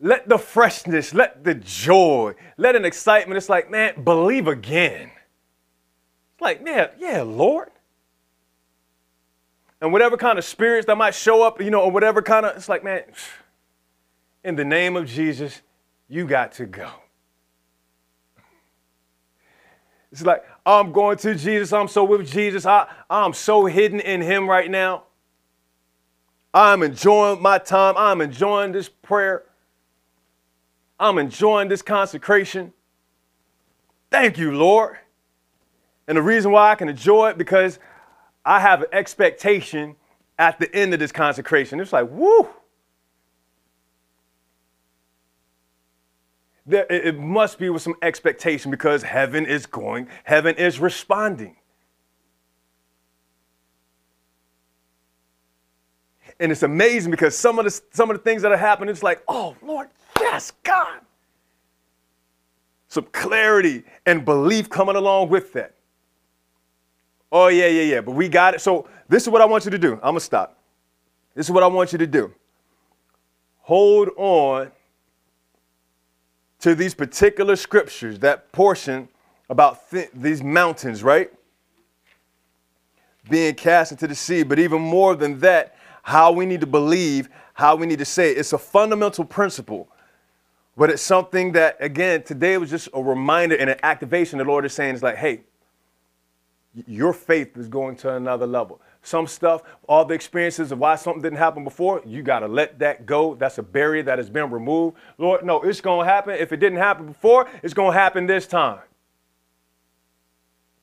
let 0.00 0.28
the 0.28 0.38
freshness, 0.38 1.14
let 1.14 1.44
the 1.44 1.54
joy, 1.54 2.34
let 2.56 2.74
an 2.74 2.84
excitement. 2.84 3.36
It's 3.36 3.48
like, 3.48 3.70
man, 3.70 4.02
believe 4.02 4.48
again. 4.48 5.10
It's 6.32 6.40
like, 6.40 6.62
man, 6.64 6.88
yeah, 6.98 7.22
Lord. 7.22 7.70
And 9.80 9.92
whatever 9.92 10.16
kind 10.16 10.38
of 10.38 10.44
spirits 10.44 10.86
that 10.86 10.96
might 10.96 11.14
show 11.14 11.42
up, 11.42 11.60
you 11.60 11.70
know, 11.70 11.82
or 11.82 11.90
whatever 11.90 12.22
kind 12.22 12.46
of, 12.46 12.56
it's 12.56 12.68
like, 12.68 12.82
man, 12.82 13.02
in 14.44 14.56
the 14.56 14.64
name 14.64 14.96
of 14.96 15.06
Jesus, 15.06 15.60
you 16.08 16.26
got 16.26 16.52
to 16.52 16.66
go. 16.66 16.90
It's 20.12 20.22
like, 20.22 20.44
I'm 20.64 20.92
going 20.92 21.16
to 21.18 21.34
Jesus. 21.34 21.72
I'm 21.72 21.88
so 21.88 22.04
with 22.04 22.30
Jesus. 22.30 22.66
I, 22.66 22.86
I'm 23.08 23.32
so 23.32 23.64
hidden 23.64 23.98
in 23.98 24.20
Him 24.20 24.48
right 24.48 24.70
now. 24.70 25.04
I'm 26.54 26.82
enjoying 26.82 27.40
my 27.40 27.58
time. 27.58 27.94
I'm 27.96 28.20
enjoying 28.20 28.72
this 28.72 28.90
prayer. 28.90 29.44
I'm 31.00 31.18
enjoying 31.18 31.68
this 31.68 31.80
consecration. 31.80 32.74
Thank 34.10 34.36
you, 34.36 34.52
Lord. 34.52 34.98
And 36.06 36.18
the 36.18 36.22
reason 36.22 36.52
why 36.52 36.70
I 36.70 36.74
can 36.74 36.90
enjoy 36.90 37.30
it 37.30 37.38
because 37.38 37.78
I 38.44 38.60
have 38.60 38.82
an 38.82 38.88
expectation 38.92 39.96
at 40.38 40.58
the 40.58 40.72
end 40.74 40.92
of 40.92 41.00
this 41.00 41.12
consecration. 41.12 41.80
It's 41.80 41.92
like, 41.92 42.08
woo. 42.10 42.48
There, 46.64 46.86
it 46.90 47.18
must 47.18 47.58
be 47.58 47.70
with 47.70 47.82
some 47.82 47.94
expectation 48.02 48.70
because 48.70 49.02
heaven 49.02 49.46
is 49.46 49.66
going, 49.66 50.08
heaven 50.24 50.54
is 50.56 50.78
responding. 50.78 51.56
And 56.38 56.50
it's 56.50 56.62
amazing 56.62 57.10
because 57.10 57.36
some 57.36 57.58
of 57.58 57.64
the 57.64 57.80
some 57.92 58.10
of 58.10 58.16
the 58.16 58.22
things 58.22 58.42
that 58.42 58.52
are 58.52 58.56
happening, 58.56 58.90
it's 58.90 59.02
like, 59.02 59.22
oh 59.28 59.56
Lord, 59.62 59.88
yes, 60.20 60.52
God. 60.62 61.00
Some 62.88 63.06
clarity 63.12 63.84
and 64.06 64.24
belief 64.24 64.68
coming 64.68 64.96
along 64.96 65.30
with 65.30 65.52
that. 65.54 65.74
Oh, 67.30 67.46
yeah, 67.48 67.66
yeah, 67.66 67.82
yeah. 67.94 68.00
But 68.02 68.12
we 68.12 68.28
got 68.28 68.54
it. 68.54 68.60
So 68.60 68.86
this 69.08 69.22
is 69.22 69.30
what 69.30 69.40
I 69.40 69.46
want 69.46 69.64
you 69.64 69.70
to 69.70 69.78
do. 69.78 69.94
I'm 69.94 70.00
gonna 70.00 70.20
stop. 70.20 70.58
This 71.34 71.46
is 71.46 71.52
what 71.52 71.62
I 71.62 71.66
want 71.66 71.92
you 71.92 71.98
to 71.98 72.06
do. 72.06 72.34
Hold 73.62 74.10
on 74.16 74.70
to 76.62 76.76
these 76.76 76.94
particular 76.94 77.56
scriptures, 77.56 78.20
that 78.20 78.50
portion 78.52 79.08
about 79.50 79.90
th- 79.90 80.10
these 80.14 80.42
mountains, 80.42 81.02
right? 81.02 81.30
Being 83.28 83.54
cast 83.54 83.92
into 83.92 84.06
the 84.06 84.14
sea, 84.14 84.44
but 84.44 84.58
even 84.58 84.80
more 84.80 85.16
than 85.16 85.40
that, 85.40 85.76
how 86.02 86.30
we 86.32 86.46
need 86.46 86.60
to 86.60 86.66
believe, 86.66 87.28
how 87.54 87.74
we 87.74 87.86
need 87.86 87.98
to 87.98 88.04
say 88.04 88.30
it. 88.30 88.38
It's 88.38 88.52
a 88.52 88.58
fundamental 88.58 89.24
principle, 89.24 89.88
but 90.76 90.88
it's 90.88 91.02
something 91.02 91.52
that, 91.52 91.76
again, 91.80 92.22
today 92.22 92.56
was 92.58 92.70
just 92.70 92.88
a 92.94 93.02
reminder 93.02 93.56
and 93.56 93.68
an 93.68 93.78
activation. 93.82 94.38
The 94.38 94.44
Lord 94.44 94.64
is 94.64 94.72
saying, 94.72 94.94
is 94.94 95.02
like, 95.02 95.16
hey, 95.16 95.40
your 96.86 97.12
faith 97.12 97.56
is 97.56 97.68
going 97.68 97.96
to 97.96 98.14
another 98.14 98.46
level 98.46 98.80
some 99.02 99.26
stuff, 99.26 99.62
all 99.88 100.04
the 100.04 100.14
experiences 100.14 100.70
of 100.72 100.78
why 100.78 100.94
something 100.94 101.22
didn't 101.22 101.38
happen 101.38 101.64
before, 101.64 102.00
you 102.06 102.22
got 102.22 102.40
to 102.40 102.48
let 102.48 102.78
that 102.78 103.04
go. 103.04 103.34
That's 103.34 103.58
a 103.58 103.62
barrier 103.62 104.04
that 104.04 104.18
has 104.18 104.30
been 104.30 104.50
removed. 104.50 104.96
Lord, 105.18 105.44
no, 105.44 105.60
it's 105.62 105.80
going 105.80 106.06
to 106.06 106.12
happen. 106.12 106.34
If 106.34 106.52
it 106.52 106.58
didn't 106.58 106.78
happen 106.78 107.06
before, 107.06 107.48
it's 107.62 107.74
going 107.74 107.92
to 107.92 107.98
happen 107.98 108.26
this 108.26 108.46
time. 108.46 108.80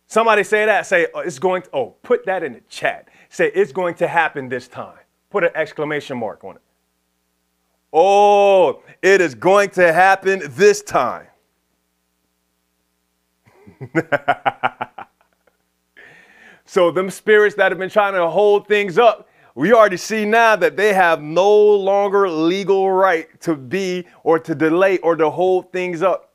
Somebody 0.08 0.44
say 0.44 0.66
that, 0.66 0.86
say, 0.86 1.08
oh, 1.14 1.20
it's 1.20 1.40
going 1.40 1.62
to, 1.62 1.70
oh, 1.72 1.96
put 2.02 2.26
that 2.26 2.44
in 2.44 2.54
the 2.54 2.62
chat. 2.68 3.08
Say, 3.30 3.52
it's 3.54 3.72
going 3.72 3.96
to 3.96 4.08
happen 4.08 4.50
this 4.50 4.68
time. 4.68 4.98
Put 5.30 5.44
an 5.44 5.52
exclamation 5.56 6.18
mark 6.18 6.44
on 6.44 6.56
it. 6.56 6.62
Oh, 7.94 8.82
it 9.02 9.22
is 9.22 9.36
going 9.36 9.70
to 9.72 9.94
happen 9.94 10.42
this 10.50 10.82
time. 10.82 11.28
So 16.70 16.92
them 16.92 17.10
spirits 17.10 17.56
that 17.56 17.72
have 17.72 17.80
been 17.80 17.90
trying 17.90 18.14
to 18.14 18.30
hold 18.30 18.68
things 18.68 19.00
up, 19.00 19.28
we 19.56 19.74
already 19.74 19.98
see 19.98 20.24
now 20.24 20.56
that 20.56 20.78
they 20.78 20.94
have 20.94 21.20
no 21.20 21.52
longer 21.52 22.30
legal 22.30 22.92
right 22.92 23.28
to 23.42 23.56
be 23.56 24.06
or 24.24 24.38
to 24.38 24.54
delay 24.54 25.00
or 25.00 25.16
to 25.16 25.32
hold 25.32 25.74
things 25.74 26.04
up. 26.04 26.32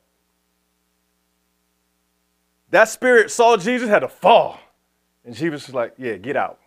That 2.71 2.89
spirit 2.89 3.31
saw 3.31 3.57
Jesus 3.57 3.89
had 3.89 4.01
to 4.01 4.09
fall. 4.09 4.59
And 5.25 5.37
Jesus 5.37 5.69
was 5.69 5.75
like, 5.77 5.95
Yeah, 5.99 6.17
get 6.17 6.37
out. 6.37 6.59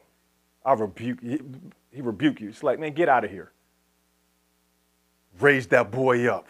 I 0.64 0.72
rebuke 0.72 1.20
you. 1.22 1.62
He 1.92 2.00
rebuked 2.00 2.40
you. 2.40 2.48
It's 2.48 2.64
like, 2.64 2.80
man, 2.80 2.94
get 2.94 3.10
out 3.10 3.26
of 3.26 3.32
here. 3.32 3.52
Raise 5.42 5.68
that 5.68 5.92
boy 5.92 6.32
up. 6.32 6.48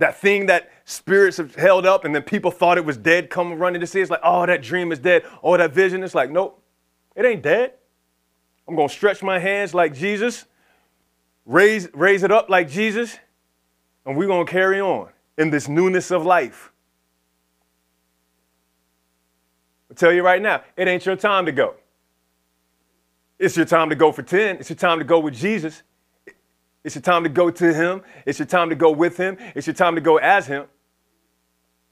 That 0.00 0.16
thing 0.16 0.46
that 0.46 0.70
spirits 0.84 1.36
have 1.36 1.54
held 1.54 1.86
up 1.86 2.04
and 2.04 2.14
then 2.14 2.22
people 2.22 2.50
thought 2.50 2.78
it 2.78 2.84
was 2.84 2.96
dead 2.96 3.30
come 3.30 3.54
running 3.58 3.80
to 3.80 3.86
see 3.86 4.00
it's 4.00 4.10
like 4.10 4.20
oh 4.24 4.44
that 4.44 4.62
dream 4.62 4.90
is 4.92 4.98
dead. 4.98 5.24
Oh 5.42 5.56
that 5.56 5.72
vision. 5.72 6.02
It's 6.02 6.14
like 6.14 6.30
nope 6.30 6.62
it 7.14 7.24
ain't 7.24 7.42
dead. 7.42 7.74
I'm 8.66 8.74
going 8.74 8.88
to 8.88 8.94
stretch 8.94 9.22
my 9.22 9.38
hands 9.38 9.72
like 9.74 9.94
jesus 9.94 10.46
raise 11.46 11.88
raise 11.94 12.22
it 12.22 12.32
up 12.32 12.48
like 12.48 12.68
jesus 12.68 13.18
and 14.06 14.16
we're 14.16 14.26
going 14.26 14.46
to 14.46 14.50
carry 14.50 14.80
on 14.80 15.10
in 15.38 15.50
this 15.50 15.68
newness 15.68 16.10
of 16.10 16.24
life. 16.24 16.72
I 19.90 19.94
tell 19.94 20.12
you 20.12 20.22
right 20.22 20.40
now 20.40 20.62
it 20.76 20.88
ain't 20.88 21.04
your 21.04 21.16
time 21.16 21.46
to 21.46 21.52
go. 21.52 21.74
It's 23.38 23.56
your 23.56 23.66
time 23.66 23.90
to 23.90 23.96
go 23.96 24.12
for 24.12 24.22
10 24.22 24.56
it's 24.56 24.70
your 24.70 24.76
time 24.76 24.98
to 24.98 25.04
go 25.04 25.18
with 25.18 25.34
jesus 25.34 25.82
it's 26.84 26.94
your 26.94 27.02
time 27.02 27.24
to 27.24 27.28
go 27.28 27.50
to 27.50 27.74
him. 27.74 28.02
It's 28.24 28.38
your 28.38 28.46
time 28.46 28.70
to 28.70 28.74
go 28.74 28.90
with 28.90 29.16
him. 29.16 29.36
It's 29.54 29.66
your 29.66 29.74
time 29.74 29.94
to 29.96 30.00
go 30.00 30.16
as 30.16 30.46
him. 30.46 30.64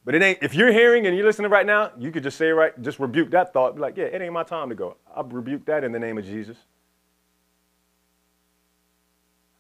But 0.05 0.15
it 0.15 0.23
ain't, 0.23 0.39
if 0.41 0.55
you're 0.55 0.73
hearing 0.73 1.07
and 1.07 1.15
you're 1.15 1.27
listening 1.27 1.51
right 1.51 1.67
now, 1.67 1.93
you 1.99 2.11
could 2.11 2.23
just 2.23 2.39
say 2.39 2.49
right, 2.49 2.81
just 2.81 2.99
rebuke 2.99 3.31
that 3.33 3.53
thought. 3.53 3.75
Be 3.75 3.83
like, 3.83 3.99
yeah, 3.99 4.07
it 4.07 4.23
ain't 4.23 4.33
my 4.33 4.45
time 4.45 4.71
to 4.71 4.75
go. 4.75 4.97
I 5.15 5.21
rebuke 5.21 5.67
that 5.67 5.85
in 5.85 5.93
the 5.93 5.99
name 5.99 6.17
of 6.17 6.25
Jesus. 6.25 6.57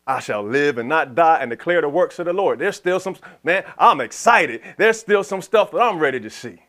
I 0.07 0.20
shall 0.20 0.43
live 0.43 0.79
and 0.79 0.89
not 0.89 1.14
die 1.14 1.41
and 1.43 1.51
declare 1.51 1.83
the 1.83 1.91
works 1.91 2.18
of 2.18 2.24
the 2.24 2.33
Lord. 2.33 2.59
There's 2.59 2.76
still 2.76 2.99
some, 2.99 3.16
man, 3.45 3.64
I'm 3.76 4.01
excited. 4.01 4.62
There's 4.79 4.99
still 4.99 5.22
some 5.22 5.43
stuff 5.43 5.70
that 5.72 5.83
I'm 5.83 5.99
ready 5.99 6.18
to 6.20 6.31
see. 6.31 6.62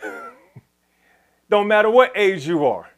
Don't 1.50 1.66
matter 1.66 1.90
what 1.90 2.12
age 2.14 2.46
you 2.46 2.64
are 2.64 2.93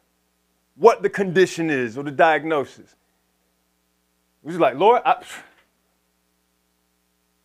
what 0.77 1.01
the 1.01 1.09
condition 1.09 1.69
is 1.69 1.97
or 1.97 2.03
the 2.03 2.11
diagnosis. 2.11 2.95
We 4.43 4.51
was 4.53 4.59
like, 4.59 4.75
Lord, 4.75 5.01
I, 5.05 5.23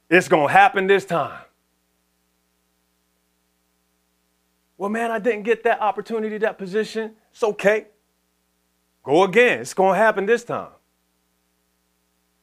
it's 0.09 0.28
going 0.28 0.49
to 0.49 0.53
happen 0.53 0.87
this 0.87 1.05
time. 1.05 1.41
Well, 4.76 4.91
man, 4.91 5.11
I 5.11 5.18
didn't 5.18 5.45
get 5.45 5.64
that 5.64 5.80
opportunity, 5.80 6.39
that 6.39 6.59
position. 6.59 7.12
It's 7.30 7.43
okay. 7.43 7.87
Go 9.03 9.24
again. 9.24 9.61
It's 9.61 9.74
going 9.74 9.95
to 9.95 9.99
happen 9.99 10.26
this 10.26 10.45
time. 10.45 10.72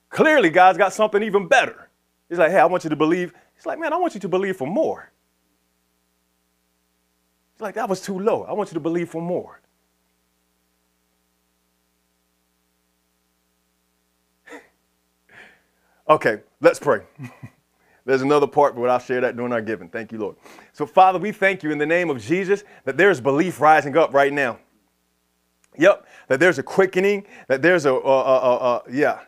Clearly, 0.10 0.50
God's 0.50 0.78
got 0.78 0.94
something 0.94 1.22
even 1.22 1.48
better. 1.48 1.90
He's 2.28 2.40
like, 2.40 2.52
hey, 2.52 2.60
I 2.60 2.66
want 2.66 2.84
you 2.84 2.90
to 2.90 2.96
believe. 2.96 3.34
He's 3.56 3.66
like, 3.66 3.78
man, 3.78 3.94
I 3.94 3.98
want 3.98 4.14
you 4.14 4.20
to 4.22 4.28
believe 4.28 4.58
for 4.58 4.68
more. 4.68 5.12
He's 7.54 7.62
like, 7.62 7.76
that 7.76 7.90
was 7.90 8.02
too 8.02 8.18
low. 8.18 8.44
I 8.44 8.54
want 8.54 8.70
you 8.70 8.76
to 8.76 8.80
believe 8.80 9.10
for 9.10 9.22
more. 9.22 9.62
Okay, 16.10 16.40
let's 16.60 16.80
pray. 16.80 17.02
There's 18.06 18.24
another 18.24 18.48
part, 18.48 18.76
but 18.76 18.90
I'll 18.90 18.98
share 18.98 19.22
that 19.22 19.36
during 19.36 19.54
our 19.54 19.62
giving. 19.62 19.90
Thank 19.90 20.12
you, 20.12 20.18
Lord. 20.18 20.38
So, 20.74 20.88
Father, 20.88 21.20
we 21.20 21.32
thank 21.32 21.62
you 21.62 21.72
in 21.72 21.78
the 21.78 21.86
name 21.86 22.10
of 22.10 22.20
Jesus 22.20 22.64
that 22.86 22.98
there's 22.98 23.22
belief 23.22 23.62
rising 23.62 23.96
up 23.96 24.12
right 24.12 24.34
now. 24.34 24.58
Yep, 25.78 26.08
that 26.28 26.40
there's 26.40 26.58
a 26.58 26.64
quickening, 26.64 27.28
that 27.48 27.62
there's 27.62 27.86
a, 27.86 27.94
uh, 27.94 27.98
uh, 27.98 28.00
uh, 28.02 28.82
yeah. 28.90 29.20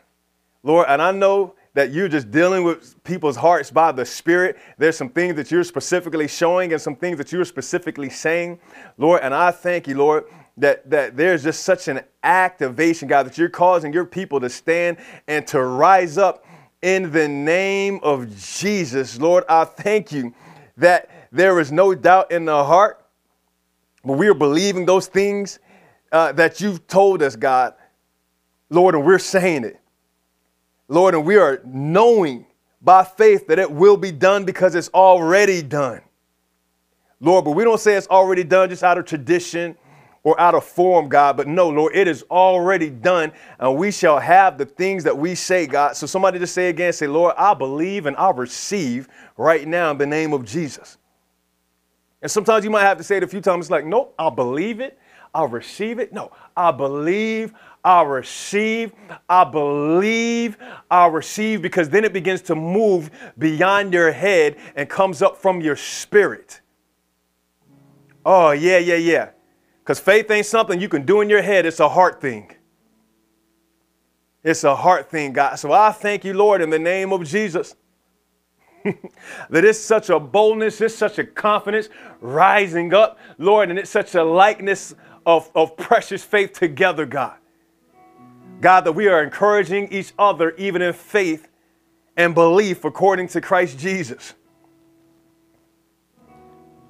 Lord, 0.64 0.86
and 0.88 1.00
I 1.00 1.12
know 1.12 1.54
that 1.74 1.92
you're 1.92 2.08
just 2.08 2.32
dealing 2.32 2.64
with 2.64 3.02
people's 3.04 3.36
hearts 3.36 3.70
by 3.70 3.92
the 3.92 4.04
Spirit. 4.04 4.56
There's 4.76 4.96
some 4.96 5.08
things 5.08 5.36
that 5.36 5.52
you're 5.52 5.64
specifically 5.64 6.26
showing 6.26 6.72
and 6.72 6.82
some 6.82 6.96
things 6.96 7.18
that 7.18 7.30
you're 7.30 7.44
specifically 7.44 8.10
saying, 8.10 8.58
Lord. 8.98 9.20
And 9.22 9.32
I 9.32 9.52
thank 9.52 9.86
you, 9.86 9.96
Lord, 9.96 10.24
that, 10.56 10.90
that 10.90 11.16
there's 11.16 11.44
just 11.44 11.62
such 11.62 11.86
an 11.86 12.00
activation, 12.24 13.06
God, 13.06 13.26
that 13.26 13.38
you're 13.38 13.48
causing 13.48 13.92
your 13.92 14.04
people 14.04 14.40
to 14.40 14.50
stand 14.50 14.98
and 15.28 15.46
to 15.46 15.62
rise 15.62 16.18
up 16.18 16.44
in 16.82 17.12
the 17.12 17.28
name 17.28 18.00
of 18.02 18.36
Jesus. 18.36 19.18
Lord, 19.18 19.44
I 19.48 19.64
thank 19.64 20.12
you 20.12 20.34
that 20.76 21.08
there 21.30 21.60
is 21.60 21.70
no 21.72 21.94
doubt 21.94 22.32
in 22.32 22.44
the 22.44 22.64
heart, 22.64 23.04
but 24.04 24.14
we 24.14 24.28
are 24.28 24.34
believing 24.34 24.84
those 24.84 25.06
things 25.06 25.60
uh, 26.10 26.32
that 26.32 26.60
you've 26.60 26.86
told 26.88 27.22
us, 27.22 27.36
God. 27.36 27.74
Lord, 28.68 28.94
and 28.94 29.04
we're 29.04 29.18
saying 29.18 29.64
it. 29.64 29.78
Lord, 30.88 31.14
and 31.14 31.24
we 31.24 31.36
are 31.36 31.60
knowing 31.64 32.46
by 32.82 33.04
faith 33.04 33.46
that 33.46 33.58
it 33.58 33.70
will 33.70 33.96
be 33.96 34.10
done 34.10 34.44
because 34.44 34.74
it's 34.74 34.88
already 34.88 35.62
done. 35.62 36.00
Lord, 37.20 37.44
but 37.44 37.52
we 37.52 37.62
don't 37.62 37.78
say 37.78 37.94
it's 37.94 38.08
already 38.08 38.42
done 38.42 38.68
just 38.68 38.82
out 38.82 38.98
of 38.98 39.04
tradition 39.04 39.76
or 40.24 40.38
out 40.40 40.54
of 40.54 40.64
form, 40.64 41.08
God. 41.08 41.36
But 41.36 41.48
no, 41.48 41.68
Lord, 41.68 41.96
it 41.96 42.06
is 42.08 42.22
already 42.30 42.90
done, 42.90 43.32
and 43.58 43.76
we 43.76 43.90
shall 43.90 44.18
have 44.20 44.58
the 44.58 44.66
things 44.66 45.04
that 45.04 45.16
we 45.16 45.34
say, 45.34 45.66
God. 45.66 45.96
So 45.96 46.06
somebody 46.06 46.38
just 46.38 46.54
say 46.54 46.68
again, 46.68 46.92
say, 46.92 47.06
Lord, 47.06 47.34
I 47.36 47.54
believe 47.54 48.06
and 48.06 48.16
I 48.16 48.30
receive 48.30 49.08
right 49.36 49.66
now 49.66 49.90
in 49.90 49.98
the 49.98 50.06
name 50.06 50.32
of 50.32 50.44
Jesus. 50.44 50.98
And 52.20 52.30
sometimes 52.30 52.64
you 52.64 52.70
might 52.70 52.82
have 52.82 52.98
to 52.98 53.04
say 53.04 53.16
it 53.16 53.24
a 53.24 53.26
few 53.28 53.40
times. 53.40 53.66
It's 53.66 53.70
like, 53.70 53.84
nope, 53.84 54.14
I 54.18 54.30
believe 54.30 54.80
it. 54.80 54.98
I 55.34 55.44
receive 55.44 55.98
it. 55.98 56.12
No, 56.12 56.30
I 56.56 56.70
believe, 56.70 57.54
I 57.82 58.02
receive, 58.02 58.92
I 59.28 59.44
believe, 59.44 60.56
I 60.90 61.06
receive, 61.06 61.62
because 61.62 61.88
then 61.88 62.04
it 62.04 62.12
begins 62.12 62.42
to 62.42 62.54
move 62.54 63.10
beyond 63.38 63.92
your 63.92 64.12
head 64.12 64.56
and 64.76 64.88
comes 64.88 65.22
up 65.22 65.36
from 65.36 65.60
your 65.60 65.74
spirit. 65.74 66.60
Oh, 68.24 68.52
yeah, 68.52 68.78
yeah, 68.78 68.96
yeah. 68.96 69.30
Because 69.82 69.98
faith 69.98 70.30
ain't 70.30 70.46
something 70.46 70.80
you 70.80 70.88
can 70.88 71.04
do 71.04 71.20
in 71.20 71.28
your 71.28 71.42
head, 71.42 71.66
it's 71.66 71.80
a 71.80 71.88
heart 71.88 72.20
thing. 72.20 72.54
It's 74.44 74.62
a 74.64 74.76
heart 74.76 75.10
thing, 75.10 75.32
God. 75.32 75.56
So 75.56 75.72
I 75.72 75.90
thank 75.90 76.24
you, 76.24 76.34
Lord, 76.34 76.62
in 76.62 76.70
the 76.70 76.78
name 76.78 77.12
of 77.12 77.24
Jesus. 77.24 77.74
that 78.84 79.64
it's 79.64 79.78
such 79.78 80.08
a 80.08 80.18
boldness, 80.18 80.80
it's 80.80 80.94
such 80.94 81.18
a 81.18 81.24
confidence 81.24 81.88
rising 82.20 82.94
up, 82.94 83.18
Lord, 83.38 83.70
and 83.70 83.78
it's 83.78 83.90
such 83.90 84.14
a 84.14 84.24
likeness 84.24 84.94
of, 85.26 85.50
of 85.54 85.76
precious 85.76 86.22
faith 86.22 86.52
together, 86.52 87.06
God. 87.06 87.36
God, 88.60 88.82
that 88.82 88.92
we 88.92 89.08
are 89.08 89.22
encouraging 89.22 89.92
each 89.92 90.12
other, 90.18 90.52
even 90.52 90.82
in 90.82 90.92
faith 90.92 91.48
and 92.16 92.34
belief, 92.34 92.84
according 92.84 93.28
to 93.28 93.40
Christ 93.40 93.78
Jesus. 93.78 94.34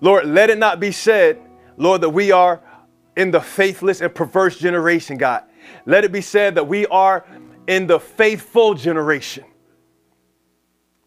Lord, 0.00 0.26
let 0.26 0.50
it 0.50 0.58
not 0.58 0.80
be 0.80 0.92
said, 0.92 1.40
Lord, 1.76 2.00
that 2.00 2.10
we 2.10 2.32
are 2.32 2.60
in 3.16 3.30
the 3.30 3.40
faithless 3.40 4.00
and 4.00 4.14
perverse 4.14 4.58
generation, 4.58 5.16
God. 5.16 5.44
Let 5.86 6.04
it 6.04 6.12
be 6.12 6.20
said 6.20 6.54
that 6.54 6.66
we 6.66 6.86
are 6.86 7.24
in 7.66 7.86
the 7.86 8.00
faithful 8.00 8.74
generation, 8.74 9.44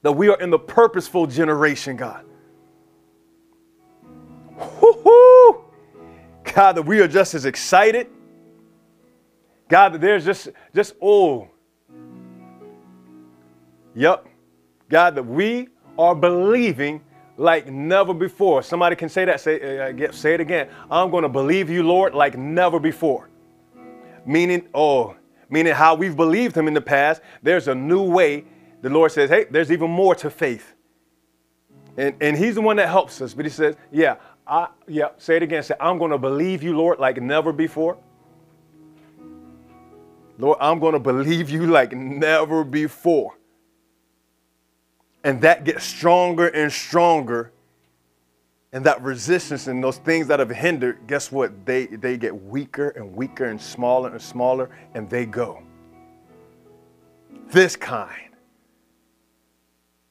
that 0.01 0.12
we 0.12 0.30
are 0.30 0.39
in 0.39 0.49
the 0.49 0.60
purposeful 0.60 1.28
generation, 1.28 1.97
God. 1.97 2.26
Woo-hoo! 4.82 5.64
God, 6.53 6.74
that 6.74 6.86
we 6.86 7.01
are 7.01 7.08
just 7.08 7.34
as 7.34 7.45
excited. 7.45 8.08
God, 9.68 9.93
that 9.93 10.01
there's 10.01 10.24
just, 10.24 10.49
just, 10.74 10.93
oh. 11.01 11.49
Yep. 13.95 14.28
God, 14.89 15.16
that 15.16 15.24
we 15.26 15.70
are 15.97 16.16
believing 16.16 17.01
like 17.38 17.67
never 17.67 18.13
before. 18.13 18.63
Somebody 18.63 18.95
can 18.95 19.09
say 19.09 19.25
that. 19.25 19.41
Say, 19.41 19.79
uh, 19.79 19.91
get, 19.91 20.13
say 20.13 20.33
it 20.33 20.39
again. 20.39 20.69
I'm 20.89 21.09
going 21.11 21.23
to 21.23 21.29
believe 21.29 21.69
you, 21.69 21.83
Lord, 21.83 22.13
like 22.13 22.38
never 22.38 22.79
before. 22.79 23.29
Meaning, 24.25 24.67
oh, 24.73 25.15
meaning 25.49 25.73
how 25.73 25.95
we've 25.95 26.15
believed 26.15 26.55
Him 26.55 26.67
in 26.67 26.73
the 26.73 26.81
past. 26.81 27.21
There's 27.43 27.67
a 27.67 27.75
new 27.75 28.03
way. 28.03 28.45
The 28.81 28.89
Lord 28.89 29.11
says, 29.11 29.29
hey, 29.29 29.45
there's 29.49 29.71
even 29.71 29.91
more 29.91 30.15
to 30.15 30.29
faith. 30.29 30.73
And, 31.97 32.15
and 32.21 32.38
He's 32.38 32.55
the 32.55 32.61
one 32.61 32.77
that 32.77 32.89
helps 32.89 33.21
us. 33.21 33.33
But 33.33 33.45
He 33.45 33.51
says, 33.51 33.75
yeah, 33.91 34.15
I, 34.47 34.67
yeah, 34.88 35.09
say 35.17 35.38
it 35.38 35.43
again. 35.43 35.63
Say, 35.63 35.75
I'm 35.79 35.97
going 35.97 36.11
to 36.11 36.17
believe 36.17 36.63
you, 36.63 36.77
Lord, 36.77 36.99
like 36.99 37.21
never 37.21 37.51
before. 37.51 37.97
Lord, 40.38 40.57
I'm 40.59 40.79
going 40.79 40.93
to 40.93 40.99
believe 40.99 41.49
you 41.49 41.67
like 41.67 41.93
never 41.93 42.63
before. 42.63 43.38
And 45.26 45.41
that 45.41 45.63
gets 45.63 45.84
stronger 45.84 46.49
and 46.49 46.71
stronger. 46.71 47.51
And 48.71 48.86
that 48.86 49.01
resistance 49.01 49.65
and 49.65 49.84
those 49.84 49.97
things 49.97 50.28
that 50.28 50.38
have 50.38 50.51
hindered, 50.51 51.07
guess 51.07 51.32
what? 51.32 51.65
They, 51.65 51.88
they 51.88 52.15
get 52.15 52.43
weaker 52.43 52.89
and 52.89 53.15
weaker 53.15 53.45
and 53.45 53.59
smaller 53.59 54.11
and 54.11 54.21
smaller, 54.21 54.69
and 54.93 55.09
they 55.09 55.26
go. 55.26 55.63
This 57.47 57.76
kind, 57.76 58.36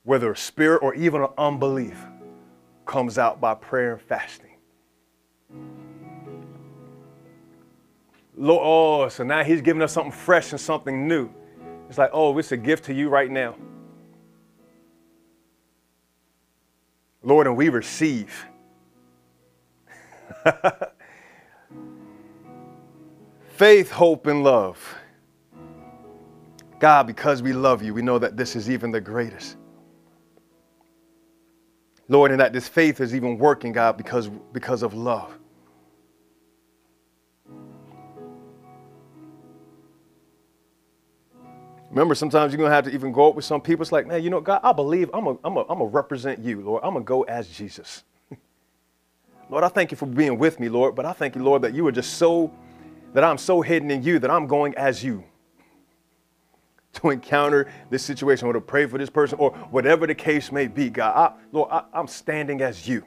whether 0.03 0.33
a 0.33 0.37
spirit 0.37 0.83
or 0.83 0.95
even 0.95 1.23
an 1.23 1.29
unbelief, 1.39 1.99
comes 2.85 3.17
out 3.17 3.41
by 3.41 3.55
prayer 3.55 3.93
and 3.93 4.03
fasting. 4.03 4.57
Lord, 8.37 8.63
oh, 8.65 9.09
so 9.11 9.23
now 9.23 9.45
he's 9.45 9.61
giving 9.61 9.81
us 9.81 9.93
something 9.93 10.11
fresh 10.11 10.51
and 10.51 10.61
something 10.61 11.07
new. 11.07 11.31
It's 11.89 11.99
like, 11.99 12.11
oh, 12.13 12.37
it's 12.37 12.51
a 12.51 12.57
gift 12.57 12.85
to 12.87 12.95
you 12.95 13.09
right 13.09 13.31
now. 13.31 13.55
Lord, 17.25 17.47
and 17.47 17.57
we 17.57 17.71
receive. 17.71 18.47
Faith, 23.49 23.91
hope, 23.91 24.27
and 24.27 24.45
love. 24.45 24.97
God, 26.79 27.07
because 27.07 27.43
we 27.43 27.53
love 27.53 27.83
you, 27.83 27.95
we 27.95 28.03
know 28.03 28.19
that 28.19 28.37
this 28.37 28.57
is 28.57 28.69
even 28.69 28.91
the 28.91 29.01
greatest. 29.01 29.57
Lord, 32.09 32.31
and 32.31 32.41
that 32.41 32.53
this 32.53 32.69
faith 32.69 33.01
is 33.01 33.15
even 33.15 33.39
working, 33.39 33.73
God, 33.73 33.97
because, 33.97 34.29
because 34.53 34.83
of 34.83 34.93
love. 34.93 35.39
Remember, 41.95 42.17
sometimes 42.17 42.53
you're 42.53 42.59
going 42.59 42.71
to 42.71 42.75
have 42.75 42.87
to 42.87 42.91
even 42.93 43.13
go 43.13 43.29
up 43.29 43.37
with 43.37 43.45
some 43.45 43.61
people. 43.61 43.83
It's 43.83 43.93
like, 43.93 44.09
man, 44.09 44.21
you 44.21 44.29
know, 44.29 44.41
God, 44.41 44.59
I 44.65 44.73
believe 44.73 45.09
I'm 45.15 45.27
going 45.27 45.39
I'm 45.45 45.79
to 45.79 45.85
represent 45.85 46.41
you, 46.41 46.61
Lord. 46.61 46.83
I'm 46.83 46.95
going 46.95 47.05
to 47.05 47.09
go 47.09 47.23
as 47.23 47.47
Jesus. 47.47 48.03
Lord, 49.49 49.63
I 49.63 49.69
thank 49.69 49.93
you 49.93 49.97
for 49.97 50.07
being 50.07 50.37
with 50.37 50.59
me, 50.59 50.69
Lord, 50.69 50.97
but 50.97 51.07
I 51.07 51.13
thank 51.13 51.37
you, 51.37 51.45
Lord, 51.45 51.63
that 51.63 51.73
you 51.73 51.87
are 51.87 51.93
just 51.93 52.15
so, 52.15 52.53
that 53.13 53.23
I'm 53.23 53.39
so 53.39 53.61
hidden 53.61 53.93
in 53.93 54.03
you 54.03 54.19
that 54.19 54.29
I'm 54.29 54.49
going 54.49 54.75
as 54.75 55.05
you 55.05 55.23
to 56.95 57.11
encounter 57.11 57.71
this 57.91 58.03
situation 58.03 58.49
or 58.49 58.55
to 58.55 58.61
pray 58.61 58.87
for 58.87 58.99
this 58.99 59.09
person 59.09 59.39
or 59.39 59.53
whatever 59.71 60.09
the 60.09 60.17
case 60.17 60.51
may 60.51 60.67
be, 60.67 60.91
God. 60.91 61.17
I, 61.17 61.33
Lord, 61.53 61.71
I, 61.71 61.85
I'm 61.93 62.09
standing 62.09 62.61
as 62.61 62.89
you. 62.89 63.05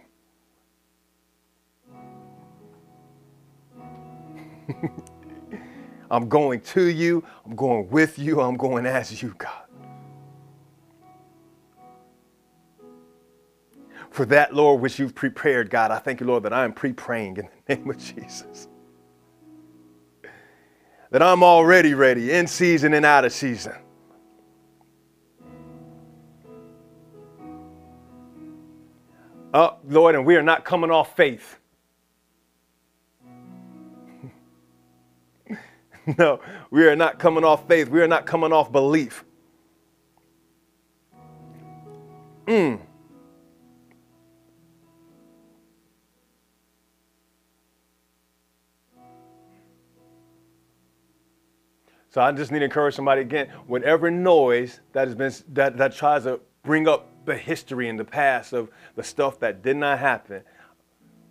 I'm 6.10 6.30
going 6.30 6.62
to 6.62 6.86
you. 6.86 7.24
I'm 7.46 7.56
going 7.56 7.90
with 7.90 8.18
you. 8.18 8.42
I'm 8.42 8.58
going 8.58 8.86
as 8.86 9.22
you, 9.22 9.36
God. 9.38 9.64
For 14.10 14.26
that, 14.26 14.54
Lord, 14.54 14.82
which 14.82 15.00
you've 15.00 15.14
prepared, 15.16 15.70
God, 15.70 15.92
I 15.92 16.00
thank 16.00 16.22
you, 16.22 16.28
Lord, 16.28 16.44
that 16.44 16.54
I 16.54 16.64
am 16.64 16.74
pre 16.74 16.94
praying 16.94 17.38
in 17.38 17.50
the 17.66 17.76
name 17.76 17.90
of 17.90 17.98
Jesus. 17.98 18.68
That 21.12 21.22
I'm 21.22 21.44
already 21.44 21.94
ready, 21.94 22.32
in 22.32 22.48
season 22.48 22.94
and 22.94 23.06
out 23.06 23.26
of 23.26 23.32
season. 23.32 23.76
Oh, 29.54 29.78
Lord, 29.88 30.16
and 30.16 30.26
we 30.26 30.36
are 30.36 30.44
not 30.44 30.66
coming 30.66 30.92
off 30.92 31.16
faith. 31.16 31.60
no, 36.18 36.40
we 36.72 36.88
are 36.88 36.96
not 36.96 37.20
coming 37.20 37.44
off 37.44 37.68
faith. 37.68 37.90
We 37.90 38.02
are 38.02 38.08
not 38.08 38.26
coming 38.26 38.54
off 38.54 38.72
belief. 38.72 39.26
Mm. 42.46 42.80
So 52.10 52.22
I 52.22 52.32
just 52.32 52.52
need 52.52 52.60
to 52.60 52.66
encourage 52.66 52.96
somebody 52.96 53.22
again. 53.22 53.50
Whatever 53.68 54.10
noise 54.10 54.80
that 54.94 55.08
has 55.08 55.16
been 55.16 55.34
that, 55.54 55.78
that 55.78 55.94
tries 55.94 56.24
to 56.24 56.40
bring 56.64 56.88
up 56.88 57.10
the 57.26 57.36
history 57.38 57.90
and 57.90 58.00
the 58.00 58.06
past 58.06 58.54
of 58.54 58.70
the 58.96 59.04
stuff 59.04 59.40
that 59.42 59.62
did 59.62 59.76
not 59.76 60.00
happen, 60.00 60.42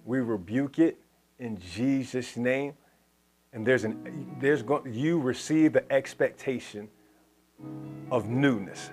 we 0.05 0.21
rebuke 0.21 0.79
it 0.79 0.99
in 1.39 1.59
Jesus' 1.59 2.37
name 2.37 2.75
and 3.57 3.67
there's 3.67 3.85
an 3.85 4.37
there's 4.39 4.63
going 4.63 4.93
you 4.93 5.19
receive 5.19 5.73
the 5.73 5.91
expectation 5.91 6.89
of 8.11 8.29
newness. 8.29 8.91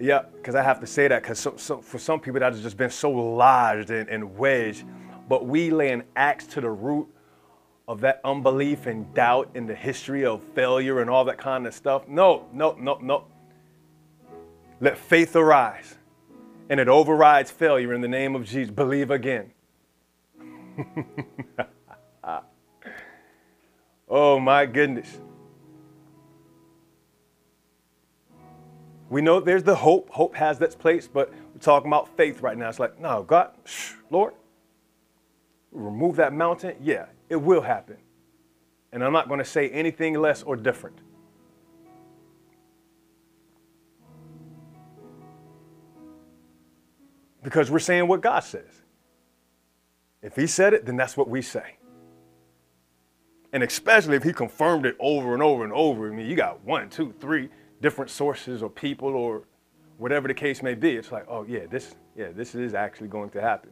Yeah, 0.00 0.22
because 0.36 0.54
I 0.54 0.62
have 0.62 0.78
to 0.80 0.86
say 0.86 1.08
that 1.08 1.22
because 1.22 1.40
so, 1.40 1.54
so 1.56 1.80
for 1.80 1.98
some 1.98 2.20
people 2.20 2.38
that 2.38 2.52
has 2.52 2.62
just 2.62 2.76
been 2.76 2.90
so 2.90 3.10
lodged 3.10 3.90
and, 3.90 4.08
and 4.08 4.36
wedged, 4.36 4.84
but 5.28 5.46
we 5.46 5.70
lay 5.70 5.90
an 5.90 6.04
axe 6.14 6.46
to 6.48 6.60
the 6.60 6.70
root 6.70 7.08
of 7.88 8.00
that 8.02 8.20
unbelief 8.24 8.86
and 8.86 9.12
doubt 9.14 9.50
in 9.54 9.66
the 9.66 9.74
history 9.74 10.24
of 10.24 10.44
failure 10.54 11.00
and 11.00 11.10
all 11.10 11.24
that 11.24 11.38
kind 11.38 11.66
of 11.66 11.74
stuff. 11.74 12.06
No, 12.06 12.46
no, 12.52 12.76
no, 12.78 12.98
no. 13.02 13.24
Let 14.80 14.96
faith 14.96 15.34
arise 15.34 15.95
and 16.68 16.80
it 16.80 16.88
overrides 16.88 17.50
failure 17.50 17.92
in 17.92 18.00
the 18.00 18.08
name 18.08 18.34
of 18.34 18.44
Jesus. 18.44 18.72
Believe 18.74 19.10
again. 19.10 19.52
oh 24.08 24.38
my 24.38 24.66
goodness. 24.66 25.18
We 29.08 29.22
know 29.22 29.38
there's 29.40 29.62
the 29.62 29.76
hope. 29.76 30.10
Hope 30.10 30.34
has 30.34 30.60
its 30.60 30.74
place, 30.74 31.06
but 31.06 31.32
we're 31.54 31.60
talking 31.60 31.88
about 31.88 32.16
faith 32.16 32.40
right 32.42 32.58
now. 32.58 32.68
It's 32.68 32.80
like, 32.80 33.00
no, 33.00 33.22
God, 33.22 33.52
shh, 33.64 33.92
Lord, 34.10 34.34
remove 35.70 36.16
that 36.16 36.32
mountain. 36.32 36.74
Yeah, 36.82 37.06
it 37.28 37.36
will 37.36 37.60
happen. 37.60 37.96
And 38.92 39.04
I'm 39.04 39.12
not 39.12 39.28
going 39.28 39.38
to 39.38 39.44
say 39.44 39.68
anything 39.70 40.14
less 40.14 40.42
or 40.42 40.56
different. 40.56 40.98
Because 47.46 47.70
we're 47.70 47.78
saying 47.78 48.08
what 48.08 48.22
God 48.22 48.40
says. 48.40 48.82
If 50.20 50.34
He 50.34 50.48
said 50.48 50.74
it, 50.74 50.84
then 50.84 50.96
that's 50.96 51.16
what 51.16 51.28
we 51.28 51.42
say. 51.42 51.76
And 53.52 53.62
especially 53.62 54.16
if 54.16 54.24
He 54.24 54.32
confirmed 54.32 54.84
it 54.84 54.96
over 54.98 55.32
and 55.32 55.40
over 55.40 55.62
and 55.62 55.72
over. 55.72 56.12
I 56.12 56.16
mean, 56.16 56.26
you 56.26 56.34
got 56.34 56.64
one, 56.64 56.90
two, 56.90 57.14
three 57.20 57.48
different 57.80 58.10
sources 58.10 58.64
or 58.64 58.68
people 58.68 59.10
or 59.10 59.44
whatever 59.96 60.26
the 60.26 60.34
case 60.34 60.60
may 60.60 60.74
be. 60.74 60.96
It's 60.96 61.12
like, 61.12 61.24
oh 61.28 61.46
yeah, 61.48 61.66
this, 61.70 61.94
yeah, 62.16 62.30
this 62.34 62.56
is 62.56 62.74
actually 62.74 63.06
going 63.06 63.30
to 63.30 63.40
happen. 63.40 63.70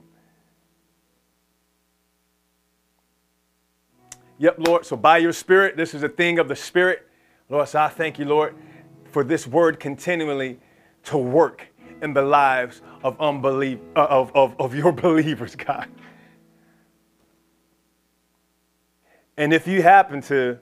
Yep, 4.38 4.68
Lord. 4.68 4.86
So 4.86 4.96
by 4.96 5.18
your 5.18 5.32
Spirit, 5.32 5.76
this 5.76 5.94
is 5.94 6.04
a 6.04 6.08
thing 6.08 6.38
of 6.38 6.46
the 6.46 6.54
Spirit. 6.54 7.08
Lord, 7.48 7.66
so 7.66 7.80
I 7.80 7.88
thank 7.88 8.20
you, 8.20 8.24
Lord, 8.24 8.54
for 9.10 9.24
this 9.24 9.48
word 9.48 9.80
continually 9.80 10.60
to 11.06 11.18
work 11.18 11.66
in 12.04 12.12
the 12.12 12.22
lives 12.22 12.82
of 13.02 13.20
unbelief 13.20 13.80
uh, 13.96 14.06
of, 14.08 14.30
of, 14.36 14.54
of 14.60 14.74
your 14.74 14.92
believers, 15.06 15.56
God. 15.56 15.88
And 19.36 19.52
if 19.52 19.66
you 19.66 19.82
happen 19.82 20.20
to 20.22 20.58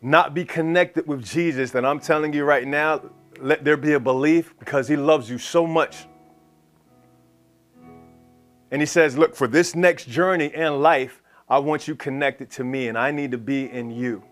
not 0.00 0.32
be 0.32 0.44
connected 0.44 1.06
with 1.06 1.24
Jesus, 1.24 1.72
then 1.72 1.84
I'm 1.84 2.00
telling 2.00 2.32
you 2.32 2.44
right 2.44 2.66
now, 2.66 3.02
let 3.38 3.64
there 3.64 3.76
be 3.76 3.92
a 3.92 4.00
belief 4.00 4.54
because 4.58 4.88
he 4.88 4.96
loves 4.96 5.28
you 5.28 5.36
so 5.36 5.66
much. 5.66 6.06
And 8.70 8.80
he 8.80 8.86
says, 8.86 9.18
Look, 9.18 9.34
for 9.34 9.46
this 9.46 9.74
next 9.74 10.08
journey 10.08 10.54
in 10.54 10.80
life, 10.80 11.22
I 11.48 11.58
want 11.58 11.86
you 11.86 11.96
connected 11.96 12.50
to 12.52 12.64
me 12.64 12.88
and 12.88 12.96
I 12.96 13.10
need 13.10 13.32
to 13.32 13.38
be 13.38 13.70
in 13.70 13.90
you. 13.90 14.22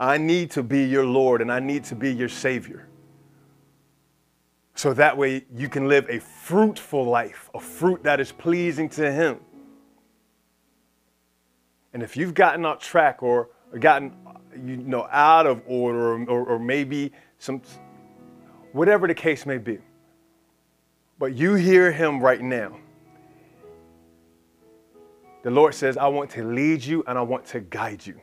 I 0.00 0.18
need 0.18 0.50
to 0.52 0.62
be 0.62 0.84
your 0.84 1.06
Lord 1.06 1.40
and 1.40 1.52
I 1.52 1.60
need 1.60 1.84
to 1.84 1.94
be 1.94 2.12
your 2.12 2.28
Savior. 2.28 2.88
So 4.76 4.92
that 4.92 5.16
way 5.16 5.46
you 5.54 5.70
can 5.70 5.88
live 5.88 6.06
a 6.10 6.20
fruitful 6.20 7.06
life, 7.06 7.48
a 7.54 7.60
fruit 7.60 8.02
that 8.02 8.20
is 8.20 8.30
pleasing 8.30 8.90
to 8.90 9.10
Him. 9.10 9.40
And 11.94 12.02
if 12.02 12.14
you've 12.14 12.34
gotten 12.34 12.66
off 12.66 12.78
track 12.78 13.22
or 13.22 13.48
gotten 13.80 14.14
you 14.54 14.76
know 14.76 15.08
out 15.10 15.46
of 15.46 15.62
order 15.66 16.12
or, 16.12 16.24
or, 16.24 16.44
or 16.44 16.58
maybe 16.58 17.10
some 17.38 17.62
whatever 18.72 19.06
the 19.06 19.14
case 19.14 19.46
may 19.46 19.56
be, 19.56 19.78
but 21.18 21.34
you 21.34 21.54
hear 21.54 21.90
Him 21.90 22.20
right 22.20 22.42
now. 22.42 22.76
The 25.42 25.50
Lord 25.50 25.74
says, 25.74 25.96
I 25.96 26.08
want 26.08 26.28
to 26.32 26.44
lead 26.44 26.84
you 26.84 27.02
and 27.06 27.16
I 27.16 27.22
want 27.22 27.46
to 27.46 27.60
guide 27.60 28.04
you. 28.04 28.20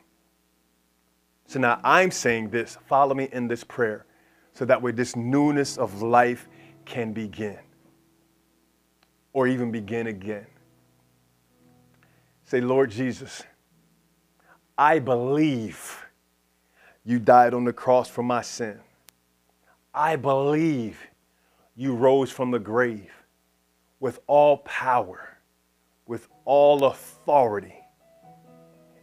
So 1.48 1.58
now 1.58 1.80
I'm 1.82 2.12
saying 2.12 2.50
this, 2.50 2.78
follow 2.86 3.14
me 3.14 3.28
in 3.32 3.48
this 3.48 3.64
prayer 3.64 4.06
so 4.54 4.64
that 4.64 4.80
way 4.80 4.92
this 4.92 5.16
newness 5.16 5.76
of 5.76 6.00
life 6.00 6.48
can 6.84 7.12
begin 7.12 7.58
or 9.32 9.48
even 9.48 9.70
begin 9.70 10.06
again. 10.06 10.46
Say, 12.44 12.60
Lord 12.60 12.90
Jesus, 12.90 13.42
I 14.78 15.00
believe 15.00 16.04
you 17.04 17.18
died 17.18 17.52
on 17.52 17.64
the 17.64 17.72
cross 17.72 18.08
for 18.08 18.22
my 18.22 18.42
sin. 18.42 18.78
I 19.92 20.16
believe 20.16 20.98
you 21.76 21.94
rose 21.94 22.30
from 22.30 22.50
the 22.50 22.58
grave 22.58 23.12
with 23.98 24.20
all 24.26 24.58
power, 24.58 25.38
with 26.06 26.28
all 26.44 26.84
authority. 26.84 27.74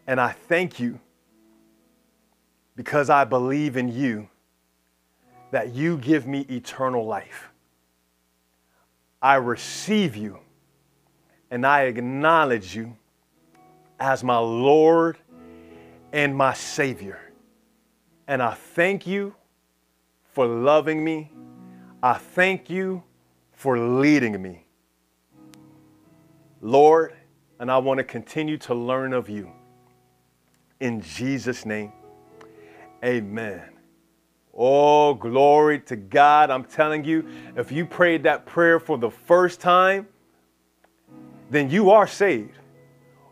And 0.08 0.20
I 0.20 0.32
thank 0.32 0.80
you 0.80 1.00
because 2.76 3.10
I 3.10 3.24
believe 3.24 3.78
in 3.78 3.90
you 3.90 4.30
that 5.52 5.74
you 5.74 5.98
give 5.98 6.26
me 6.26 6.42
eternal 6.50 7.06
life. 7.06 7.50
I 9.22 9.36
receive 9.36 10.16
you 10.16 10.40
and 11.52 11.66
I 11.66 11.84
acknowledge 11.84 12.76
you 12.76 12.96
as 14.00 14.24
my 14.24 14.38
Lord 14.38 15.18
and 16.12 16.36
my 16.36 16.54
Savior. 16.54 17.20
And 18.28 18.42
I 18.42 18.54
thank 18.54 19.06
you 19.06 19.36
for 20.32 20.48
loving 20.48 21.04
me. 21.04 21.32
I 22.02 22.14
thank 22.14 22.70
you 22.70 23.04
for 23.52 23.78
leading 23.78 24.42
me. 24.42 24.66
Lord, 26.62 27.14
and 27.60 27.70
I 27.70 27.78
want 27.78 27.98
to 27.98 28.04
continue 28.04 28.58
to 28.60 28.74
learn 28.74 29.14
of 29.14 29.30
you. 29.30 29.52
In 30.80 31.02
Jesus' 31.02 31.66
name, 31.66 31.92
amen. 33.04 33.81
Oh, 34.54 35.14
glory 35.14 35.80
to 35.82 35.96
God. 35.96 36.50
I'm 36.50 36.66
telling 36.66 37.04
you, 37.04 37.26
if 37.56 37.72
you 37.72 37.86
prayed 37.86 38.24
that 38.24 38.46
prayer 38.46 38.80
for 38.80 38.98
the 38.98 39.10
first 39.10 39.60
time, 39.60 40.08
then 41.50 41.70
you 41.70 41.90
are 41.92 42.08
saved. 42.08 42.58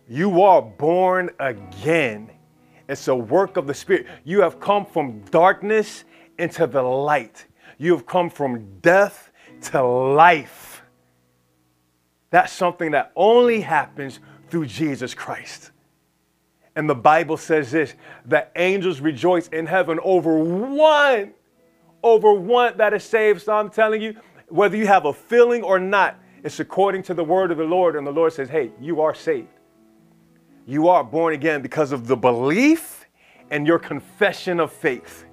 You 0.07 0.41
are 0.41 0.61
born 0.61 1.29
again. 1.39 2.31
It's 2.87 3.07
a 3.07 3.15
work 3.15 3.57
of 3.57 3.67
the 3.67 3.73
Spirit. 3.73 4.07
You 4.23 4.41
have 4.41 4.59
come 4.59 4.85
from 4.85 5.21
darkness 5.25 6.05
into 6.37 6.65
the 6.65 6.81
light. 6.81 7.45
You 7.77 7.91
have 7.95 8.05
come 8.05 8.29
from 8.29 8.79
death 8.79 9.31
to 9.63 9.83
life. 9.83 10.81
That's 12.31 12.51
something 12.51 12.91
that 12.91 13.11
only 13.15 13.61
happens 13.61 14.19
through 14.49 14.65
Jesus 14.67 15.13
Christ. 15.13 15.71
And 16.79 16.89
the 16.89 16.95
Bible 16.95 17.35
says 17.35 17.71
this 17.71 17.93
that 18.23 18.53
angels 18.55 19.01
rejoice 19.01 19.49
in 19.49 19.65
heaven 19.65 19.99
over 20.01 20.39
one, 20.39 21.33
over 22.01 22.31
one 22.31 22.77
that 22.77 22.93
is 22.93 23.03
saved. 23.03 23.41
So 23.41 23.51
I'm 23.51 23.69
telling 23.69 24.01
you, 24.01 24.15
whether 24.47 24.77
you 24.77 24.87
have 24.87 25.03
a 25.03 25.11
feeling 25.11 25.61
or 25.61 25.77
not, 25.77 26.17
it's 26.41 26.61
according 26.61 27.03
to 27.03 27.13
the 27.13 27.23
word 27.25 27.51
of 27.51 27.57
the 27.57 27.65
Lord. 27.65 27.97
And 27.97 28.07
the 28.07 28.11
Lord 28.11 28.31
says, 28.31 28.47
hey, 28.47 28.71
you 28.79 29.01
are 29.01 29.13
saved. 29.13 29.49
You 30.65 30.87
are 30.87 31.03
born 31.03 31.33
again 31.33 31.61
because 31.61 31.91
of 31.91 32.07
the 32.07 32.15
belief 32.15 33.05
and 33.51 33.67
your 33.67 33.77
confession 33.77 34.61
of 34.61 34.71
faith. 34.71 35.25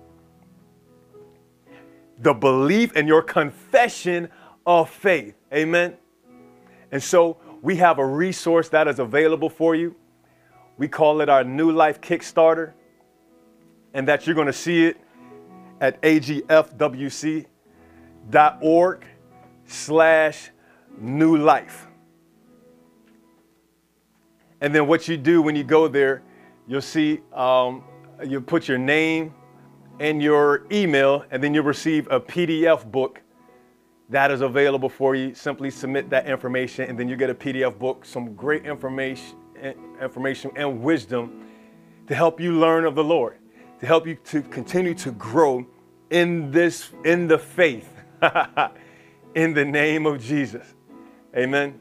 The 2.19 2.35
belief 2.35 2.91
and 2.97 3.07
your 3.07 3.23
confession 3.23 4.31
of 4.67 4.91
faith. 4.91 5.37
Amen. 5.55 5.97
And 6.91 7.01
so 7.01 7.37
we 7.63 7.77
have 7.77 8.01
a 8.01 8.05
resource 8.05 8.69
that 8.71 8.89
is 8.89 8.99
available 8.99 9.49
for 9.49 9.77
you. 9.77 9.95
We 10.79 10.89
call 10.89 11.21
it 11.21 11.29
our 11.29 11.45
New 11.45 11.73
Life 11.73 12.01
Kickstarter, 12.01 12.73
and 13.95 14.07
that 14.09 14.27
you're 14.27 14.35
going 14.35 14.47
to 14.47 14.53
see 14.53 14.87
it 14.87 14.99
at 15.81 16.01
agfwc.org 16.03 17.47
slash 19.67 20.51
new 20.99 21.37
life. 21.37 21.87
And 24.61 24.75
then 24.75 24.87
what 24.87 25.09
you 25.09 25.17
do 25.17 25.43
when 25.43 25.57
you 25.57 25.65
go 25.65 25.89
there, 25.89 26.23
you'll 26.67 26.81
see 26.81 27.21
um, 27.33 27.85
you 28.25 28.41
put 28.41 28.69
your 28.69 28.79
name 28.79 29.35
and 30.01 30.23
your 30.23 30.67
email, 30.71 31.25
and 31.31 31.43
then 31.43 31.55
you'll 31.55 31.65
receive 31.65 32.07
a 32.11 32.21
PDF 32.21 32.91
book 32.91 33.23
that 34.09 34.31
is 34.31 34.41
available 34.41 34.89
for 34.89 35.15
you. 35.15 35.35
Simply 35.35 35.71
submit 35.71 36.11
that 36.11 36.27
information, 36.27 36.89
and 36.89 36.99
then 36.99 37.09
you 37.09 37.17
get 37.17 37.31
a 37.31 37.35
PDF 37.35 37.79
book, 37.79 38.05
some 38.05 38.35
great 38.35 38.65
information, 38.67 39.37
information 40.01 40.51
and 40.57 40.83
wisdom 40.83 41.47
to 42.07 42.15
help 42.15 42.41
you 42.41 42.53
learn 42.53 42.85
of 42.85 42.95
the 42.95 43.05
Lord, 43.05 43.39
to 43.81 43.87
help 43.87 44.07
you 44.07 44.15
to 44.27 44.43
continue 44.43 44.95
to 44.95 45.11
grow 45.13 45.67
in 46.11 46.51
this 46.51 46.91
in 47.05 47.27
the 47.27 47.39
faith. 47.39 47.93
in 49.37 49.53
the 49.53 49.65
name 49.65 50.07
of 50.07 50.21
Jesus. 50.21 50.75
Amen. 51.37 51.79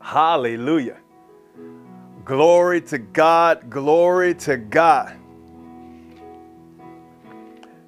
Hallelujah. 0.00 0.98
Glory 2.24 2.80
to 2.82 2.98
God. 2.98 3.68
Glory 3.68 4.34
to 4.34 4.56
God. 4.56 5.18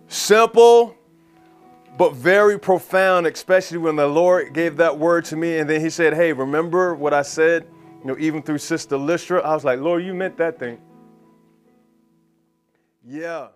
Simple, 0.09 0.97
but 1.97 2.15
very 2.15 2.59
profound, 2.59 3.27
especially 3.27 3.79
when 3.79 3.95
the 3.95 4.07
Lord 4.07 4.53
gave 4.53 4.77
that 4.79 4.99
word 4.99 5.25
to 5.27 5.37
me. 5.37 5.59
And 5.59 5.71
then 5.71 5.81
He 5.81 5.91
said, 5.91 6.15
Hey, 6.15 6.33
remember 6.33 6.95
what 6.95 7.15
I 7.15 7.23
said? 7.23 7.69
You 8.01 8.07
know, 8.07 8.17
even 8.19 8.43
through 8.43 8.59
Sister 8.59 8.97
Lystra, 8.97 9.41
I 9.41 9.55
was 9.55 9.65
like, 9.65 9.81
Lord, 9.81 10.05
you 10.05 10.15
meant 10.15 10.37
that 10.39 10.59
thing. 10.59 10.81
Yeah. 13.05 13.49